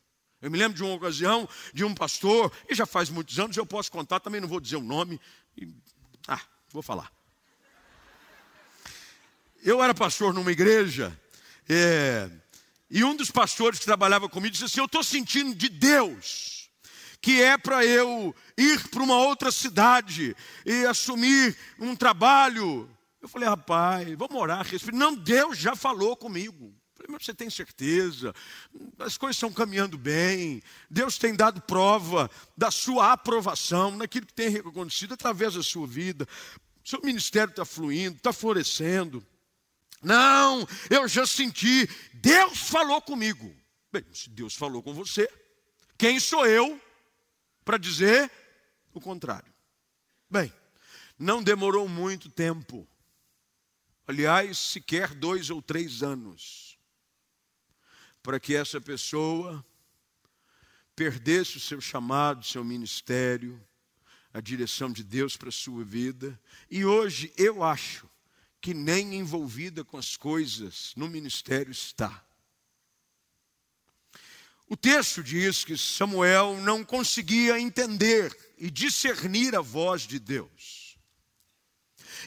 Eu 0.42 0.50
me 0.50 0.58
lembro 0.58 0.76
de 0.76 0.82
uma 0.82 0.94
ocasião 0.94 1.48
de 1.72 1.84
um 1.84 1.94
pastor, 1.94 2.50
e 2.68 2.74
já 2.74 2.84
faz 2.84 3.08
muitos 3.10 3.38
anos, 3.38 3.56
eu 3.56 3.64
posso 3.64 3.88
contar, 3.88 4.18
também 4.18 4.40
não 4.40 4.48
vou 4.48 4.58
dizer 4.58 4.74
o 4.76 4.82
nome. 4.82 5.20
E, 5.56 5.68
ah, 6.26 6.40
vou 6.72 6.82
falar. 6.82 7.12
Eu 9.62 9.80
era 9.80 9.94
pastor 9.94 10.34
numa 10.34 10.50
igreja, 10.50 11.16
é, 11.68 12.28
e 12.90 13.04
um 13.04 13.14
dos 13.14 13.30
pastores 13.30 13.78
que 13.78 13.84
trabalhava 13.84 14.28
comigo 14.28 14.52
disse 14.52 14.64
assim: 14.64 14.80
Eu 14.80 14.86
estou 14.86 15.02
sentindo 15.02 15.54
de 15.54 15.68
Deus 15.68 16.58
que 17.20 17.42
é 17.42 17.58
para 17.58 17.84
eu 17.84 18.34
ir 18.56 18.88
para 18.88 19.02
uma 19.02 19.16
outra 19.16 19.50
cidade 19.50 20.36
e 20.64 20.86
assumir 20.86 21.56
um 21.78 21.94
trabalho. 21.96 22.88
Eu 23.20 23.28
falei, 23.28 23.48
rapaz, 23.48 24.08
vamos 24.16 24.36
orar. 24.36 24.64
Não, 24.92 25.14
Deus 25.14 25.58
já 25.58 25.74
falou 25.74 26.16
comigo. 26.16 26.66
Eu 26.66 26.96
falei, 26.96 27.12
mas 27.12 27.24
você 27.24 27.34
tem 27.34 27.50
certeza? 27.50 28.32
As 28.98 29.16
coisas 29.18 29.36
estão 29.36 29.52
caminhando 29.52 29.98
bem. 29.98 30.62
Deus 30.88 31.18
tem 31.18 31.34
dado 31.34 31.60
prova 31.60 32.30
da 32.56 32.70
sua 32.70 33.12
aprovação 33.12 33.96
naquilo 33.96 34.26
que 34.26 34.34
tem 34.34 34.56
acontecido 34.56 35.14
através 35.14 35.54
da 35.54 35.62
sua 35.62 35.86
vida. 35.86 36.26
Seu 36.84 37.00
ministério 37.02 37.50
está 37.50 37.64
fluindo, 37.64 38.16
está 38.16 38.32
florescendo. 38.32 39.24
Não, 40.02 40.66
eu 40.90 41.08
já 41.08 41.26
senti, 41.26 41.88
Deus 42.14 42.68
falou 42.68 43.02
comigo. 43.02 43.54
Bem, 43.92 44.04
se 44.12 44.30
Deus 44.30 44.54
falou 44.54 44.82
com 44.82 44.94
você, 44.94 45.28
quem 45.96 46.20
sou 46.20 46.46
eu 46.46 46.80
para 47.64 47.78
dizer 47.78 48.30
o 48.92 49.00
contrário? 49.00 49.52
Bem, 50.30 50.52
não 51.18 51.42
demorou 51.42 51.88
muito 51.88 52.30
tempo, 52.30 52.86
aliás, 54.06 54.58
sequer 54.58 55.14
dois 55.14 55.50
ou 55.50 55.60
três 55.60 56.02
anos, 56.02 56.78
para 58.22 58.38
que 58.38 58.54
essa 58.54 58.80
pessoa 58.80 59.64
perdesse 60.94 61.56
o 61.56 61.60
seu 61.60 61.80
chamado, 61.80 62.44
seu 62.44 62.62
ministério, 62.62 63.60
a 64.32 64.40
direção 64.40 64.92
de 64.92 65.02
Deus 65.02 65.36
para 65.36 65.48
a 65.48 65.52
sua 65.52 65.82
vida, 65.82 66.38
e 66.70 66.84
hoje 66.84 67.32
eu 67.36 67.64
acho 67.64 68.08
que 68.60 68.74
nem 68.74 69.14
envolvida 69.14 69.84
com 69.84 69.96
as 69.96 70.16
coisas 70.16 70.92
no 70.96 71.08
ministério 71.08 71.70
está. 71.70 72.24
O 74.66 74.76
texto 74.76 75.22
diz 75.22 75.64
que 75.64 75.78
Samuel 75.78 76.58
não 76.60 76.84
conseguia 76.84 77.58
entender 77.58 78.36
e 78.58 78.70
discernir 78.70 79.56
a 79.56 79.62
voz 79.62 80.02
de 80.02 80.18
Deus. 80.18 80.98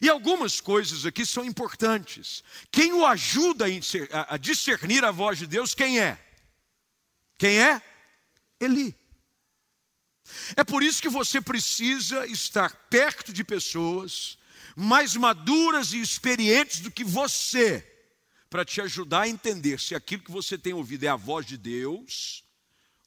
E 0.01 0.09
algumas 0.09 0.59
coisas 0.59 1.05
aqui 1.05 1.25
são 1.25 1.45
importantes. 1.45 2.43
Quem 2.71 2.93
o 2.93 3.05
ajuda 3.05 3.65
a 4.27 4.37
discernir 4.37 5.05
a 5.05 5.11
voz 5.11 5.37
de 5.37 5.45
Deus, 5.45 5.75
quem 5.75 5.99
é? 5.99 6.19
Quem 7.37 7.59
é? 7.59 7.81
Eli. 8.59 8.95
É 10.55 10.63
por 10.63 10.81
isso 10.81 11.01
que 11.01 11.09
você 11.09 11.41
precisa 11.41 12.25
estar 12.25 12.73
perto 12.89 13.31
de 13.33 13.43
pessoas 13.43 14.37
mais 14.75 15.15
maduras 15.15 15.93
e 15.93 16.01
experientes 16.01 16.79
do 16.79 16.91
que 16.91 17.03
você, 17.03 17.87
para 18.49 18.65
te 18.65 18.81
ajudar 18.81 19.21
a 19.21 19.29
entender 19.29 19.79
se 19.79 19.95
aquilo 19.95 20.23
que 20.23 20.31
você 20.31 20.57
tem 20.57 20.73
ouvido 20.73 21.05
é 21.05 21.07
a 21.07 21.15
voz 21.15 21.45
de 21.45 21.57
Deus, 21.57 22.43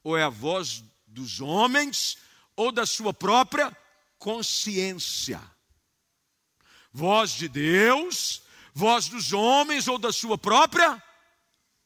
ou 0.02 0.16
é 0.16 0.22
a 0.22 0.28
voz 0.28 0.82
dos 1.06 1.40
homens, 1.40 2.18
ou 2.56 2.72
da 2.72 2.86
sua 2.86 3.12
própria 3.12 3.76
consciência. 4.18 5.40
Voz 6.92 7.32
de 7.32 7.48
Deus, 7.48 8.42
voz 8.72 9.08
dos 9.08 9.32
homens 9.32 9.88
ou 9.88 9.98
da 9.98 10.12
sua 10.12 10.38
própria 10.38 11.02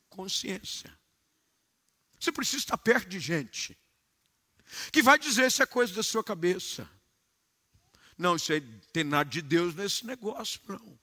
consciência. 0.09 0.97
Você 2.19 2.33
precisa 2.33 2.59
estar 2.59 2.79
perto 2.79 3.09
de 3.09 3.21
gente 3.21 3.79
que 4.93 5.03
vai 5.03 5.19
dizer 5.19 5.51
se 5.51 5.63
é 5.63 5.67
coisa 5.67 5.95
da 5.95 6.03
sua 6.03 6.23
cabeça. 6.23 6.89
Não, 8.19 8.37
isso 8.37 8.53
aí 8.53 8.61
tem 8.93 9.05
nada 9.05 9.31
de 9.31 9.41
Deus 9.41 9.75
nesse 9.75 10.05
negócio, 10.05 10.61
não. 10.69 10.99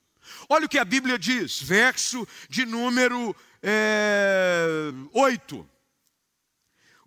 Olha 0.49 0.65
o 0.65 0.69
que 0.69 0.77
a 0.77 0.85
Bíblia 0.85 1.17
diz, 1.17 1.61
verso 1.61 2.27
de 2.49 2.65
número 2.65 3.35
é, 3.63 4.91
8. 5.13 5.69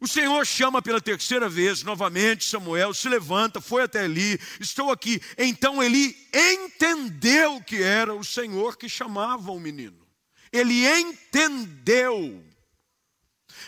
O 0.00 0.06
Senhor 0.06 0.46
chama 0.46 0.80
pela 0.80 1.00
terceira 1.00 1.48
vez, 1.48 1.82
novamente, 1.82 2.44
Samuel 2.44 2.94
se 2.94 3.08
levanta, 3.08 3.60
foi 3.60 3.82
até 3.82 4.04
Eli, 4.04 4.40
estou 4.60 4.92
aqui. 4.92 5.20
Então 5.36 5.82
Eli 5.82 6.16
entendeu 6.32 7.60
que 7.60 7.82
era 7.82 8.14
o 8.14 8.24
Senhor 8.24 8.76
que 8.76 8.88
chamava 8.88 9.50
o 9.50 9.58
menino. 9.58 10.06
Ele 10.52 10.86
entendeu 10.86 12.44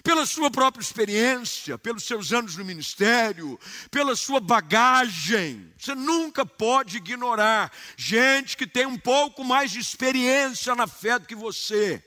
pela 0.03 0.27
sua 0.27 0.51
própria 0.51 0.83
experiência, 0.83 1.79
pelos 1.79 2.05
seus 2.05 2.33
anos 2.33 2.57
no 2.57 2.65
ministério, 2.65 3.59
pela 3.91 4.17
sua 4.17 4.41
bagagem. 4.41 5.73
Você 5.79 5.95
nunca 5.95 6.45
pode 6.45 6.99
ignorar 6.99 7.73
gente 7.97 8.57
que 8.57 8.67
tem 8.67 8.87
um 8.87 8.99
pouco 8.99 9.45
mais 9.45 9.71
de 9.71 9.79
experiência 9.79 10.75
na 10.75 10.87
fé 10.87 11.19
do 11.19 11.27
que 11.27 11.35
você. 11.35 12.03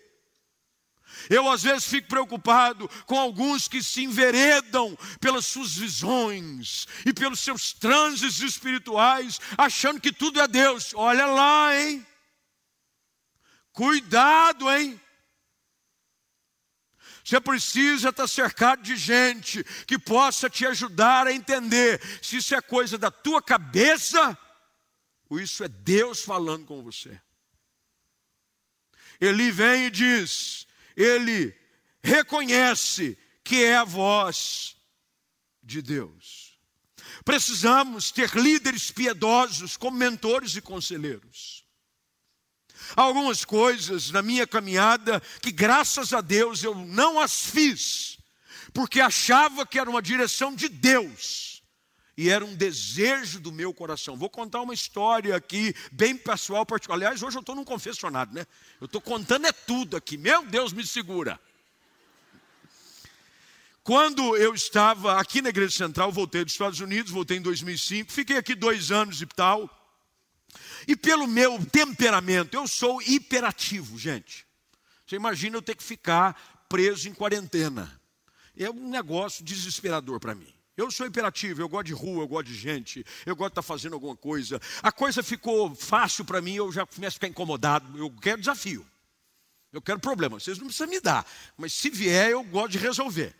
Eu 1.29 1.49
às 1.49 1.63
vezes 1.63 1.85
fico 1.85 2.07
preocupado 2.07 2.89
com 3.05 3.17
alguns 3.17 3.67
que 3.67 3.83
se 3.83 4.03
enveredam 4.03 4.97
pelas 5.19 5.45
suas 5.45 5.75
visões 5.75 6.87
e 7.05 7.13
pelos 7.13 7.39
seus 7.39 7.71
transes 7.71 8.39
espirituais, 8.39 9.39
achando 9.57 10.01
que 10.01 10.11
tudo 10.11 10.41
é 10.41 10.47
Deus. 10.47 10.91
Olha 10.95 11.25
lá, 11.25 11.79
hein? 11.79 12.05
Cuidado, 13.71 14.71
hein? 14.71 14.99
Você 17.23 17.39
precisa 17.39 18.09
estar 18.09 18.27
cercado 18.27 18.83
de 18.83 18.97
gente 18.97 19.63
que 19.87 19.97
possa 19.97 20.49
te 20.49 20.65
ajudar 20.65 21.25
a 21.25 21.33
entender 21.33 22.01
se 22.21 22.37
isso 22.37 22.53
é 22.53 22.61
coisa 22.61 22.97
da 22.97 23.09
tua 23.09 23.41
cabeça 23.41 24.37
Isso 25.31 25.63
é 25.63 25.67
Deus 25.67 26.21
falando 26.21 26.65
com 26.65 26.83
você. 26.83 27.19
Ele 29.19 29.51
vem 29.51 29.85
e 29.85 29.89
diz, 29.89 30.67
ele 30.97 31.55
reconhece 32.03 33.17
que 33.43 33.63
é 33.63 33.77
a 33.77 33.85
voz 33.85 34.75
de 35.61 35.81
Deus. 35.81 36.59
Precisamos 37.23 38.11
ter 38.11 38.35
líderes 38.35 38.91
piedosos 38.91 39.77
como 39.77 39.97
mentores 39.97 40.55
e 40.55 40.61
conselheiros. 40.61 41.62
Algumas 42.95 43.45
coisas 43.45 44.11
na 44.11 44.21
minha 44.21 44.45
caminhada 44.45 45.21
que, 45.41 45.51
graças 45.51 46.13
a 46.13 46.21
Deus, 46.21 46.63
eu 46.63 46.75
não 46.75 47.19
as 47.19 47.45
fiz, 47.45 48.17
porque 48.73 48.99
achava 48.99 49.65
que 49.65 49.79
era 49.79 49.89
uma 49.89 50.01
direção 50.01 50.55
de 50.55 50.69
Deus 50.69 51.53
e 52.17 52.29
era 52.29 52.45
um 52.45 52.55
desejo 52.55 53.39
do 53.39 53.51
meu 53.51 53.73
coração. 53.73 54.15
Vou 54.15 54.29
contar 54.29 54.61
uma 54.61 54.73
história 54.73 55.35
aqui, 55.35 55.73
bem 55.91 56.15
pessoal, 56.15 56.65
particular. 56.65 56.97
Aliás, 56.97 57.23
hoje 57.23 57.37
eu 57.37 57.41
estou 57.41 57.55
num 57.55 57.63
confessionário, 57.63 58.33
né? 58.33 58.45
Eu 58.79 58.85
estou 58.85 59.01
contando 59.01 59.47
é 59.47 59.51
tudo 59.51 59.97
aqui. 59.97 60.17
Meu 60.17 60.45
Deus, 60.45 60.71
me 60.71 60.85
segura. 60.85 61.39
Quando 63.83 64.37
eu 64.37 64.53
estava 64.53 65.19
aqui 65.19 65.41
na 65.41 65.49
Igreja 65.49 65.75
Central, 65.75 66.11
voltei 66.11 66.43
dos 66.43 66.53
Estados 66.53 66.79
Unidos, 66.79 67.11
voltei 67.11 67.37
em 67.37 67.41
2005, 67.41 68.11
fiquei 68.11 68.37
aqui 68.37 68.55
dois 68.55 68.91
anos 68.91 69.21
e 69.21 69.25
tal. 69.25 69.69
E 70.87 70.95
pelo 70.95 71.27
meu 71.27 71.63
temperamento, 71.65 72.55
eu 72.55 72.67
sou 72.67 73.01
hiperativo, 73.01 73.97
gente. 73.97 74.45
Você 75.05 75.15
imagina 75.15 75.57
eu 75.57 75.61
ter 75.61 75.75
que 75.75 75.83
ficar 75.83 76.65
preso 76.67 77.07
em 77.07 77.13
quarentena. 77.13 77.99
É 78.57 78.69
um 78.69 78.89
negócio 78.89 79.43
desesperador 79.43 80.19
para 80.19 80.35
mim. 80.35 80.53
Eu 80.75 80.89
sou 80.89 81.05
hiperativo, 81.05 81.61
eu 81.61 81.69
gosto 81.69 81.85
de 81.85 81.93
rua, 81.93 82.23
eu 82.23 82.27
gosto 82.27 82.47
de 82.47 82.55
gente, 82.55 83.05
eu 83.25 83.35
gosto 83.35 83.51
de 83.51 83.53
estar 83.53 83.61
tá 83.61 83.67
fazendo 83.67 83.93
alguma 83.93 84.15
coisa. 84.15 84.59
A 84.81 84.91
coisa 84.91 85.21
ficou 85.21 85.75
fácil 85.75 86.25
para 86.25 86.41
mim, 86.41 86.55
eu 86.55 86.71
já 86.71 86.85
começo 86.85 87.15
a 87.15 87.19
ficar 87.19 87.27
incomodado. 87.27 87.97
Eu 87.97 88.09
quero 88.09 88.39
desafio. 88.39 88.85
Eu 89.71 89.81
quero 89.81 89.99
problema. 89.99 90.39
Vocês 90.39 90.57
não 90.57 90.65
precisam 90.65 90.87
me 90.87 90.99
dar, 90.99 91.25
mas 91.57 91.73
se 91.73 91.89
vier, 91.89 92.31
eu 92.31 92.43
gosto 92.43 92.71
de 92.71 92.77
resolver. 92.79 93.35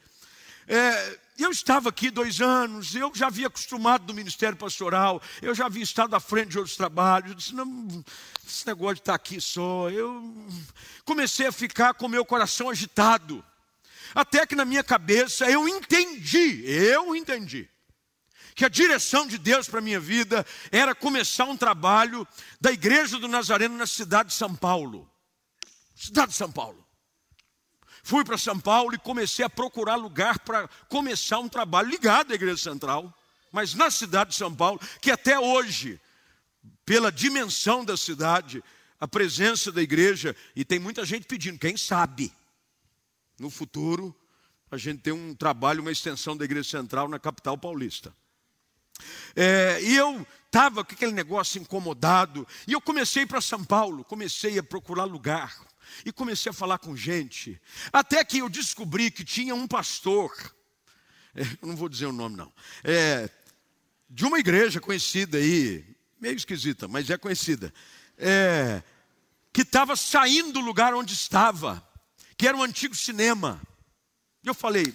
É, 0.67 1.19
eu 1.37 1.49
estava 1.49 1.89
aqui 1.89 2.11
dois 2.11 2.41
anos, 2.41 2.93
eu 2.95 3.11
já 3.13 3.27
havia 3.27 3.47
acostumado 3.47 4.05
do 4.05 4.13
ministério 4.13 4.57
pastoral, 4.57 5.21
eu 5.41 5.53
já 5.55 5.65
havia 5.65 5.83
estado 5.83 6.15
à 6.15 6.19
frente 6.19 6.49
de 6.49 6.59
outros 6.59 6.77
trabalhos. 6.77 7.29
Eu 7.29 7.35
disse, 7.35 7.55
não, 7.55 8.03
esse 8.45 8.65
negócio 8.67 8.95
de 8.95 9.01
estar 9.01 9.15
aqui 9.15 9.41
só. 9.41 9.89
Eu 9.89 10.47
comecei 11.03 11.47
a 11.47 11.51
ficar 11.51 11.93
com 11.95 12.07
meu 12.07 12.23
coração 12.23 12.69
agitado. 12.69 13.43
Até 14.13 14.45
que 14.45 14.55
na 14.55 14.63
minha 14.63 14.83
cabeça 14.83 15.49
eu 15.49 15.67
entendi, 15.67 16.63
eu 16.65 17.15
entendi, 17.15 17.67
que 18.53 18.63
a 18.63 18.69
direção 18.69 19.25
de 19.25 19.39
Deus 19.39 19.67
para 19.67 19.79
a 19.79 19.81
minha 19.81 19.99
vida 19.99 20.45
era 20.71 20.93
começar 20.93 21.45
um 21.45 21.57
trabalho 21.57 22.27
da 22.61 22.71
Igreja 22.71 23.17
do 23.17 23.27
Nazareno 23.27 23.75
na 23.75 23.87
cidade 23.87 24.29
de 24.29 24.35
São 24.35 24.55
Paulo. 24.55 25.09
Cidade 25.95 26.31
de 26.31 26.37
São 26.37 26.51
Paulo. 26.51 26.82
Fui 28.03 28.25
para 28.25 28.37
São 28.37 28.59
Paulo 28.59 28.93
e 28.93 28.99
comecei 28.99 29.45
a 29.45 29.49
procurar 29.49 29.95
lugar 29.95 30.37
para 30.39 30.67
começar 30.89 31.39
um 31.39 31.47
trabalho 31.47 31.89
ligado 31.89 32.33
à 32.33 32.35
Igreja 32.35 32.57
Central, 32.57 33.11
mas 33.49 33.73
na 33.73 33.89
cidade 33.89 34.31
de 34.31 34.35
São 34.35 34.53
Paulo, 34.53 34.79
que 35.01 35.09
até 35.09 35.39
hoje, 35.39 35.99
pela 36.85 37.09
dimensão 37.09 37.85
da 37.85 37.95
cidade, 37.95 38.61
a 38.99 39.07
presença 39.07 39.71
da 39.71 39.81
igreja, 39.81 40.35
e 40.53 40.65
tem 40.65 40.79
muita 40.79 41.05
gente 41.05 41.25
pedindo, 41.25 41.57
quem 41.57 41.77
sabe, 41.77 42.33
no 43.39 43.49
futuro, 43.49 44.13
a 44.69 44.77
gente 44.77 45.01
tem 45.01 45.13
um 45.13 45.33
trabalho, 45.33 45.81
uma 45.81 45.91
extensão 45.91 46.35
da 46.35 46.43
Igreja 46.43 46.69
Central 46.69 47.07
na 47.07 47.19
capital 47.19 47.57
paulista. 47.57 48.13
É, 49.35 49.79
e 49.81 49.95
eu 49.95 50.25
estava 50.45 50.83
com 50.83 50.93
aquele 50.93 51.11
negócio 51.11 51.61
incomodado, 51.61 52.45
e 52.67 52.73
eu 52.73 52.81
comecei 52.81 53.25
para 53.25 53.39
São 53.39 53.63
Paulo, 53.63 54.03
comecei 54.03 54.59
a 54.59 54.63
procurar 54.63 55.05
lugar, 55.05 55.55
e 56.05 56.11
comecei 56.11 56.49
a 56.49 56.53
falar 56.53 56.77
com 56.79 56.95
gente, 56.95 57.59
até 57.91 58.23
que 58.23 58.39
eu 58.39 58.49
descobri 58.49 59.11
que 59.11 59.23
tinha 59.23 59.55
um 59.55 59.67
pastor, 59.67 60.31
é, 61.35 61.41
eu 61.61 61.67
não 61.67 61.75
vou 61.75 61.89
dizer 61.89 62.05
o 62.05 62.11
nome 62.11 62.35
não, 62.35 62.51
é, 62.83 63.29
de 64.09 64.25
uma 64.25 64.39
igreja 64.39 64.79
conhecida 64.79 65.37
aí, 65.37 65.85
meio 66.19 66.35
esquisita, 66.35 66.87
mas 66.87 67.09
é 67.09 67.17
conhecida, 67.17 67.73
é, 68.17 68.83
que 69.51 69.61
estava 69.61 69.95
saindo 69.95 70.53
do 70.53 70.59
lugar 70.59 70.93
onde 70.93 71.13
estava, 71.13 71.87
que 72.37 72.47
era 72.47 72.57
um 72.57 72.63
antigo 72.63 72.95
cinema. 72.95 73.61
Eu 74.43 74.53
falei, 74.53 74.93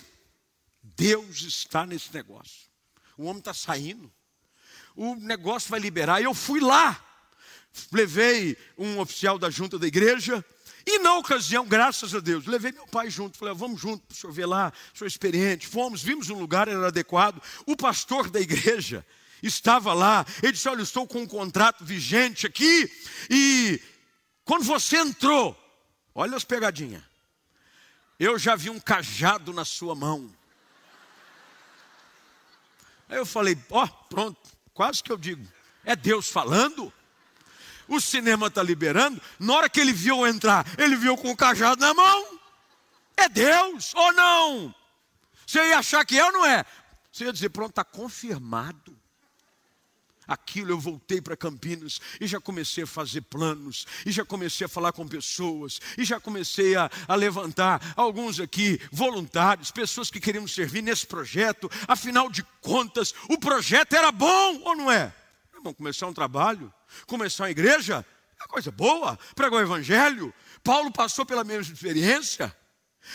Deus 0.83 1.43
está 1.43 1.87
nesse 1.87 2.13
negócio. 2.13 2.69
O 3.17 3.25
homem 3.25 3.39
está 3.39 3.55
saindo. 3.55 4.13
O 4.95 5.15
negócio 5.15 5.71
vai 5.71 5.79
liberar. 5.79 6.21
E 6.21 6.25
eu 6.25 6.35
fui 6.35 6.61
lá. 6.61 7.05
Levei 7.93 8.57
um 8.77 8.99
oficial 8.99 9.39
da 9.39 9.49
junta 9.49 9.79
da 9.79 9.87
igreja. 9.87 10.45
E 10.91 10.99
na 11.01 11.19
ocasião, 11.19 11.67
graças 11.67 12.15
a 12.15 12.19
Deus, 12.19 12.47
levei 12.47 12.73
meu 12.73 12.87
pai 12.87 13.11
junto. 13.11 13.37
Falei, 13.37 13.53
vamos 13.55 13.79
junto 13.79 14.07
para 14.07 14.15
o 14.15 14.17
senhor 14.17 14.33
ver 14.33 14.47
lá, 14.47 14.73
sou 14.95 15.07
experiente. 15.07 15.67
Fomos, 15.67 16.03
vimos 16.03 16.31
um 16.31 16.39
lugar, 16.39 16.67
era 16.67 16.87
adequado. 16.87 17.43
O 17.67 17.77
pastor 17.77 18.31
da 18.31 18.41
igreja 18.41 19.05
estava 19.43 19.93
lá. 19.93 20.25
Ele 20.43 20.53
disse: 20.53 20.67
Olha, 20.67 20.81
estou 20.81 21.07
com 21.07 21.21
um 21.21 21.27
contrato 21.27 21.85
vigente 21.85 22.47
aqui. 22.47 22.91
E 23.29 23.79
quando 24.47 24.65
você 24.65 24.97
entrou, 24.97 25.55
olha 26.15 26.35
as 26.35 26.45
pegadinhas. 26.45 27.03
Eu 28.19 28.39
já 28.39 28.57
vi 28.57 28.71
um 28.71 28.81
cajado 28.81 29.53
na 29.53 29.67
sua 29.67 29.95
mão. 29.95 30.35
Aí 33.11 33.19
eu 33.19 33.27
falei, 33.27 33.59
ó, 33.69 33.85
oh, 33.85 33.89
pronto, 34.09 34.41
quase 34.73 35.03
que 35.03 35.13
eu 35.13 35.19
digo, 35.19 35.47
é 35.85 35.95
Deus 35.95 36.31
falando? 36.31 36.91
O 37.89 38.01
cinema 38.01 38.49
está 38.49 38.63
liberando. 38.63 39.21
Na 39.39 39.55
hora 39.55 39.69
que 39.69 39.81
ele 39.81 39.93
viu 39.93 40.27
entrar, 40.27 40.67
ele 40.79 40.95
viu 40.97 41.17
com 41.17 41.31
o 41.31 41.37
cajado 41.37 41.81
na 41.81 41.95
mão. 41.95 42.39
É 43.17 43.29
Deus 43.29 43.93
ou 43.95 44.13
não? 44.13 44.75
Você 45.47 45.59
ia 45.59 45.79
achar 45.79 46.05
que 46.05 46.19
é 46.19 46.25
ou 46.25 46.33
não 46.33 46.47
é? 46.47 46.65
Você 47.11 47.25
ia 47.25 47.33
dizer, 47.33 47.49
pronto, 47.49 47.71
está 47.71 47.83
confirmado 47.83 48.97
aquilo, 50.29 50.71
eu 50.71 50.79
voltei 50.79 51.23
para 51.23 51.37
Campinas 51.37 52.01
e 52.21 52.27
já 52.27 52.39
comecei 52.39 52.85
a 52.85 52.87
fazer 52.87 53.23
planos, 53.23 53.87
e 54.05 54.13
já 54.13 54.25
comecei 54.25 54.67
a 54.67 54.69
falar 54.69 54.93
com 54.93 55.09
pessoas, 55.09 55.81
e 55.97 56.05
já 56.05 56.21
comecei 56.21 56.77
a, 56.77 56.91
a 57.09 57.15
levantar 57.15 57.95
alguns 57.97 58.39
aqui, 58.39 58.79
voluntários, 58.93 59.71
pessoas 59.71 60.11
que 60.11 60.21
queriam 60.21 60.47
servir 60.47 60.83
nesse 60.83 61.07
projeto. 61.07 61.71
Afinal 61.89 62.31
de 62.31 62.43
contas, 62.61 63.15
o 63.31 63.39
projeto 63.39 63.95
era 63.95 64.13
bom 64.13 64.61
ou 64.65 64.77
não 64.77 64.93
é? 64.93 65.15
Vamos 65.63 65.77
começar 65.77 66.07
um 66.07 66.13
trabalho, 66.13 66.73
começar 67.07 67.45
uma 67.45 67.51
igreja, 67.51 68.05
é 68.41 68.47
coisa 68.47 68.71
boa, 68.71 69.19
pregar 69.35 69.61
o 69.61 69.63
evangelho. 69.63 70.33
Paulo 70.63 70.93
passou 70.93 71.27
pela 71.27 71.45
mesma 71.45 71.73
experiência. 71.73 72.55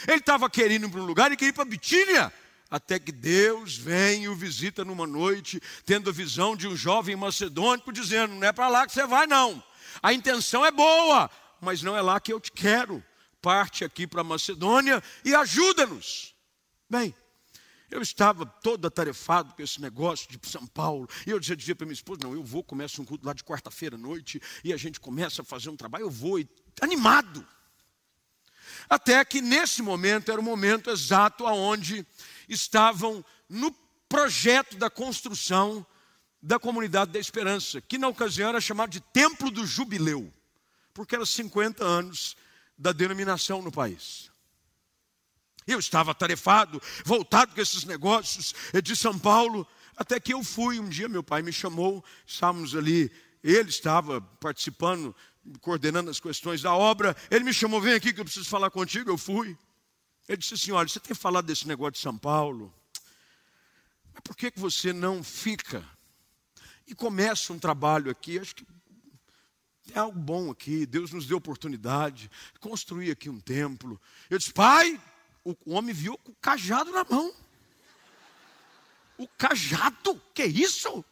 Ele 0.07 0.17
estava 0.17 0.49
querendo 0.49 0.87
ir 0.87 0.89
para 0.89 1.01
um 1.01 1.05
lugar 1.05 1.31
e 1.31 1.37
queria 1.37 1.49
ir 1.49 1.53
para 1.53 1.65
Bitínia 1.65 2.33
até 2.73 2.97
que 2.97 3.11
Deus 3.11 3.77
vem 3.77 4.23
e 4.23 4.27
o 4.27 4.35
visita 4.35 4.83
numa 4.83 5.05
noite, 5.05 5.61
tendo 5.85 6.09
a 6.09 6.13
visão 6.13 6.55
de 6.55 6.67
um 6.67 6.75
jovem 6.75 7.15
macedônico, 7.15 7.93
dizendo: 7.93 8.33
Não 8.33 8.47
é 8.47 8.51
para 8.51 8.67
lá 8.67 8.87
que 8.87 8.93
você 8.93 9.05
vai, 9.05 9.27
não. 9.27 9.63
A 10.01 10.11
intenção 10.11 10.65
é 10.65 10.71
boa, 10.71 11.29
mas 11.61 11.83
não 11.83 11.95
é 11.95 12.01
lá 12.01 12.19
que 12.19 12.33
eu 12.33 12.39
te 12.39 12.51
quero. 12.51 13.03
Parte 13.39 13.85
aqui 13.85 14.07
para 14.07 14.23
Macedônia 14.23 15.03
e 15.23 15.35
ajuda-nos. 15.35 16.33
Bem, 16.89 17.13
eu 17.93 18.01
estava 18.01 18.43
todo 18.43 18.87
atarefado 18.87 19.53
com 19.53 19.61
esse 19.61 19.79
negócio 19.79 20.27
de 20.27 20.49
São 20.49 20.65
Paulo. 20.65 21.07
E 21.27 21.29
eu 21.29 21.41
já 21.41 21.53
dizia 21.53 21.75
para 21.75 21.85
minha 21.85 21.93
esposa: 21.93 22.21
não, 22.23 22.33
eu 22.33 22.43
vou, 22.43 22.63
começa 22.63 22.99
um 22.99 23.05
culto 23.05 23.25
lá 23.25 23.33
de 23.33 23.43
quarta-feira 23.43 23.95
à 23.95 23.99
noite. 23.99 24.41
E 24.63 24.73
a 24.73 24.77
gente 24.77 24.99
começa 24.99 25.43
a 25.43 25.45
fazer 25.45 25.69
um 25.69 25.77
trabalho. 25.77 26.05
Eu 26.05 26.09
vou, 26.09 26.39
e, 26.39 26.49
animado. 26.81 27.45
Até 28.89 29.23
que 29.23 29.41
nesse 29.41 29.83
momento 29.83 30.31
era 30.31 30.41
o 30.41 30.43
momento 30.43 30.89
exato 30.89 31.45
aonde 31.45 32.05
estavam 32.49 33.23
no 33.47 33.71
projeto 34.09 34.75
da 34.75 34.89
construção 34.89 35.85
da 36.41 36.57
comunidade 36.57 37.11
da 37.11 37.19
esperança, 37.19 37.79
que 37.79 37.99
na 37.99 38.07
ocasião 38.07 38.49
era 38.49 38.59
chamado 38.59 38.89
de 38.89 38.99
Templo 38.99 39.51
do 39.51 39.65
Jubileu, 39.65 40.33
porque 40.93 41.15
era 41.15 41.25
50 41.25 41.85
anos 41.85 42.35
da 42.75 42.91
denominação 42.91 43.61
no 43.61 43.71
país. 43.71 44.32
Eu 45.67 45.79
estava 45.79 46.11
atarefado, 46.11 46.81
voltado 47.05 47.53
com 47.53 47.61
esses 47.61 47.83
negócios 47.83 48.53
de 48.83 48.95
São 48.95 49.17
Paulo, 49.17 49.67
até 49.95 50.19
que 50.19 50.33
eu 50.33 50.43
fui. 50.43 50.79
Um 50.79 50.89
dia 50.89 51.07
meu 51.07 51.23
pai 51.23 51.41
me 51.41 51.53
chamou, 51.53 52.03
estávamos 52.25 52.75
ali, 52.75 53.11
ele 53.43 53.69
estava 53.69 54.21
participando, 54.21 55.15
coordenando 55.61 56.09
as 56.09 56.19
questões 56.19 56.61
da 56.61 56.73
obra. 56.73 57.15
Ele 57.29 57.43
me 57.43 57.53
chamou, 57.53 57.81
vem 57.81 57.93
aqui 57.93 58.13
que 58.13 58.19
eu 58.19 58.25
preciso 58.25 58.49
falar 58.49 58.69
contigo. 58.69 59.09
Eu 59.09 59.17
fui. 59.17 59.57
Ele 60.27 60.37
disse 60.37 60.53
assim: 60.53 60.71
Olha, 60.71 60.87
você 60.87 60.99
tem 60.99 61.15
falado 61.15 61.45
desse 61.45 61.67
negócio 61.67 61.93
de 61.93 61.99
São 61.99 62.17
Paulo, 62.17 62.73
mas 64.13 64.21
por 64.23 64.35
que, 64.35 64.51
que 64.51 64.59
você 64.59 64.93
não 64.93 65.23
fica 65.23 65.83
e 66.87 66.95
começa 66.95 67.51
um 67.51 67.59
trabalho 67.59 68.09
aqui? 68.09 68.39
Acho 68.39 68.55
que 68.55 68.65
é 69.93 69.99
algo 69.99 70.17
bom 70.17 70.49
aqui. 70.49 70.85
Deus 70.85 71.11
nos 71.11 71.25
deu 71.25 71.37
oportunidade 71.37 72.31
de 72.53 72.59
construir 72.59 73.11
aqui 73.11 73.29
um 73.29 73.39
templo. 73.39 73.99
Eu 74.29 74.37
disse: 74.37 74.53
Pai, 74.53 74.99
o 75.43 75.55
homem 75.73 75.93
viu 75.93 76.17
com 76.17 76.31
o 76.31 76.35
cajado 76.41 76.91
na 76.91 77.03
mão. 77.03 77.33
O 79.17 79.27
cajado, 79.27 80.21
que 80.33 80.43
isso? 80.43 81.03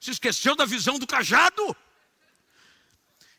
Você 0.00 0.12
esqueceu 0.12 0.54
da 0.54 0.64
visão 0.64 0.98
do 0.98 1.06
cajado? 1.06 1.76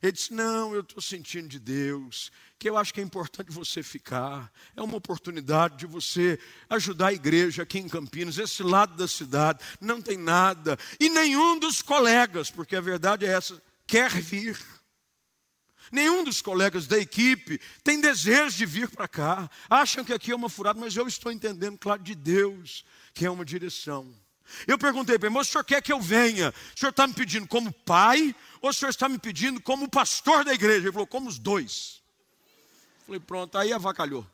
Ele 0.01 0.11
disse: 0.11 0.33
Não, 0.33 0.73
eu 0.73 0.81
estou 0.81 1.01
sentindo 1.01 1.47
de 1.47 1.59
Deus, 1.59 2.31
que 2.59 2.69
eu 2.69 2.77
acho 2.77 2.93
que 2.93 2.99
é 2.99 3.03
importante 3.03 3.51
você 3.51 3.81
ficar. 3.81 4.51
É 4.75 4.81
uma 4.81 4.97
oportunidade 4.97 5.77
de 5.77 5.85
você 5.85 6.39
ajudar 6.69 7.07
a 7.07 7.13
igreja 7.13 7.63
aqui 7.63 7.79
em 7.79 7.89
Campinas, 7.89 8.37
esse 8.37 8.61
lado 8.61 8.95
da 8.95 9.07
cidade, 9.07 9.63
não 9.81 10.01
tem 10.01 10.17
nada. 10.17 10.77
E 10.99 11.09
nenhum 11.09 11.57
dos 11.57 11.81
colegas, 11.81 12.51
porque 12.51 12.75
a 12.75 12.81
verdade 12.81 13.25
é 13.25 13.29
essa, 13.29 13.61
quer 13.85 14.11
vir. 14.11 14.57
Nenhum 15.91 16.23
dos 16.23 16.41
colegas 16.41 16.87
da 16.87 16.97
equipe 16.97 17.59
tem 17.83 17.99
desejo 18.01 18.57
de 18.57 18.65
vir 18.65 18.89
para 18.89 19.07
cá. 19.07 19.49
Acham 19.69 20.03
que 20.03 20.13
aqui 20.13 20.31
é 20.31 20.35
uma 20.35 20.49
furada, 20.49 20.79
mas 20.79 20.95
eu 20.95 21.07
estou 21.07 21.31
entendendo, 21.31 21.77
claro, 21.77 22.01
de 22.01 22.15
Deus, 22.15 22.85
que 23.13 23.25
é 23.25 23.29
uma 23.29 23.45
direção. 23.45 24.13
Eu 24.65 24.77
perguntei 24.77 25.17
para 25.19 25.27
ele, 25.27 25.35
mas 25.35 25.47
o 25.47 25.51
senhor 25.51 25.63
quer 25.63 25.81
que 25.81 25.91
eu 25.91 25.99
venha? 25.99 26.53
O 26.75 26.79
senhor 26.79 26.91
está 26.91 27.05
me 27.05 27.13
pedindo 27.13 27.47
como 27.47 27.71
pai 27.71 28.35
ou 28.61 28.69
o 28.69 28.73
senhor 28.73 28.89
está 28.89 29.09
me 29.09 29.19
pedindo 29.19 29.61
como 29.61 29.89
pastor 29.89 30.45
da 30.45 30.53
igreja? 30.53 30.85
Ele 30.85 30.91
falou, 30.91 31.07
como 31.07 31.27
os 31.27 31.37
dois. 31.37 32.01
Falei, 33.05 33.19
pronto, 33.19 33.57
aí 33.57 33.73
avacalhou. 33.73 34.25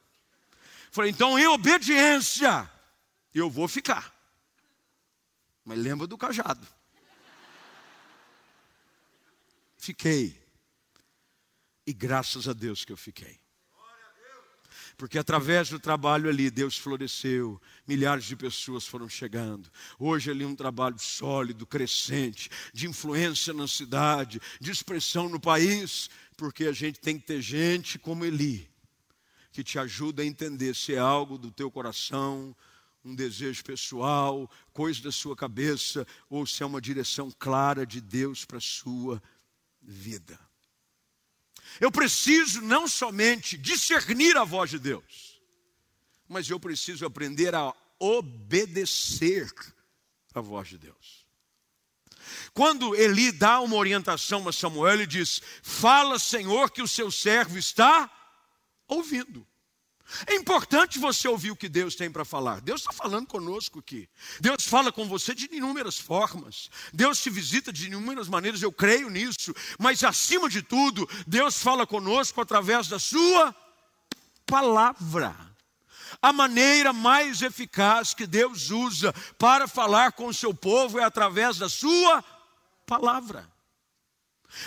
Falei, 0.91 1.09
então 1.09 1.37
em 1.39 1.47
obediência, 1.47 2.69
eu 3.33 3.49
vou 3.49 3.67
ficar. 3.67 4.13
Mas 5.65 5.79
lembra 5.79 6.05
do 6.05 6.17
cajado. 6.17 6.67
Fiquei. 9.77 10.42
E 11.85 11.93
graças 11.93 12.47
a 12.47 12.53
Deus 12.53 12.85
que 12.85 12.91
eu 12.91 12.97
fiquei. 12.97 13.43
Porque 14.97 15.17
através 15.17 15.69
do 15.69 15.79
trabalho 15.79 16.29
ali, 16.29 16.49
Deus 16.49 16.77
floresceu, 16.77 17.59
milhares 17.87 18.25
de 18.25 18.35
pessoas 18.35 18.85
foram 18.85 19.09
chegando. 19.09 19.69
Hoje 19.97 20.29
ali 20.29 20.45
um 20.45 20.55
trabalho 20.55 20.99
sólido, 20.99 21.65
crescente, 21.65 22.49
de 22.73 22.87
influência 22.87 23.53
na 23.53 23.67
cidade, 23.67 24.39
de 24.59 24.71
expressão 24.71 25.27
no 25.29 25.39
país, 25.39 26.09
porque 26.37 26.65
a 26.65 26.71
gente 26.71 26.99
tem 26.99 27.17
que 27.19 27.25
ter 27.25 27.41
gente 27.41 27.97
como 27.97 28.25
Eli, 28.25 28.69
que 29.51 29.63
te 29.63 29.79
ajuda 29.79 30.21
a 30.21 30.25
entender 30.25 30.75
se 30.75 30.93
é 30.93 30.99
algo 30.99 31.37
do 31.37 31.51
teu 31.51 31.71
coração, 31.71 32.55
um 33.03 33.15
desejo 33.15 33.63
pessoal, 33.63 34.49
coisa 34.71 35.01
da 35.01 35.11
sua 35.11 35.35
cabeça, 35.35 36.07
ou 36.29 36.45
se 36.45 36.63
é 36.63 36.65
uma 36.65 36.79
direção 36.79 37.31
clara 37.37 37.85
de 37.85 37.99
Deus 37.99 38.45
para 38.45 38.57
a 38.57 38.61
sua 38.61 39.21
vida. 39.81 40.39
Eu 41.79 41.91
preciso 41.91 42.61
não 42.61 42.87
somente 42.87 43.57
discernir 43.57 44.37
a 44.37 44.43
voz 44.43 44.69
de 44.69 44.79
Deus, 44.79 45.41
mas 46.27 46.49
eu 46.49 46.59
preciso 46.59 47.05
aprender 47.05 47.53
a 47.55 47.73
obedecer 47.99 49.51
a 50.33 50.41
voz 50.41 50.67
de 50.67 50.77
Deus. 50.77 51.23
Quando 52.53 52.95
Eli 52.95 53.31
dá 53.31 53.59
uma 53.59 53.75
orientação 53.75 54.47
a 54.47 54.53
Samuel, 54.53 54.93
ele 54.93 55.07
diz: 55.07 55.41
Fala, 55.61 56.19
Senhor, 56.19 56.71
que 56.71 56.81
o 56.81 56.87
seu 56.87 57.11
servo 57.11 57.57
está 57.57 58.09
ouvindo. 58.87 59.45
É 60.27 60.35
importante 60.35 60.99
você 60.99 61.27
ouvir 61.27 61.51
o 61.51 61.55
que 61.55 61.69
Deus 61.69 61.95
tem 61.95 62.11
para 62.11 62.25
falar. 62.25 62.61
Deus 62.61 62.81
está 62.81 62.91
falando 62.91 63.27
conosco 63.27 63.79
aqui. 63.79 64.07
Deus 64.39 64.65
fala 64.65 64.91
com 64.91 65.07
você 65.07 65.33
de 65.33 65.49
inúmeras 65.51 65.97
formas. 65.97 66.69
Deus 66.93 67.19
te 67.19 67.29
visita 67.29 67.71
de 67.71 67.87
inúmeras 67.87 68.27
maneiras, 68.27 68.61
eu 68.61 68.71
creio 68.71 69.09
nisso. 69.09 69.53
Mas 69.79 70.03
acima 70.03 70.49
de 70.49 70.61
tudo, 70.61 71.09
Deus 71.25 71.61
fala 71.61 71.87
conosco 71.87 72.41
através 72.41 72.87
da 72.87 72.99
Sua 72.99 73.55
palavra. 74.45 75.35
A 76.21 76.31
maneira 76.31 76.93
mais 76.93 77.41
eficaz 77.41 78.13
que 78.13 78.27
Deus 78.27 78.69
usa 78.69 79.13
para 79.37 79.67
falar 79.67 80.11
com 80.11 80.27
o 80.27 80.33
seu 80.33 80.53
povo 80.53 80.99
é 80.99 81.03
através 81.03 81.57
da 81.57 81.67
Sua 81.69 82.23
palavra. 82.85 83.52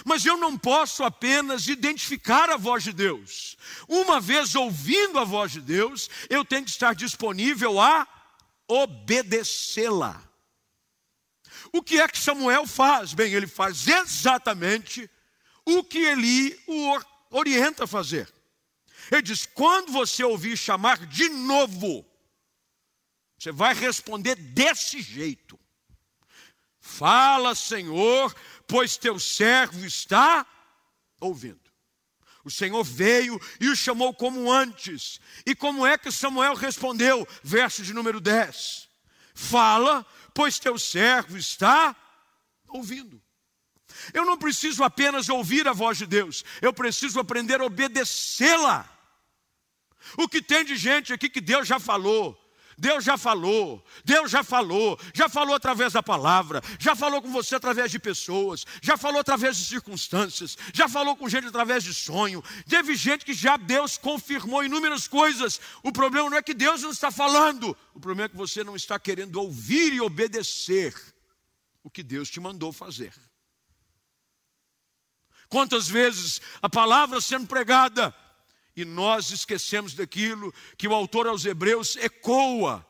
Mas 0.05 0.25
eu 0.25 0.37
não 0.37 0.57
posso 0.59 1.05
apenas 1.05 1.69
identificar 1.69 2.51
a 2.51 2.57
voz 2.57 2.85
de 2.85 2.93
Deus. 2.93 3.57
Uma 3.89 4.21
vez 4.21 4.55
ouvindo 4.55 5.19
a 5.19 5.25
voz 5.25 5.53
de 5.53 5.61
Deus, 5.61 6.11
eu 6.29 6.45
tenho 6.45 6.65
que 6.65 6.71
estar 6.71 6.95
disponível 6.95 7.81
a 7.81 8.07
obedecê-la. 8.69 10.23
O 11.73 11.83
que 11.83 12.01
é 12.01 12.09
que 12.09 12.19
Samuel 12.19 12.67
faz? 12.67 13.15
Bem, 13.15 13.33
ele 13.33 13.47
faz 13.47 13.87
exatamente 13.87 15.09
o 15.65 15.83
que 15.83 15.99
Eli 15.99 16.59
o 16.67 17.01
orienta 17.31 17.85
a 17.85 17.89
fazer. 17.89 18.33
Ele 19.11 19.23
diz: 19.23 19.47
quando 19.47 19.93
você 19.93 20.25
ouvir 20.25 20.57
chamar 20.57 21.07
de 21.07 21.29
novo, 21.29 22.05
você 23.39 23.53
vai 23.53 23.75
responder 23.75 24.35
desse 24.35 25.01
jeito. 25.01 25.59
Fala, 26.81 27.55
Senhor, 27.55 28.35
pois 28.67 28.97
teu 28.97 29.19
servo 29.19 29.85
está 29.85 30.47
ouvindo. 31.21 31.61
O 32.45 32.51
Senhor 32.51 32.85
veio 32.85 33.41
e 33.61 33.69
o 33.69 33.75
chamou 33.75 34.15
como 34.15 34.53
antes. 34.53 35.21
E 35.45 35.55
como 35.55 35.85
é 35.85 35.99
que 35.99 36.13
Samuel 36.13 36.55
respondeu? 36.55 37.27
Verso 37.43 37.83
de 37.83 37.93
número 37.93 38.21
10. 38.21 38.89
Fala, 39.35 40.07
pois 40.33 40.59
teu 40.59 40.79
servo 40.79 41.37
está 41.37 41.95
ouvindo. 42.69 43.21
Eu 44.13 44.25
não 44.25 44.39
preciso 44.39 44.85
apenas 44.85 45.29
ouvir 45.29 45.67
a 45.67 45.73
voz 45.73 45.99
de 45.99 46.07
Deus, 46.07 46.45
eu 46.61 46.73
preciso 46.73 47.19
aprender 47.19 47.61
a 47.61 47.65
obedecê-la. 47.65 48.89
O 50.17 50.29
que 50.29 50.41
tem 50.41 50.65
de 50.65 50.77
gente 50.77 51.13
aqui 51.13 51.29
que 51.29 51.41
Deus 51.41 51.67
já 51.67 51.81
falou, 51.81 52.39
Deus 52.79 53.05
já 53.05 53.17
falou, 53.17 53.83
Deus 54.05 54.31
já 54.31 54.45
falou, 54.45 54.99
já 55.15 55.29
falou 55.29 55.55
através 55.55 55.95
da 55.95 56.03
palavra, 56.03 56.63
já 56.79 56.95
falou 56.95 57.23
com 57.23 57.33
você 57.33 57.55
através 57.55 57.91
de 57.91 57.99
pessoas, 57.99 58.67
já 58.83 58.99
falou 58.99 59.21
através 59.21 59.57
de 59.57 59.65
circunstâncias, 59.65 60.59
já 60.75 60.87
falou 60.87 61.17
com 61.17 61.29
gente 61.29 61.47
através 61.47 61.83
de 61.83 61.95
sonho. 61.95 62.45
Teve 62.69 62.95
gente 62.95 63.25
que 63.25 63.33
já 63.33 63.57
Deus 63.57 63.97
confirmou 63.97 64.63
inúmeras 64.63 65.09
coisas. 65.09 65.59
O 65.83 65.91
problema 65.91 66.29
não 66.29 66.37
é 66.37 66.43
que 66.43 66.53
Deus 66.53 66.83
não 66.83 66.91
está 66.91 67.11
falando, 67.11 67.75
o 67.95 68.01
problema 68.01 68.27
é 68.27 68.29
que 68.29 68.37
você 68.37 68.63
não 68.63 68.77
está 68.77 68.99
querendo 68.99 69.37
ouvir 69.37 69.95
e 69.95 70.01
obedecer 70.03 70.95
o 71.83 71.89
que 71.89 72.03
Deus 72.03 72.29
te 72.29 72.41
mandou 72.41 72.75
fazer. 72.75 73.15
Quantas 75.49 75.89
vezes 75.89 76.43
a 76.61 76.69
palavra 76.69 77.21
sendo 77.21 77.47
pregada, 77.47 78.15
e 78.77 78.85
nós 78.85 79.31
esquecemos 79.31 79.95
daquilo 79.95 80.53
que 80.77 80.87
o 80.87 80.95
autor 80.95 81.27
aos 81.27 81.47
Hebreus 81.47 81.97
ecoa, 81.97 82.87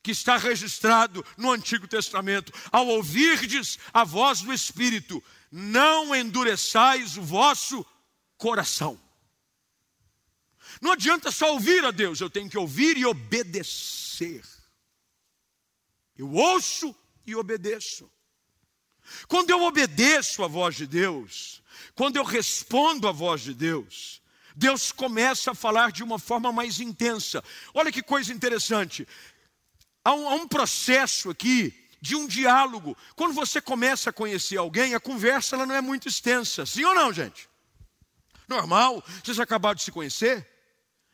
que 0.00 0.12
está 0.12 0.36
registrado 0.36 1.26
no 1.36 1.50
Antigo 1.50 1.88
Testamento. 1.88 2.52
Ao 2.70 2.86
ouvirdes 2.86 3.76
a 3.92 4.04
voz 4.04 4.40
do 4.40 4.52
Espírito, 4.52 5.22
não 5.50 6.14
endureçais 6.14 7.16
o 7.16 7.22
vosso 7.22 7.84
coração. 8.38 9.00
Não 10.80 10.92
adianta 10.92 11.32
só 11.32 11.52
ouvir 11.52 11.84
a 11.84 11.90
Deus, 11.90 12.20
eu 12.20 12.30
tenho 12.30 12.48
que 12.48 12.58
ouvir 12.58 12.96
e 12.96 13.04
obedecer. 13.04 14.44
Eu 16.16 16.32
ouço 16.32 16.94
e 17.26 17.34
obedeço. 17.34 18.08
Quando 19.26 19.50
eu 19.50 19.62
obedeço 19.62 20.44
a 20.44 20.48
voz 20.48 20.76
de 20.76 20.86
Deus, 20.86 21.62
quando 21.94 22.16
eu 22.16 22.24
respondo 22.24 23.08
à 23.08 23.12
voz 23.12 23.42
de 23.42 23.54
Deus, 23.54 24.22
Deus 24.56 24.90
começa 24.90 25.50
a 25.50 25.54
falar 25.54 25.92
de 25.92 26.02
uma 26.02 26.18
forma 26.18 26.50
mais 26.50 26.80
intensa. 26.80 27.44
Olha 27.74 27.92
que 27.92 28.02
coisa 28.02 28.32
interessante. 28.32 29.06
Há 30.02 30.14
um, 30.14 30.28
há 30.30 30.34
um 30.34 30.48
processo 30.48 31.28
aqui 31.28 31.74
de 32.00 32.16
um 32.16 32.26
diálogo. 32.26 32.96
Quando 33.14 33.34
você 33.34 33.60
começa 33.60 34.08
a 34.08 34.12
conhecer 34.14 34.56
alguém, 34.56 34.94
a 34.94 35.00
conversa 35.00 35.56
ela 35.56 35.66
não 35.66 35.74
é 35.74 35.82
muito 35.82 36.08
extensa. 36.08 36.64
Sim 36.64 36.84
ou 36.84 36.94
não, 36.94 37.12
gente? 37.12 37.50
Normal, 38.48 39.04
vocês 39.22 39.38
acabaram 39.38 39.74
de 39.74 39.82
se 39.82 39.92
conhecer. 39.92 40.48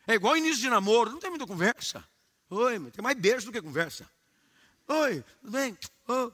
É 0.07 0.15
igual 0.15 0.37
início 0.37 0.61
de 0.61 0.71
namoro, 0.71 1.11
não 1.11 1.19
tem 1.19 1.31
muita 1.31 1.47
conversa. 1.47 2.05
Oi, 2.49 2.79
tem 2.91 3.03
mais 3.03 3.19
beijo 3.19 3.47
do 3.47 3.53
que 3.53 3.61
conversa. 3.61 4.09
Oi, 4.87 5.25
tudo 5.41 5.51
bem? 5.51 5.77
Oh. 6.07 6.31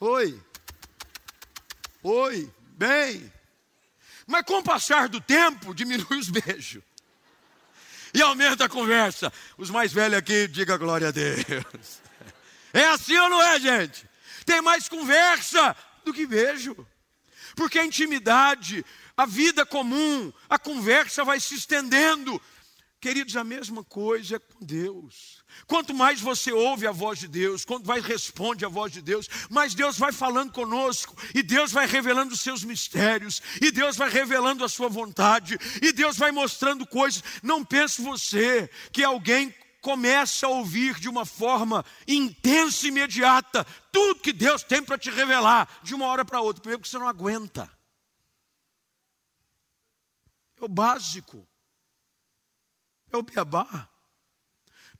Oi. 0.00 0.42
Oi, 2.02 2.52
bem. 2.76 3.32
Mas 4.26 4.42
com 4.44 4.58
o 4.58 4.62
passar 4.62 5.08
do 5.08 5.20
tempo, 5.20 5.74
diminui 5.74 6.18
os 6.18 6.28
beijos. 6.28 6.82
E 8.12 8.22
aumenta 8.22 8.64
a 8.64 8.68
conversa. 8.68 9.32
Os 9.56 9.70
mais 9.70 9.92
velhos 9.92 10.18
aqui, 10.18 10.48
diga 10.48 10.76
glória 10.76 11.08
a 11.08 11.10
Deus. 11.10 12.00
É 12.72 12.84
assim 12.88 13.16
ou 13.16 13.30
não 13.30 13.42
é, 13.42 13.58
gente? 13.58 14.06
Tem 14.44 14.60
mais 14.60 14.88
conversa 14.88 15.76
do 16.04 16.12
que 16.12 16.26
beijo. 16.26 16.76
Porque 17.54 17.78
a 17.78 17.84
intimidade, 17.84 18.84
a 19.16 19.24
vida 19.24 19.64
comum, 19.64 20.32
a 20.48 20.58
conversa 20.58 21.24
vai 21.24 21.40
se 21.40 21.54
estendendo. 21.54 22.40
Queridos, 22.98 23.36
a 23.36 23.44
mesma 23.44 23.84
coisa 23.84 24.36
é 24.36 24.38
com 24.38 24.64
Deus. 24.64 25.44
Quanto 25.66 25.92
mais 25.92 26.20
você 26.20 26.50
ouve 26.50 26.86
a 26.86 26.92
voz 26.92 27.18
de 27.18 27.28
Deus, 27.28 27.64
quanto 27.64 27.86
mais 27.86 28.04
responde 28.04 28.64
a 28.64 28.68
voz 28.68 28.90
de 28.90 29.02
Deus, 29.02 29.28
mais 29.50 29.74
Deus 29.74 29.98
vai 29.98 30.12
falando 30.12 30.50
conosco, 30.50 31.14
e 31.34 31.42
Deus 31.42 31.70
vai 31.70 31.86
revelando 31.86 32.32
os 32.32 32.40
seus 32.40 32.64
mistérios, 32.64 33.42
e 33.60 33.70
Deus 33.70 33.96
vai 33.96 34.08
revelando 34.08 34.64
a 34.64 34.68
sua 34.68 34.88
vontade, 34.88 35.58
e 35.82 35.92
Deus 35.92 36.16
vai 36.16 36.32
mostrando 36.32 36.86
coisas. 36.86 37.22
Não 37.42 37.62
pense 37.62 38.00
você 38.00 38.68
que 38.90 39.04
alguém 39.04 39.54
começa 39.82 40.46
a 40.46 40.50
ouvir 40.50 40.98
de 40.98 41.08
uma 41.08 41.26
forma 41.26 41.84
intensa 42.08 42.86
e 42.86 42.88
imediata 42.88 43.64
tudo 43.92 44.20
que 44.20 44.32
Deus 44.32 44.64
tem 44.64 44.82
para 44.82 44.98
te 44.98 45.10
revelar, 45.10 45.68
de 45.82 45.94
uma 45.94 46.06
hora 46.06 46.24
para 46.24 46.40
outra. 46.40 46.62
Primeiro, 46.62 46.80
porque 46.80 46.90
você 46.90 46.98
não 46.98 47.06
aguenta. 47.06 47.70
É 50.60 50.64
o 50.64 50.68
básico, 50.68 51.46
é 53.16 53.18
o 53.18 53.22
beabá. 53.22 53.88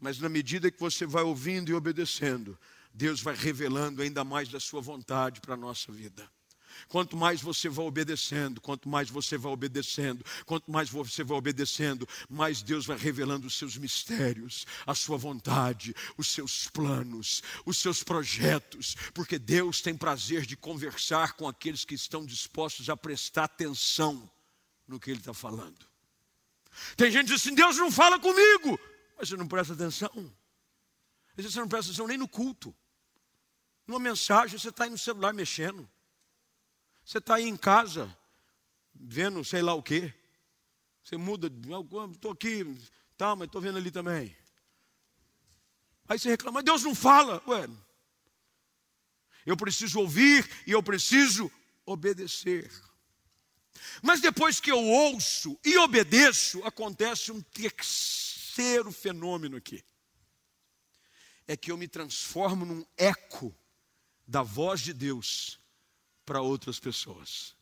Mas 0.00 0.18
na 0.18 0.28
medida 0.28 0.70
que 0.70 0.80
você 0.80 1.06
vai 1.06 1.22
ouvindo 1.22 1.70
e 1.70 1.74
obedecendo, 1.74 2.58
Deus 2.92 3.20
vai 3.20 3.34
revelando 3.34 4.02
ainda 4.02 4.24
mais 4.24 4.48
da 4.48 4.60
sua 4.60 4.80
vontade 4.80 5.40
para 5.40 5.54
a 5.54 5.56
nossa 5.56 5.92
vida. 5.92 6.28
Quanto 6.88 7.16
mais 7.16 7.40
você 7.40 7.68
vai 7.68 7.86
obedecendo, 7.86 8.60
quanto 8.60 8.88
mais 8.88 9.08
você 9.08 9.38
vai 9.38 9.50
obedecendo, 9.50 10.24
quanto 10.44 10.70
mais 10.70 10.90
você 10.90 11.24
vai 11.24 11.36
obedecendo, 11.36 12.06
mais 12.28 12.62
Deus 12.62 12.84
vai 12.84 12.96
revelando 12.96 13.46
os 13.46 13.56
seus 13.56 13.76
mistérios, 13.76 14.66
a 14.86 14.94
sua 14.94 15.16
vontade, 15.16 15.94
os 16.16 16.28
seus 16.28 16.68
planos, 16.68 17.42
os 17.64 17.78
seus 17.78 18.02
projetos, 18.02 18.94
porque 19.14 19.38
Deus 19.38 19.80
tem 19.80 19.96
prazer 19.96 20.44
de 20.44 20.56
conversar 20.56 21.32
com 21.32 21.48
aqueles 21.48 21.84
que 21.84 21.94
estão 21.94 22.24
dispostos 22.24 22.90
a 22.90 22.96
prestar 22.96 23.44
atenção 23.44 24.30
no 24.86 25.00
que 25.00 25.10
Ele 25.10 25.20
está 25.20 25.34
falando. 25.34 25.95
Tem 26.96 27.10
gente 27.10 27.26
que 27.26 27.34
diz 27.34 27.42
assim: 27.42 27.54
Deus 27.54 27.76
não 27.76 27.90
fala 27.90 28.18
comigo, 28.18 28.78
mas 29.16 29.28
você 29.28 29.36
não 29.36 29.48
presta 29.48 29.72
atenção. 29.72 30.10
Às 31.30 31.36
vezes 31.36 31.52
você 31.52 31.60
não 31.60 31.68
presta 31.68 31.90
atenção 31.90 32.06
nem 32.06 32.18
no 32.18 32.28
culto. 32.28 32.74
Numa 33.86 34.00
mensagem, 34.00 34.58
você 34.58 34.68
está 34.68 34.84
aí 34.84 34.90
no 34.90 34.98
celular 34.98 35.32
mexendo. 35.32 35.88
Você 37.04 37.18
está 37.18 37.36
aí 37.36 37.44
em 37.44 37.56
casa, 37.56 38.14
vendo 38.94 39.44
sei 39.44 39.62
lá 39.62 39.74
o 39.74 39.82
quê. 39.82 40.12
Você 41.04 41.16
muda, 41.16 41.46
estou 42.12 42.32
aqui, 42.32 42.64
tá, 43.16 43.36
mas 43.36 43.46
estou 43.46 43.60
vendo 43.60 43.78
ali 43.78 43.92
também. 43.92 44.36
Aí 46.08 46.18
você 46.18 46.30
reclama, 46.30 46.62
Deus 46.62 46.82
não 46.82 46.94
fala. 46.94 47.40
Ué, 47.46 47.68
eu 49.44 49.56
preciso 49.56 50.00
ouvir 50.00 50.48
e 50.66 50.72
eu 50.72 50.82
preciso 50.82 51.50
obedecer. 51.84 52.68
Mas 54.02 54.20
depois 54.20 54.60
que 54.60 54.70
eu 54.70 54.82
ouço 54.82 55.58
e 55.64 55.76
obedeço, 55.78 56.62
acontece 56.64 57.32
um 57.32 57.40
terceiro 57.40 58.92
fenômeno 58.92 59.56
aqui. 59.56 59.84
É 61.46 61.56
que 61.56 61.70
eu 61.70 61.76
me 61.76 61.88
transformo 61.88 62.64
num 62.64 62.84
eco 62.96 63.54
da 64.26 64.42
voz 64.42 64.80
de 64.80 64.92
Deus 64.92 65.60
para 66.24 66.40
outras 66.40 66.80
pessoas. 66.80 67.54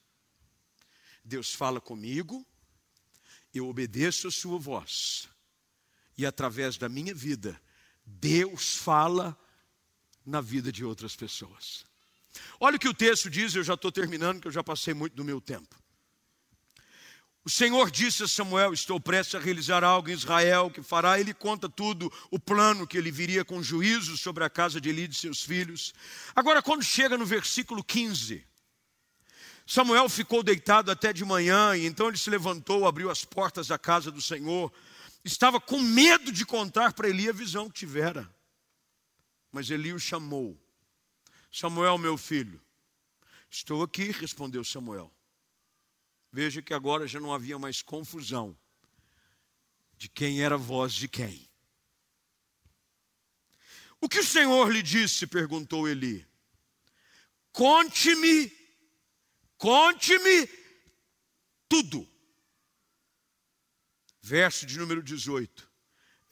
Deus 1.22 1.54
fala 1.54 1.80
comigo, 1.80 2.46
eu 3.52 3.68
obedeço 3.68 4.28
a 4.28 4.30
sua 4.30 4.58
voz, 4.58 5.28
e 6.16 6.24
através 6.26 6.76
da 6.76 6.88
minha 6.88 7.14
vida, 7.14 7.60
Deus 8.04 8.76
fala 8.76 9.38
na 10.24 10.40
vida 10.40 10.72
de 10.72 10.84
outras 10.84 11.14
pessoas. 11.14 11.86
Olha 12.58 12.76
o 12.76 12.80
que 12.80 12.88
o 12.88 12.94
texto 12.94 13.30
diz, 13.30 13.54
eu 13.54 13.62
já 13.62 13.74
estou 13.74 13.92
terminando, 13.92 14.40
que 14.40 14.48
eu 14.48 14.52
já 14.52 14.62
passei 14.62 14.94
muito 14.94 15.14
do 15.14 15.24
meu 15.24 15.40
tempo. 15.40 15.83
O 17.44 17.50
Senhor 17.50 17.90
disse 17.90 18.22
a 18.22 18.28
Samuel: 18.28 18.72
Estou 18.72 18.98
prestes 18.98 19.34
a 19.34 19.38
realizar 19.38 19.84
algo 19.84 20.08
em 20.08 20.14
Israel 20.14 20.70
que 20.70 20.82
fará. 20.82 21.20
Ele 21.20 21.34
conta 21.34 21.68
tudo, 21.68 22.10
o 22.30 22.38
plano 22.38 22.86
que 22.86 22.96
ele 22.96 23.10
viria 23.10 23.44
com 23.44 23.62
juízo 23.62 24.16
sobre 24.16 24.42
a 24.44 24.50
casa 24.50 24.80
de 24.80 24.88
Eli 24.88 25.02
e 25.02 25.08
de 25.08 25.16
seus 25.16 25.42
filhos. 25.42 25.92
Agora, 26.34 26.62
quando 26.62 26.82
chega 26.82 27.18
no 27.18 27.26
versículo 27.26 27.84
15, 27.84 28.46
Samuel 29.66 30.08
ficou 30.08 30.42
deitado 30.42 30.90
até 30.90 31.12
de 31.12 31.22
manhã, 31.22 31.76
e 31.76 31.84
então 31.84 32.08
ele 32.08 32.16
se 32.16 32.30
levantou, 32.30 32.86
abriu 32.86 33.10
as 33.10 33.26
portas 33.26 33.68
da 33.68 33.78
casa 33.78 34.10
do 34.10 34.22
Senhor. 34.22 34.72
Estava 35.22 35.60
com 35.60 35.78
medo 35.80 36.32
de 36.32 36.46
contar 36.46 36.94
para 36.94 37.08
Eli 37.08 37.28
a 37.28 37.32
visão 37.32 37.68
que 37.68 37.78
tivera. 37.78 38.28
Mas 39.52 39.68
Eli 39.68 39.92
o 39.92 39.98
chamou: 40.00 40.58
Samuel, 41.52 41.98
meu 41.98 42.16
filho. 42.16 42.58
Estou 43.50 43.82
aqui, 43.82 44.10
respondeu 44.10 44.64
Samuel. 44.64 45.13
Veja 46.34 46.60
que 46.60 46.74
agora 46.74 47.06
já 47.06 47.20
não 47.20 47.32
havia 47.32 47.56
mais 47.60 47.80
confusão 47.80 48.58
de 49.96 50.08
quem 50.08 50.42
era 50.42 50.56
a 50.56 50.58
voz 50.58 50.92
de 50.92 51.06
quem. 51.06 51.48
O 54.00 54.08
que 54.08 54.18
o 54.18 54.24
Senhor 54.24 54.68
lhe 54.68 54.82
disse? 54.82 55.28
perguntou 55.28 55.88
Eli. 55.88 56.26
Conte-me, 57.52 58.50
conte-me 59.56 60.48
tudo. 61.68 62.04
Verso 64.20 64.66
de 64.66 64.76
número 64.76 65.04
18. 65.04 65.70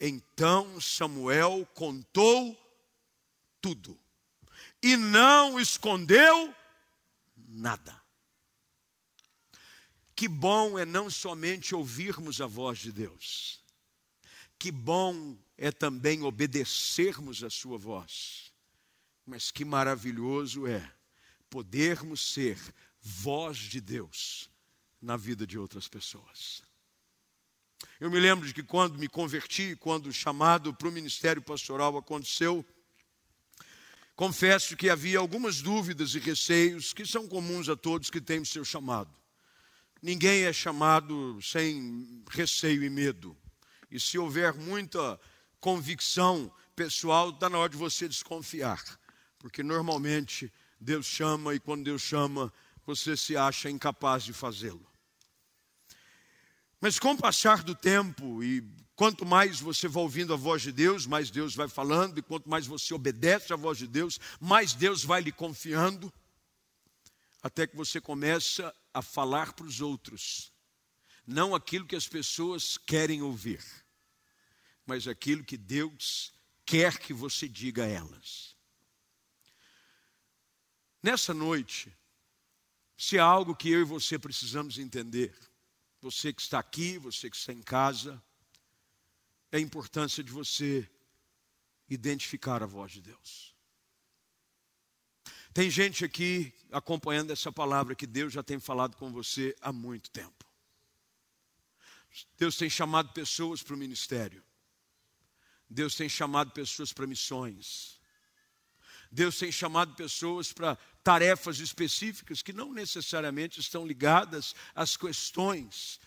Então 0.01 0.81
Samuel 0.81 1.65
contou 1.73 2.59
tudo 3.61 3.97
e 4.81 4.97
não 4.97 5.57
escondeu 5.61 6.53
nada. 7.37 8.02
Que 10.15 10.27
bom 10.27 10.77
é 10.77 10.85
não 10.85 11.09
somente 11.09 11.73
ouvirmos 11.73 12.39
a 12.39 12.47
voz 12.47 12.79
de 12.79 12.91
Deus, 12.91 13.59
que 14.59 14.71
bom 14.71 15.37
é 15.57 15.71
também 15.71 16.21
obedecermos 16.21 17.43
a 17.43 17.49
Sua 17.49 17.77
voz, 17.77 18.53
mas 19.25 19.51
que 19.51 19.65
maravilhoso 19.65 20.67
é 20.67 20.91
podermos 21.49 22.33
ser 22.33 22.57
voz 23.01 23.57
de 23.57 23.81
Deus 23.81 24.49
na 25.01 25.17
vida 25.17 25.45
de 25.45 25.57
outras 25.57 25.87
pessoas. 25.87 26.63
Eu 27.99 28.09
me 28.09 28.19
lembro 28.19 28.47
de 28.47 28.53
que 28.53 28.63
quando 28.63 28.97
me 28.97 29.07
converti, 29.07 29.75
quando 29.75 30.07
o 30.07 30.13
chamado 30.13 30.73
para 30.73 30.87
o 30.87 30.91
ministério 30.91 31.41
pastoral 31.41 31.97
aconteceu, 31.97 32.65
confesso 34.15 34.77
que 34.77 34.89
havia 34.89 35.19
algumas 35.19 35.61
dúvidas 35.61 36.15
e 36.15 36.19
receios 36.19 36.93
que 36.93 37.05
são 37.05 37.27
comuns 37.27 37.67
a 37.67 37.75
todos 37.75 38.09
que 38.09 38.21
têm 38.21 38.39
o 38.39 38.45
seu 38.45 38.63
chamado. 38.63 39.22
Ninguém 40.03 40.43
é 40.43 40.51
chamado 40.51 41.41
sem 41.41 42.25
receio 42.29 42.83
e 42.83 42.89
medo. 42.89 43.37
E 43.89 43.97
se 43.97 44.19
houver 44.19 44.53
muita 44.53 45.17
convicção 45.61 46.53
pessoal, 46.75 47.29
está 47.29 47.49
na 47.49 47.57
hora 47.57 47.69
de 47.69 47.77
você 47.77 48.05
desconfiar. 48.05 48.83
Porque 49.39 49.63
normalmente 49.63 50.51
Deus 50.77 51.05
chama 51.05 51.55
e 51.55 51.59
quando 51.59 51.85
Deus 51.85 52.01
chama, 52.01 52.51
você 52.85 53.15
se 53.15 53.37
acha 53.37 53.69
incapaz 53.69 54.25
de 54.25 54.33
fazê-lo. 54.33 54.85
Mas 56.81 56.99
com 56.99 57.13
o 57.13 57.17
passar 57.17 57.63
do 57.63 57.73
tempo, 57.73 58.43
e 58.43 58.61
quanto 58.97 59.25
mais 59.25 59.61
você 59.61 59.87
vai 59.87 60.03
ouvindo 60.03 60.33
a 60.33 60.35
voz 60.35 60.63
de 60.63 60.73
Deus, 60.73 61.07
mais 61.07 61.31
Deus 61.31 61.55
vai 61.55 61.69
falando, 61.69 62.17
e 62.17 62.21
quanto 62.21 62.49
mais 62.49 62.67
você 62.67 62.93
obedece 62.93 63.53
à 63.53 63.55
voz 63.55 63.77
de 63.77 63.87
Deus, 63.87 64.19
mais 64.37 64.73
Deus 64.73 65.01
vai 65.01 65.21
lhe 65.21 65.31
confiando, 65.31 66.11
até 67.41 67.65
que 67.65 67.77
você 67.77 68.01
começa 68.01 68.75
a 68.93 69.01
falar 69.01 69.53
para 69.53 69.65
os 69.65 69.81
outros, 69.81 70.51
não 71.25 71.55
aquilo 71.55 71.87
que 71.87 71.95
as 71.95 72.07
pessoas 72.07 72.77
querem 72.77 73.21
ouvir, 73.21 73.63
mas 74.85 75.07
aquilo 75.07 75.43
que 75.43 75.57
Deus 75.57 76.33
quer 76.65 76.97
que 76.97 77.13
você 77.13 77.47
diga 77.47 77.83
a 77.83 77.87
elas. 77.87 78.55
Nessa 81.01 81.33
noite, 81.33 81.93
se 82.97 83.19
há 83.19 83.25
algo 83.25 83.55
que 83.55 83.69
eu 83.69 83.81
e 83.81 83.85
você 83.85 84.17
precisamos 84.19 84.77
entender, 84.77 85.37
você 85.99 86.31
que 86.31 86.41
está 86.41 86.59
aqui, 86.59 86.97
você 86.97 87.29
que 87.29 87.35
está 87.35 87.51
em 87.51 87.61
casa, 87.61 88.21
é 89.51 89.57
a 89.57 89.59
importância 89.59 90.23
de 90.23 90.31
você 90.31 90.89
identificar 91.89 92.63
a 92.63 92.65
voz 92.65 92.91
de 92.91 93.01
Deus. 93.01 93.52
Tem 95.53 95.69
gente 95.69 96.03
aqui 96.03 96.51
acompanhando 96.71 97.31
essa 97.31 97.51
palavra 97.51 97.93
que 97.93 98.07
Deus 98.07 98.33
já 98.33 98.41
tem 98.41 98.59
falado 98.59 98.97
com 98.97 99.11
você 99.11 99.55
há 99.61 99.71
muito 99.71 100.09
tempo. 100.09 100.43
Deus 102.37 102.57
tem 102.57 102.69
chamado 102.69 103.13
pessoas 103.13 103.61
para 103.61 103.75
o 103.75 103.77
ministério. 103.77 104.43
Deus 105.69 105.95
tem 105.95 106.09
chamado 106.09 106.51
pessoas 106.51 106.91
para 106.91 107.05
missões. 107.05 107.99
Deus 109.11 109.37
tem 109.37 109.51
chamado 109.51 109.93
pessoas 109.93 110.51
para 110.51 110.75
tarefas 111.03 111.59
específicas 111.59 112.41
que 112.41 112.51
não 112.51 112.73
necessariamente 112.73 113.59
estão 113.59 113.85
ligadas 113.85 114.55
às 114.73 114.97
questões 114.97 115.99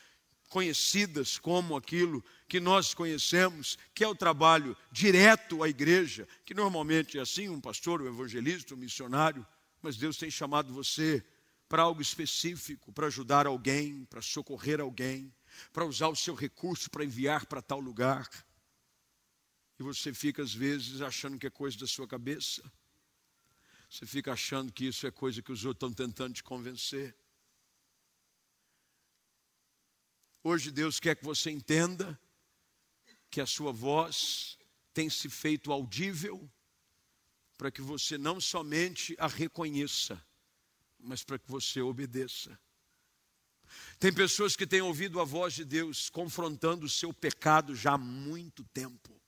conhecidas 0.49 1.39
como 1.39 1.77
aquilo 1.77 2.25
que 2.49 2.61
nós 2.61 2.95
conhecemos, 2.95 3.77
que 3.95 4.05
é 4.05 4.09
o 4.09 4.15
trabalho 4.15 4.77
direto 4.91 5.63
à 5.63 5.69
igreja, 5.69 6.27
que 6.45 6.55
normalmente 6.55 7.19
é 7.19 7.21
assim, 7.21 7.49
um 7.49 7.61
pastor, 7.61 8.01
um 8.01 8.07
evangelista, 8.07 8.75
um 8.75 8.79
missionário, 8.79 9.47
mas 9.83 9.97
Deus 9.97 10.17
tem 10.17 10.31
chamado 10.31 10.73
você 10.73 11.25
para 11.69 11.83
algo 11.83 12.01
específico, 12.01 12.93
para 12.93 13.09
ajudar 13.09 13.47
alguém, 13.47 14.05
para 14.05 14.23
socorrer 14.23 14.81
alguém, 14.81 15.35
para 15.73 15.85
usar 15.85 16.09
o 16.09 16.17
seu 16.17 16.35
recurso 16.35 16.91
para 16.91 17.05
enviar 17.05 17.47
para 17.47 17.63
tal 17.63 17.81
lugar. 17.81 18.29
E 19.79 19.83
você 19.83 20.15
fica 20.15 20.43
às 20.43 20.55
vezes 20.55 21.01
achando 21.01 21.39
que 21.39 21.47
é 21.47 21.51
coisa 21.51 21.77
da 21.79 21.87
sua 21.87 22.07
cabeça. 22.07 22.63
Você 23.91 24.07
fica 24.07 24.33
achando 24.33 24.73
que 24.73 24.87
isso 24.87 25.07
é 25.07 25.11
coisa 25.11 25.43
que 25.43 25.53
os 25.53 25.65
outros 25.65 25.91
estão 25.91 26.07
tentando 26.07 26.35
te 26.35 26.43
convencer. 26.43 27.15
Hoje 30.49 30.71
Deus 30.71 31.01
quer 31.01 31.17
que 31.17 31.25
você 31.25 31.51
entenda 31.51 32.17
que 33.29 33.41
a 33.41 33.47
sua 33.47 33.73
voz 33.73 34.57
tem 34.95 35.11
se 35.11 35.29
feito 35.29 35.73
audível 35.73 36.49
para 37.59 37.69
que 37.69 37.83
você 37.83 38.17
não 38.17 38.41
somente 38.41 39.17
a 39.19 39.27
reconheça, 39.27 40.25
mas 41.01 41.25
para 41.25 41.37
que 41.37 41.51
você 41.51 41.81
obedeça. 41.81 42.57
Tem 43.99 44.13
pessoas 44.13 44.55
que 44.55 44.69
têm 44.69 44.81
ouvido 44.83 45.21
a 45.21 45.25
voz 45.25 45.53
de 45.53 45.65
Deus 45.65 46.09
confrontando 46.09 46.87
o 46.87 46.89
seu 46.89 47.13
pecado 47.13 47.75
já 47.75 47.95
há 47.95 47.99
muito 47.99 48.63
tempo. 48.67 49.21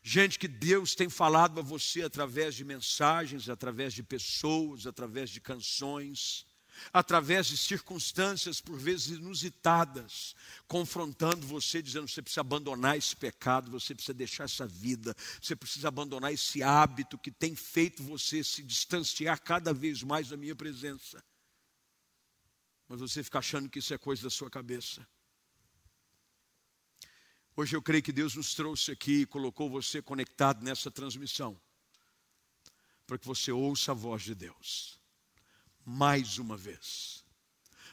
Gente 0.00 0.38
que 0.38 0.46
Deus 0.46 0.94
tem 0.94 1.10
falado 1.10 1.58
a 1.58 1.64
você 1.64 2.02
através 2.02 2.54
de 2.54 2.64
mensagens, 2.64 3.48
através 3.48 3.92
de 3.92 4.04
pessoas, 4.04 4.86
através 4.86 5.30
de 5.30 5.40
canções, 5.40 6.46
através 6.92 7.46
de 7.46 7.56
circunstâncias 7.56 8.60
por 8.60 8.78
vezes 8.78 9.18
inusitadas, 9.18 10.34
confrontando 10.66 11.46
você, 11.46 11.82
dizendo: 11.82 12.08
você 12.08 12.22
precisa 12.22 12.40
abandonar 12.40 12.96
esse 12.96 13.16
pecado, 13.16 13.70
você 13.70 13.94
precisa 13.94 14.14
deixar 14.14 14.44
essa 14.44 14.66
vida, 14.66 15.14
você 15.40 15.56
precisa 15.56 15.88
abandonar 15.88 16.32
esse 16.32 16.62
hábito 16.62 17.18
que 17.18 17.30
tem 17.30 17.54
feito 17.54 18.02
você 18.02 18.42
se 18.44 18.62
distanciar 18.62 19.40
cada 19.42 19.72
vez 19.72 20.02
mais 20.02 20.28
da 20.28 20.36
minha 20.36 20.54
presença. 20.54 21.22
Mas 22.88 23.00
você 23.00 23.22
fica 23.22 23.38
achando 23.38 23.68
que 23.68 23.78
isso 23.78 23.94
é 23.94 23.98
coisa 23.98 24.22
da 24.22 24.30
sua 24.30 24.50
cabeça. 24.50 25.06
Hoje 27.56 27.76
eu 27.76 27.82
creio 27.82 28.02
que 28.02 28.12
Deus 28.12 28.34
nos 28.36 28.54
trouxe 28.54 28.92
aqui 28.92 29.22
e 29.22 29.26
colocou 29.26 29.68
você 29.68 30.00
conectado 30.00 30.64
nessa 30.64 30.90
transmissão, 30.90 31.60
para 33.06 33.18
que 33.18 33.26
você 33.26 33.50
ouça 33.50 33.92
a 33.92 33.94
voz 33.94 34.22
de 34.22 34.34
Deus, 34.34 34.99
mais 35.90 36.38
uma 36.38 36.56
vez. 36.56 37.24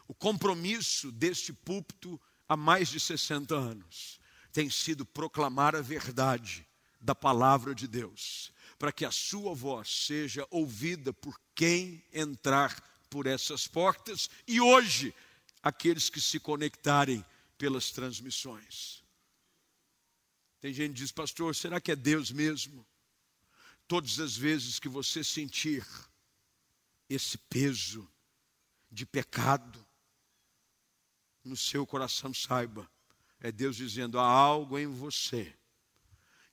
O 0.08 0.14
compromisso 0.14 1.12
deste 1.12 1.52
púlpito 1.52 2.22
há 2.48 2.56
mais 2.56 2.90
de 2.90 3.00
60 3.00 3.56
anos 3.56 4.20
tem 4.54 4.70
sido 4.70 5.06
proclamar 5.06 5.76
a 5.76 5.82
verdade 5.82 6.66
da 7.02 7.16
palavra 7.16 7.74
de 7.74 7.88
Deus, 7.88 8.52
para 8.78 8.92
que 8.92 9.04
a 9.04 9.12
sua 9.12 9.54
voz 9.54 10.06
seja 10.06 10.48
ouvida 10.52 11.12
por 11.12 11.40
quem 11.56 12.04
entrar 12.14 12.80
por 13.10 13.26
essas 13.26 13.68
portas 13.68 14.30
e 14.48 14.62
hoje 14.62 15.14
aqueles 15.62 16.10
que 16.10 16.22
se 16.22 16.40
conectarem 16.40 17.26
pelas 17.58 17.92
transmissões. 17.92 19.04
Tem 20.62 20.74
gente 20.74 20.94
que 20.94 21.00
diz, 21.00 21.12
pastor, 21.12 21.56
será 21.56 21.82
que 21.82 21.92
é 21.92 21.96
Deus 21.96 22.32
mesmo? 22.32 22.86
Todas 23.88 24.20
as 24.20 24.36
vezes 24.36 24.80
que 24.80 24.90
você 24.90 25.24
sentir 25.24 25.86
esse 27.10 27.38
peso 27.38 28.08
de 28.92 29.06
pecado 29.06 29.86
no 31.44 31.56
seu 31.56 31.86
coração, 31.86 32.34
saiba, 32.34 32.90
é 33.40 33.52
Deus 33.52 33.76
dizendo: 33.76 34.20
há 34.20 34.26
algo 34.26 34.78
em 34.78 34.88
você 34.88 35.56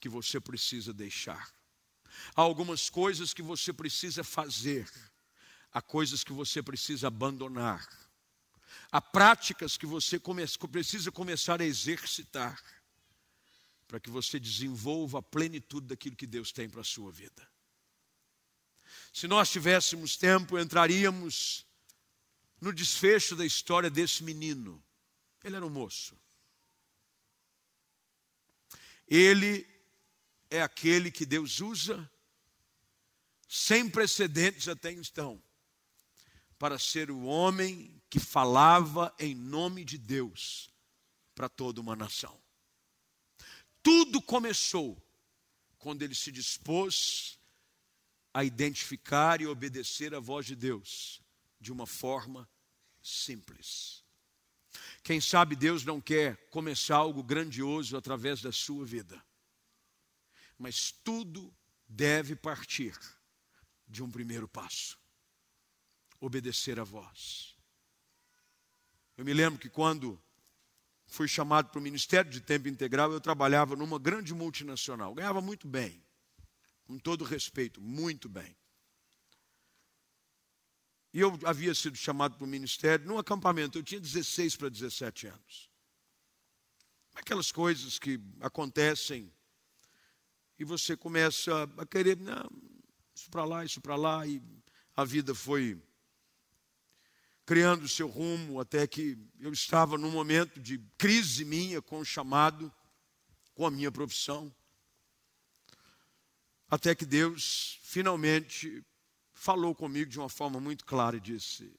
que 0.00 0.08
você 0.08 0.38
precisa 0.40 0.92
deixar. 0.92 1.52
Há 2.36 2.42
algumas 2.42 2.88
coisas 2.88 3.34
que 3.34 3.42
você 3.42 3.72
precisa 3.72 4.22
fazer, 4.22 4.88
há 5.72 5.82
coisas 5.82 6.22
que 6.22 6.32
você 6.32 6.62
precisa 6.62 7.08
abandonar, 7.08 7.86
há 8.92 9.00
práticas 9.00 9.76
que 9.76 9.86
você 9.86 10.20
precisa 10.70 11.10
começar 11.10 11.60
a 11.60 11.64
exercitar 11.64 12.62
para 13.88 13.98
que 13.98 14.10
você 14.10 14.38
desenvolva 14.38 15.18
a 15.18 15.22
plenitude 15.22 15.88
daquilo 15.88 16.16
que 16.16 16.26
Deus 16.26 16.52
tem 16.52 16.68
para 16.68 16.80
a 16.80 16.84
sua 16.84 17.10
vida. 17.10 17.53
Se 19.14 19.28
nós 19.28 19.48
tivéssemos 19.48 20.16
tempo, 20.16 20.58
entraríamos 20.58 21.64
no 22.60 22.72
desfecho 22.72 23.36
da 23.36 23.46
história 23.46 23.88
desse 23.88 24.24
menino. 24.24 24.84
Ele 25.44 25.54
era 25.54 25.64
um 25.64 25.70
moço. 25.70 26.18
Ele 29.06 29.64
é 30.50 30.60
aquele 30.60 31.12
que 31.12 31.24
Deus 31.24 31.60
usa, 31.60 32.10
sem 33.48 33.88
precedentes 33.88 34.66
até 34.66 34.90
então, 34.90 35.40
para 36.58 36.76
ser 36.76 37.08
o 37.08 37.22
homem 37.22 38.02
que 38.10 38.18
falava 38.18 39.14
em 39.16 39.32
nome 39.32 39.84
de 39.84 39.96
Deus 39.96 40.72
para 41.36 41.48
toda 41.48 41.80
uma 41.80 41.94
nação. 41.94 42.36
Tudo 43.80 44.20
começou 44.20 45.00
quando 45.78 46.02
ele 46.02 46.16
se 46.16 46.32
dispôs 46.32 47.38
a 48.34 48.42
identificar 48.42 49.40
e 49.40 49.46
obedecer 49.46 50.12
a 50.12 50.18
voz 50.18 50.44
de 50.44 50.56
Deus 50.56 51.22
de 51.60 51.72
uma 51.72 51.86
forma 51.86 52.50
simples. 53.00 54.02
Quem 55.04 55.20
sabe 55.20 55.54
Deus 55.54 55.84
não 55.84 56.00
quer 56.00 56.48
começar 56.50 56.96
algo 56.96 57.22
grandioso 57.22 57.96
através 57.96 58.42
da 58.42 58.50
sua 58.50 58.84
vida, 58.84 59.24
mas 60.58 60.90
tudo 60.90 61.54
deve 61.88 62.34
partir 62.34 62.98
de 63.86 64.02
um 64.02 64.10
primeiro 64.10 64.48
passo: 64.48 64.98
obedecer 66.20 66.80
a 66.80 66.84
voz. 66.84 67.54
Eu 69.16 69.24
me 69.24 69.32
lembro 69.32 69.60
que 69.60 69.70
quando 69.70 70.20
fui 71.06 71.28
chamado 71.28 71.70
para 71.70 71.78
o 71.78 71.82
ministério 71.82 72.30
de 72.30 72.40
tempo 72.40 72.66
integral, 72.66 73.12
eu 73.12 73.20
trabalhava 73.20 73.76
numa 73.76 73.98
grande 73.98 74.34
multinacional. 74.34 75.14
Ganhava 75.14 75.40
muito 75.40 75.68
bem, 75.68 76.03
com 76.84 76.98
todo 76.98 77.24
respeito, 77.24 77.80
muito 77.80 78.28
bem. 78.28 78.56
E 81.12 81.20
eu 81.20 81.38
havia 81.44 81.74
sido 81.74 81.96
chamado 81.96 82.36
para 82.36 82.44
o 82.44 82.48
ministério 82.48 83.06
num 83.06 83.18
acampamento, 83.18 83.78
eu 83.78 83.82
tinha 83.82 84.00
16 84.00 84.56
para 84.56 84.68
17 84.68 85.28
anos. 85.28 85.70
Aquelas 87.14 87.52
coisas 87.52 87.98
que 87.98 88.20
acontecem 88.40 89.32
e 90.58 90.64
você 90.64 90.96
começa 90.96 91.68
a 91.78 91.86
querer, 91.86 92.18
não, 92.18 92.50
isso 93.14 93.30
para 93.30 93.44
lá, 93.44 93.64
isso 93.64 93.80
para 93.80 93.96
lá, 93.96 94.26
e 94.26 94.42
a 94.96 95.04
vida 95.04 95.34
foi 95.34 95.80
criando 97.46 97.84
o 97.84 97.88
seu 97.88 98.08
rumo, 98.08 98.58
até 98.58 98.86
que 98.86 99.18
eu 99.38 99.52
estava 99.52 99.98
num 99.98 100.10
momento 100.10 100.58
de 100.60 100.78
crise 100.96 101.44
minha 101.44 101.82
com 101.82 102.00
o 102.00 102.04
chamado, 102.04 102.72
com 103.54 103.66
a 103.66 103.70
minha 103.70 103.92
profissão. 103.92 104.54
Até 106.68 106.94
que 106.94 107.04
Deus 107.04 107.78
finalmente 107.82 108.84
falou 109.32 109.74
comigo 109.74 110.10
de 110.10 110.18
uma 110.18 110.28
forma 110.28 110.60
muito 110.60 110.84
clara 110.84 111.16
e 111.16 111.20
disse: 111.20 111.72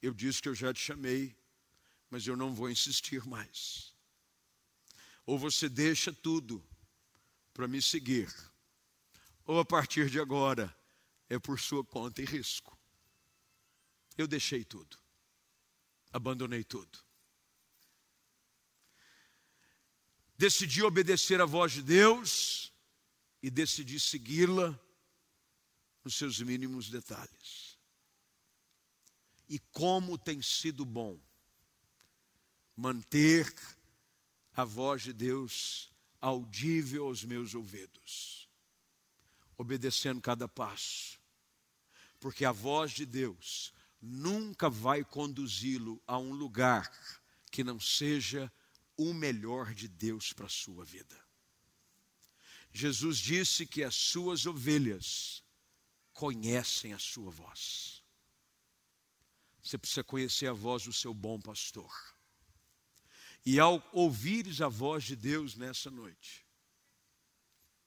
Eu 0.00 0.14
disse 0.14 0.40
que 0.40 0.48
eu 0.48 0.54
já 0.54 0.72
te 0.72 0.80
chamei, 0.80 1.36
mas 2.10 2.26
eu 2.26 2.36
não 2.36 2.54
vou 2.54 2.70
insistir 2.70 3.26
mais. 3.26 3.94
Ou 5.26 5.38
você 5.38 5.68
deixa 5.68 6.12
tudo 6.12 6.64
para 7.52 7.68
me 7.68 7.82
seguir, 7.82 8.32
ou 9.44 9.58
a 9.58 9.64
partir 9.64 10.08
de 10.08 10.18
agora 10.18 10.74
é 11.28 11.38
por 11.38 11.60
sua 11.60 11.84
conta 11.84 12.22
e 12.22 12.24
risco 12.24 12.78
eu 14.18 14.26
deixei 14.26 14.64
tudo, 14.64 14.98
abandonei 16.12 16.64
tudo. 16.64 16.98
Decidi 20.36 20.82
obedecer 20.82 21.40
à 21.40 21.44
voz 21.44 21.72
de 21.72 21.82
Deus 21.82 22.67
e 23.42 23.50
decidi 23.50 24.00
segui-la 24.00 24.78
nos 26.04 26.16
seus 26.16 26.40
mínimos 26.40 26.90
detalhes. 26.90 27.78
E 29.48 29.58
como 29.72 30.18
tem 30.18 30.42
sido 30.42 30.84
bom 30.84 31.18
manter 32.76 33.52
a 34.54 34.64
voz 34.64 35.02
de 35.02 35.12
Deus 35.12 35.90
audível 36.20 37.06
aos 37.06 37.24
meus 37.24 37.54
ouvidos, 37.54 38.48
obedecendo 39.56 40.20
cada 40.20 40.48
passo, 40.48 41.18
porque 42.20 42.44
a 42.44 42.52
voz 42.52 42.92
de 42.92 43.06
Deus 43.06 43.72
nunca 44.00 44.68
vai 44.68 45.04
conduzi-lo 45.04 46.02
a 46.06 46.18
um 46.18 46.32
lugar 46.32 46.90
que 47.50 47.64
não 47.64 47.80
seja 47.80 48.52
o 48.96 49.12
melhor 49.14 49.74
de 49.74 49.88
Deus 49.88 50.32
para 50.32 50.46
a 50.46 50.50
sua 50.50 50.84
vida. 50.84 51.27
Jesus 52.78 53.18
disse 53.18 53.66
que 53.66 53.82
as 53.82 53.96
suas 53.96 54.46
ovelhas 54.46 55.42
conhecem 56.12 56.92
a 56.92 56.98
sua 56.98 57.28
voz. 57.28 58.04
Você 59.60 59.76
precisa 59.76 60.04
conhecer 60.04 60.46
a 60.46 60.52
voz 60.52 60.84
do 60.84 60.92
seu 60.92 61.12
bom 61.12 61.40
pastor. 61.40 61.92
E 63.44 63.58
ao 63.58 63.82
ouvires 63.92 64.60
a 64.60 64.68
voz 64.68 65.02
de 65.02 65.16
Deus 65.16 65.56
nessa 65.56 65.90
noite, 65.90 66.46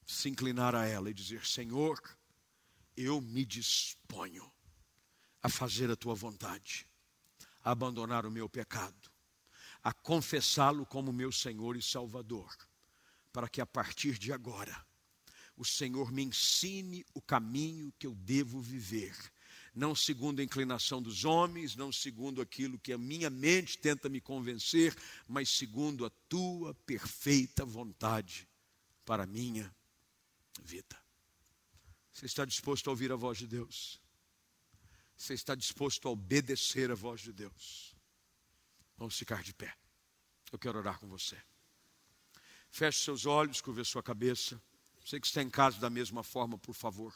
se 0.05 0.27
inclinar 0.27 0.75
a 0.75 0.85
ela 0.85 1.09
e 1.09 1.13
dizer: 1.13 1.45
Senhor, 1.45 1.97
eu 2.97 3.21
me 3.21 3.45
disponho 3.45 4.51
a 5.41 5.47
fazer 5.47 5.89
a 5.89 5.95
tua 5.95 6.15
vontade, 6.15 6.85
a 7.63 7.71
abandonar 7.71 8.25
o 8.25 8.31
meu 8.31 8.49
pecado, 8.49 9.09
a 9.81 9.93
confessá-lo 9.93 10.85
como 10.85 11.13
meu 11.13 11.31
Senhor 11.31 11.77
e 11.77 11.81
Salvador, 11.81 12.53
para 13.31 13.47
que 13.49 13.61
a 13.61 13.65
partir 13.65 14.17
de 14.17 14.31
agora 14.31 14.85
o 15.55 15.65
Senhor 15.65 16.11
me 16.11 16.23
ensine 16.23 17.05
o 17.13 17.21
caminho 17.21 17.93
que 17.99 18.07
eu 18.07 18.15
devo 18.15 18.59
viver, 18.59 19.15
não 19.75 19.93
segundo 19.93 20.39
a 20.39 20.43
inclinação 20.43 21.01
dos 21.01 21.23
homens, 21.23 21.75
não 21.75 21.91
segundo 21.91 22.41
aquilo 22.41 22.79
que 22.79 22.91
a 22.91 22.97
minha 22.97 23.29
mente 23.29 23.77
tenta 23.77 24.09
me 24.09 24.19
convencer, 24.19 24.95
mas 25.27 25.49
segundo 25.49 26.05
a 26.05 26.09
tua 26.27 26.73
perfeita 26.73 27.63
vontade 27.63 28.47
para 29.05 29.23
a 29.23 29.27
minha 29.27 29.73
vida. 30.63 30.99
Você 32.11 32.25
está 32.25 32.43
disposto 32.43 32.87
a 32.87 32.91
ouvir 32.91 33.11
a 33.11 33.15
voz 33.15 33.37
de 33.37 33.47
Deus? 33.47 34.01
Você 35.15 35.33
está 35.33 35.53
disposto 35.55 36.07
a 36.07 36.11
obedecer 36.11 36.91
a 36.91 36.95
voz 36.95 37.21
de 37.21 37.31
Deus? 37.31 37.95
Vamos 38.97 39.17
ficar 39.17 39.43
de 39.43 39.53
pé. 39.53 39.75
Eu 40.51 40.59
quero 40.59 40.79
orar 40.79 40.99
com 40.99 41.07
você. 41.07 41.37
Feche 42.71 43.03
seus 43.03 43.25
olhos, 43.25 43.59
curva 43.59 43.83
sua 43.83 44.01
cabeça. 44.01 44.59
Você 45.03 45.19
que 45.19 45.27
está 45.27 45.41
em 45.41 45.49
casa 45.49 45.79
da 45.79 45.89
mesma 45.89 46.23
forma, 46.23 46.57
por 46.57 46.73
favor. 46.73 47.13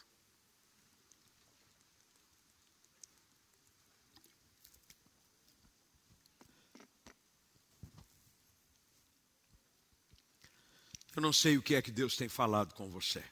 Eu 11.16 11.22
não 11.22 11.32
sei 11.32 11.58
o 11.58 11.62
que 11.62 11.76
é 11.76 11.82
que 11.82 11.92
Deus 11.92 12.18
tem 12.18 12.28
falado 12.28 12.74
com 12.74 12.90
você. 12.90 13.24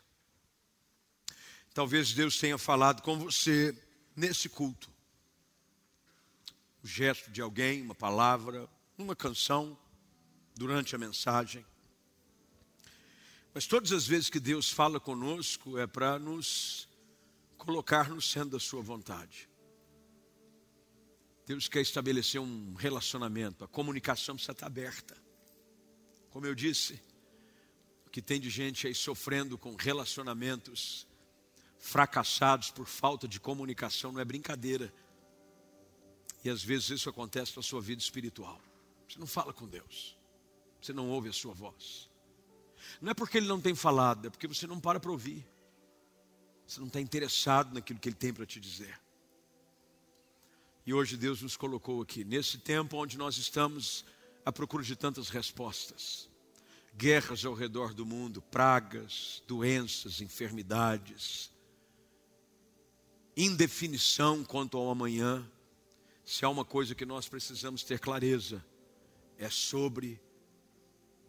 Talvez 1.73 2.13
Deus 2.13 2.37
tenha 2.37 2.57
falado 2.57 3.01
com 3.01 3.19
você 3.19 3.77
nesse 4.15 4.47
culto. 4.47 4.89
O 6.81 6.87
gesto 6.87 7.29
de 7.29 7.41
alguém, 7.41 7.81
uma 7.81 7.95
palavra, 7.95 8.69
uma 8.97 9.15
canção, 9.15 9.77
durante 10.55 10.95
a 10.95 10.97
mensagem. 10.97 11.65
Mas 13.53 13.67
todas 13.67 13.91
as 13.91 14.07
vezes 14.07 14.29
que 14.29 14.39
Deus 14.39 14.69
fala 14.69 14.99
conosco 14.99 15.77
é 15.77 15.85
para 15.85 16.17
nos 16.17 16.89
colocar 17.57 18.09
no 18.09 18.21
centro 18.21 18.51
da 18.51 18.59
Sua 18.59 18.81
vontade. 18.81 19.47
Deus 21.45 21.67
quer 21.67 21.81
estabelecer 21.81 22.41
um 22.41 22.73
relacionamento, 22.73 23.63
a 23.63 23.67
comunicação 23.67 24.35
precisa 24.35 24.53
estar 24.53 24.65
aberta. 24.65 25.15
Como 26.31 26.45
eu 26.47 26.55
disse, 26.55 26.99
o 28.07 28.09
que 28.09 28.21
tem 28.21 28.39
de 28.39 28.49
gente 28.49 28.87
aí 28.87 28.95
sofrendo 28.95 29.57
com 29.57 29.75
relacionamentos 29.75 31.05
fracassados 31.77 32.71
por 32.71 32.87
falta 32.87 33.27
de 33.27 33.39
comunicação 33.39 34.11
não 34.11 34.21
é 34.21 34.25
brincadeira. 34.25 34.91
E 36.43 36.49
às 36.49 36.63
vezes 36.63 36.89
isso 36.89 37.09
acontece 37.09 37.55
na 37.55 37.61
sua 37.61 37.81
vida 37.81 38.01
espiritual. 38.01 38.59
Você 39.07 39.19
não 39.19 39.27
fala 39.27 39.53
com 39.53 39.67
Deus, 39.67 40.17
você 40.81 40.91
não 40.91 41.09
ouve 41.09 41.29
a 41.29 41.33
sua 41.33 41.53
voz. 41.53 42.09
Não 43.01 43.11
é 43.11 43.13
porque 43.13 43.37
Ele 43.37 43.47
não 43.47 43.59
tem 43.59 43.75
falado, 43.75 44.27
é 44.27 44.29
porque 44.29 44.47
você 44.47 44.67
não 44.67 44.79
para 44.79 44.99
para 44.99 45.11
ouvir. 45.11 45.45
Você 46.65 46.79
não 46.79 46.87
está 46.87 46.99
interessado 46.99 47.73
naquilo 47.73 47.99
que 47.99 48.09
Ele 48.09 48.15
tem 48.15 48.33
para 48.33 48.45
te 48.45 48.59
dizer. 48.59 48.99
E 50.85 50.93
hoje 50.93 51.15
Deus 51.15 51.41
nos 51.41 51.55
colocou 51.55 52.01
aqui, 52.01 52.23
nesse 52.23 52.57
tempo 52.57 52.97
onde 52.97 53.17
nós 53.17 53.37
estamos 53.37 54.03
à 54.45 54.51
procura 54.51 54.83
de 54.83 54.95
tantas 54.95 55.29
respostas. 55.29 56.29
Guerras 56.95 57.43
ao 57.45 57.53
redor 57.53 57.93
do 57.93 58.05
mundo, 58.05 58.41
pragas, 58.41 59.41
doenças, 59.47 60.21
enfermidades, 60.21 61.51
indefinição 63.35 64.43
quanto 64.43 64.77
ao 64.77 64.89
amanhã, 64.89 65.49
se 66.25 66.45
há 66.45 66.49
uma 66.49 66.63
coisa 66.63 66.93
que 66.93 67.05
nós 67.05 67.27
precisamos 67.27 67.83
ter 67.83 67.99
clareza, 67.99 68.63
é 69.37 69.49
sobre 69.49 70.21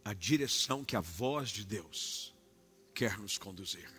a 0.04 0.12
direção 0.12 0.84
que 0.84 0.96
a 0.96 1.00
voz 1.00 1.48
de 1.48 1.64
Deus 1.64 2.34
quer 2.94 3.18
nos 3.18 3.38
conduzir. 3.38 3.90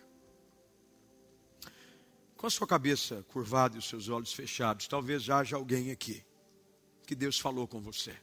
Com 2.36 2.46
a 2.46 2.50
sua 2.50 2.66
cabeça 2.66 3.24
curvada 3.28 3.76
e 3.76 3.78
os 3.78 3.88
seus 3.88 4.08
olhos 4.08 4.32
fechados, 4.32 4.86
talvez 4.86 5.28
haja 5.28 5.56
alguém 5.56 5.90
aqui 5.90 6.24
que 7.06 7.14
Deus 7.14 7.38
falou 7.38 7.66
com 7.66 7.80
você. 7.80 8.16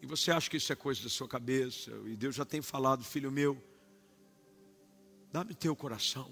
E 0.00 0.06
você 0.06 0.30
acha 0.30 0.50
que 0.50 0.58
isso 0.58 0.72
é 0.72 0.76
coisa 0.76 1.02
da 1.02 1.08
sua 1.08 1.26
cabeça, 1.26 1.90
e 2.06 2.14
Deus 2.14 2.34
já 2.34 2.44
tem 2.44 2.60
falado, 2.60 3.02
filho 3.02 3.32
meu, 3.32 3.60
dá-me 5.32 5.54
teu 5.54 5.74
coração 5.74 6.30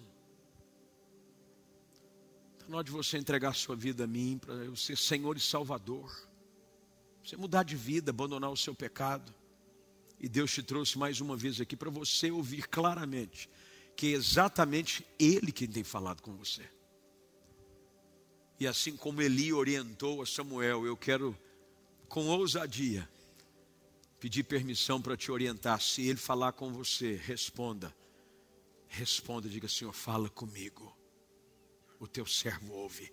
na 2.68 2.78
hora 2.78 2.84
de 2.84 2.90
você 2.90 3.18
entregar 3.18 3.50
a 3.50 3.54
sua 3.54 3.76
vida 3.76 4.04
a 4.04 4.06
mim, 4.06 4.38
para 4.38 4.54
eu 4.54 4.74
ser 4.74 4.96
Senhor 4.96 5.36
e 5.36 5.40
Salvador. 5.40 6.10
Você 7.24 7.36
mudar 7.36 7.62
de 7.62 7.76
vida, 7.76 8.10
abandonar 8.10 8.50
o 8.50 8.56
seu 8.56 8.74
pecado. 8.74 9.34
E 10.18 10.28
Deus 10.28 10.52
te 10.52 10.62
trouxe 10.62 10.98
mais 10.98 11.20
uma 11.20 11.36
vez 11.36 11.60
aqui 11.60 11.76
para 11.76 11.90
você 11.90 12.30
ouvir 12.30 12.68
claramente 12.68 13.48
que 13.96 14.08
é 14.08 14.10
exatamente 14.10 15.06
Ele 15.18 15.52
quem 15.52 15.68
tem 15.68 15.84
falado 15.84 16.22
com 16.22 16.34
você. 16.34 16.68
E 18.58 18.66
assim 18.66 18.96
como 18.96 19.20
Eli 19.20 19.52
orientou 19.52 20.22
a 20.22 20.26
Samuel, 20.26 20.86
eu 20.86 20.96
quero, 20.96 21.36
com 22.08 22.26
ousadia, 22.28 23.08
pedir 24.20 24.44
permissão 24.44 25.00
para 25.00 25.16
te 25.16 25.30
orientar. 25.30 25.80
Se 25.80 26.06
Ele 26.06 26.18
falar 26.18 26.52
com 26.52 26.72
você, 26.72 27.16
responda. 27.16 27.94
Responda, 28.88 29.48
diga: 29.48 29.68
Senhor, 29.68 29.92
fala 29.92 30.28
comigo 30.28 30.96
o 31.98 32.06
teu 32.08 32.26
servo 32.26 32.74
ouve. 32.74 33.12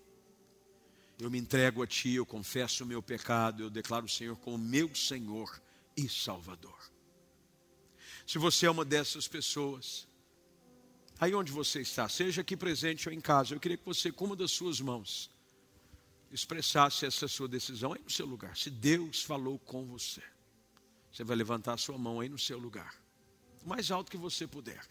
Eu 1.19 1.29
me 1.29 1.37
entrego 1.37 1.83
a 1.83 1.87
ti, 1.87 2.13
eu 2.13 2.25
confesso 2.25 2.83
o 2.83 2.87
meu 2.87 3.03
pecado, 3.03 3.63
eu 3.63 3.69
declaro 3.69 4.05
o 4.05 4.09
Senhor 4.09 4.37
como 4.37 4.57
meu 4.57 4.95
Senhor 4.95 5.61
e 5.95 6.07
Salvador. 6.07 6.79
Se 8.25 8.37
você 8.37 8.67
é 8.67 8.71
uma 8.71 8.85
dessas 8.85 9.27
pessoas, 9.27 10.07
aí 11.19 11.35
onde 11.35 11.51
você 11.51 11.81
está, 11.81 12.07
seja 12.07 12.39
aqui 12.39 12.55
presente 12.55 13.09
ou 13.09 13.13
em 13.13 13.19
casa, 13.19 13.53
eu 13.53 13.59
queria 13.59 13.75
que 13.75 13.85
você, 13.85 14.11
com 14.11 14.25
uma 14.25 14.35
das 14.35 14.51
suas 14.51 14.79
mãos, 14.79 15.29
expressasse 16.31 17.05
essa 17.05 17.27
sua 17.27 17.49
decisão 17.49 17.91
aí 17.91 18.01
no 18.01 18.09
seu 18.09 18.25
lugar. 18.25 18.55
Se 18.55 18.69
Deus 18.69 19.21
falou 19.21 19.59
com 19.59 19.85
você, 19.85 20.23
você 21.11 21.23
vai 21.25 21.35
levantar 21.35 21.73
a 21.73 21.77
sua 21.77 21.97
mão 21.97 22.21
aí 22.21 22.29
no 22.29 22.39
seu 22.39 22.57
lugar, 22.57 22.95
o 23.65 23.67
mais 23.67 23.91
alto 23.91 24.09
que 24.09 24.17
você 24.17 24.47
puder. 24.47 24.87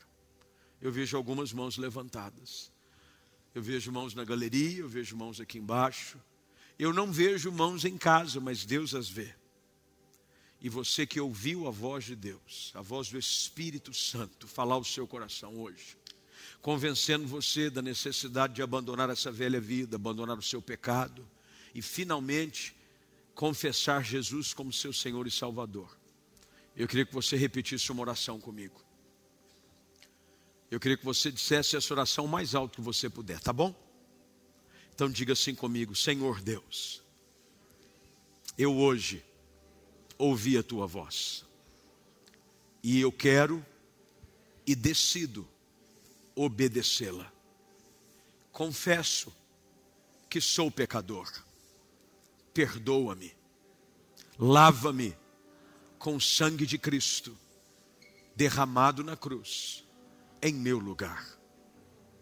Eu 0.80 0.92
vejo 0.92 1.16
algumas 1.16 1.52
mãos 1.54 1.78
levantadas. 1.78 2.70
Eu 3.58 3.62
vejo 3.62 3.90
mãos 3.90 4.14
na 4.14 4.22
galeria, 4.22 4.82
eu 4.82 4.88
vejo 4.88 5.16
mãos 5.16 5.40
aqui 5.40 5.58
embaixo. 5.58 6.16
Eu 6.78 6.92
não 6.92 7.10
vejo 7.10 7.50
mãos 7.50 7.84
em 7.84 7.98
casa, 7.98 8.38
mas 8.38 8.64
Deus 8.64 8.94
as 8.94 9.08
vê. 9.08 9.34
E 10.62 10.68
você 10.68 11.04
que 11.04 11.20
ouviu 11.20 11.66
a 11.66 11.70
voz 11.72 12.04
de 12.04 12.14
Deus, 12.14 12.70
a 12.72 12.80
voz 12.80 13.10
do 13.10 13.18
Espírito 13.18 13.92
Santo, 13.92 14.46
falar 14.46 14.78
o 14.78 14.84
seu 14.84 15.08
coração 15.08 15.58
hoje, 15.58 15.96
convencendo 16.62 17.26
você 17.26 17.68
da 17.68 17.82
necessidade 17.82 18.54
de 18.54 18.62
abandonar 18.62 19.10
essa 19.10 19.32
velha 19.32 19.60
vida, 19.60 19.96
abandonar 19.96 20.38
o 20.38 20.42
seu 20.42 20.62
pecado 20.62 21.28
e 21.74 21.82
finalmente 21.82 22.76
confessar 23.34 24.04
Jesus 24.04 24.54
como 24.54 24.72
seu 24.72 24.92
Senhor 24.92 25.26
e 25.26 25.32
Salvador. 25.32 25.98
Eu 26.76 26.86
queria 26.86 27.04
que 27.04 27.12
você 27.12 27.36
repetisse 27.36 27.90
uma 27.90 28.02
oração 28.02 28.38
comigo. 28.38 28.87
Eu 30.70 30.78
queria 30.78 30.98
que 30.98 31.04
você 31.04 31.32
dissesse 31.32 31.76
essa 31.76 31.94
oração 31.94 32.26
mais 32.26 32.54
alto 32.54 32.76
que 32.76 32.82
você 32.82 33.08
puder, 33.08 33.40
tá 33.40 33.52
bom? 33.52 33.74
Então 34.94 35.08
diga 35.08 35.32
assim 35.32 35.54
comigo: 35.54 35.94
Senhor 35.94 36.42
Deus, 36.42 37.02
eu 38.56 38.76
hoje 38.76 39.24
ouvi 40.18 40.58
a 40.58 40.62
tua 40.62 40.86
voz, 40.86 41.44
e 42.82 43.00
eu 43.00 43.10
quero 43.10 43.64
e 44.66 44.74
decido 44.74 45.48
obedecê-la. 46.34 47.32
Confesso 48.52 49.34
que 50.28 50.40
sou 50.40 50.70
pecador, 50.70 51.32
perdoa-me, 52.52 53.34
lava-me 54.38 55.16
com 55.98 56.16
o 56.16 56.20
sangue 56.20 56.66
de 56.66 56.76
Cristo 56.76 57.36
derramado 58.36 59.02
na 59.02 59.16
cruz 59.16 59.87
em 60.42 60.52
meu 60.52 60.78
lugar. 60.78 61.26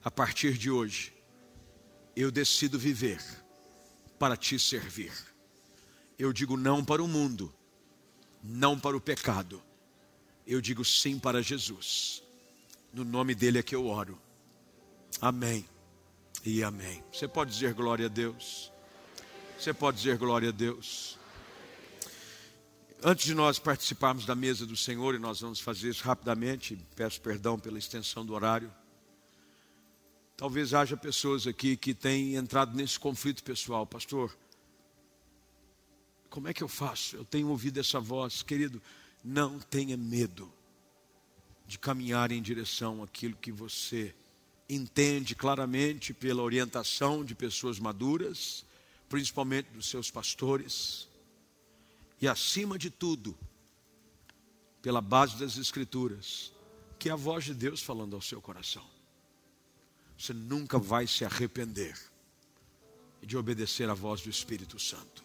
A 0.02 0.10
partir 0.10 0.56
de 0.56 0.70
hoje, 0.70 1.12
eu 2.14 2.30
decido 2.30 2.78
viver 2.78 3.22
para 4.18 4.36
te 4.36 4.58
servir. 4.58 5.12
Eu 6.18 6.32
digo 6.32 6.56
não 6.56 6.84
para 6.84 7.02
o 7.02 7.08
mundo, 7.08 7.52
não 8.42 8.78
para 8.78 8.96
o 8.96 9.00
pecado. 9.00 9.62
Eu 10.46 10.60
digo 10.60 10.84
sim 10.84 11.18
para 11.18 11.42
Jesus. 11.42 12.22
No 12.92 13.04
nome 13.04 13.34
dele 13.34 13.58
é 13.58 13.62
que 13.62 13.74
eu 13.74 13.86
oro. 13.86 14.18
Amém 15.20 15.66
e 16.44 16.62
amém. 16.62 17.02
Você 17.12 17.26
pode 17.26 17.52
dizer 17.52 17.74
glória 17.74 18.06
a 18.06 18.08
Deus. 18.08 18.72
Você 19.58 19.74
pode 19.74 19.98
dizer 19.98 20.16
glória 20.16 20.50
a 20.50 20.52
Deus. 20.52 21.15
Antes 23.04 23.26
de 23.26 23.34
nós 23.34 23.58
participarmos 23.58 24.24
da 24.24 24.34
mesa 24.34 24.64
do 24.64 24.74
Senhor, 24.74 25.14
e 25.14 25.18
nós 25.18 25.40
vamos 25.40 25.60
fazer 25.60 25.90
isso 25.90 26.02
rapidamente, 26.02 26.78
peço 26.96 27.20
perdão 27.20 27.58
pela 27.58 27.78
extensão 27.78 28.24
do 28.24 28.32
horário. 28.32 28.72
Talvez 30.34 30.72
haja 30.72 30.96
pessoas 30.96 31.46
aqui 31.46 31.76
que 31.76 31.92
têm 31.92 32.36
entrado 32.36 32.74
nesse 32.74 32.98
conflito 32.98 33.44
pessoal, 33.44 33.86
pastor. 33.86 34.34
Como 36.30 36.48
é 36.48 36.54
que 36.54 36.62
eu 36.62 36.68
faço? 36.68 37.16
Eu 37.16 37.24
tenho 37.24 37.48
ouvido 37.48 37.78
essa 37.78 38.00
voz, 38.00 38.42
querido. 38.42 38.80
Não 39.22 39.58
tenha 39.58 39.96
medo 39.96 40.50
de 41.66 41.78
caminhar 41.78 42.32
em 42.32 42.40
direção 42.40 43.02
àquilo 43.02 43.36
que 43.36 43.52
você 43.52 44.14
entende 44.68 45.34
claramente 45.34 46.14
pela 46.14 46.42
orientação 46.42 47.24
de 47.24 47.34
pessoas 47.34 47.78
maduras, 47.78 48.64
principalmente 49.08 49.68
dos 49.70 49.88
seus 49.88 50.10
pastores 50.10 51.08
e 52.20 52.28
acima 52.28 52.78
de 52.78 52.90
tudo, 52.90 53.36
pela 54.80 55.00
base 55.00 55.36
das 55.36 55.56
Escrituras, 55.56 56.52
que 56.98 57.08
é 57.08 57.12
a 57.12 57.16
voz 57.16 57.44
de 57.44 57.54
Deus 57.54 57.82
falando 57.82 58.14
ao 58.14 58.22
seu 58.22 58.40
coração. 58.40 58.84
Você 60.16 60.32
nunca 60.32 60.78
vai 60.78 61.06
se 61.06 61.24
arrepender 61.24 61.98
de 63.22 63.36
obedecer 63.36 63.90
à 63.90 63.94
voz 63.94 64.22
do 64.22 64.30
Espírito 64.30 64.78
Santo. 64.78 65.24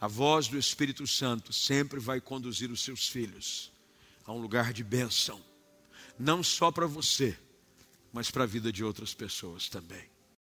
A 0.00 0.08
voz 0.08 0.48
do 0.48 0.58
Espírito 0.58 1.06
Santo 1.06 1.52
sempre 1.52 1.98
vai 1.98 2.20
conduzir 2.20 2.70
os 2.70 2.82
seus 2.82 3.08
filhos 3.08 3.72
a 4.26 4.32
um 4.32 4.38
lugar 4.38 4.72
de 4.72 4.82
bênção, 4.82 5.40
não 6.18 6.42
só 6.42 6.70
para 6.70 6.86
você, 6.86 7.38
mas 8.12 8.30
para 8.30 8.44
a 8.44 8.46
vida 8.46 8.72
de 8.72 8.84
outras 8.84 9.14
pessoas 9.14 9.68
também. 9.68 10.13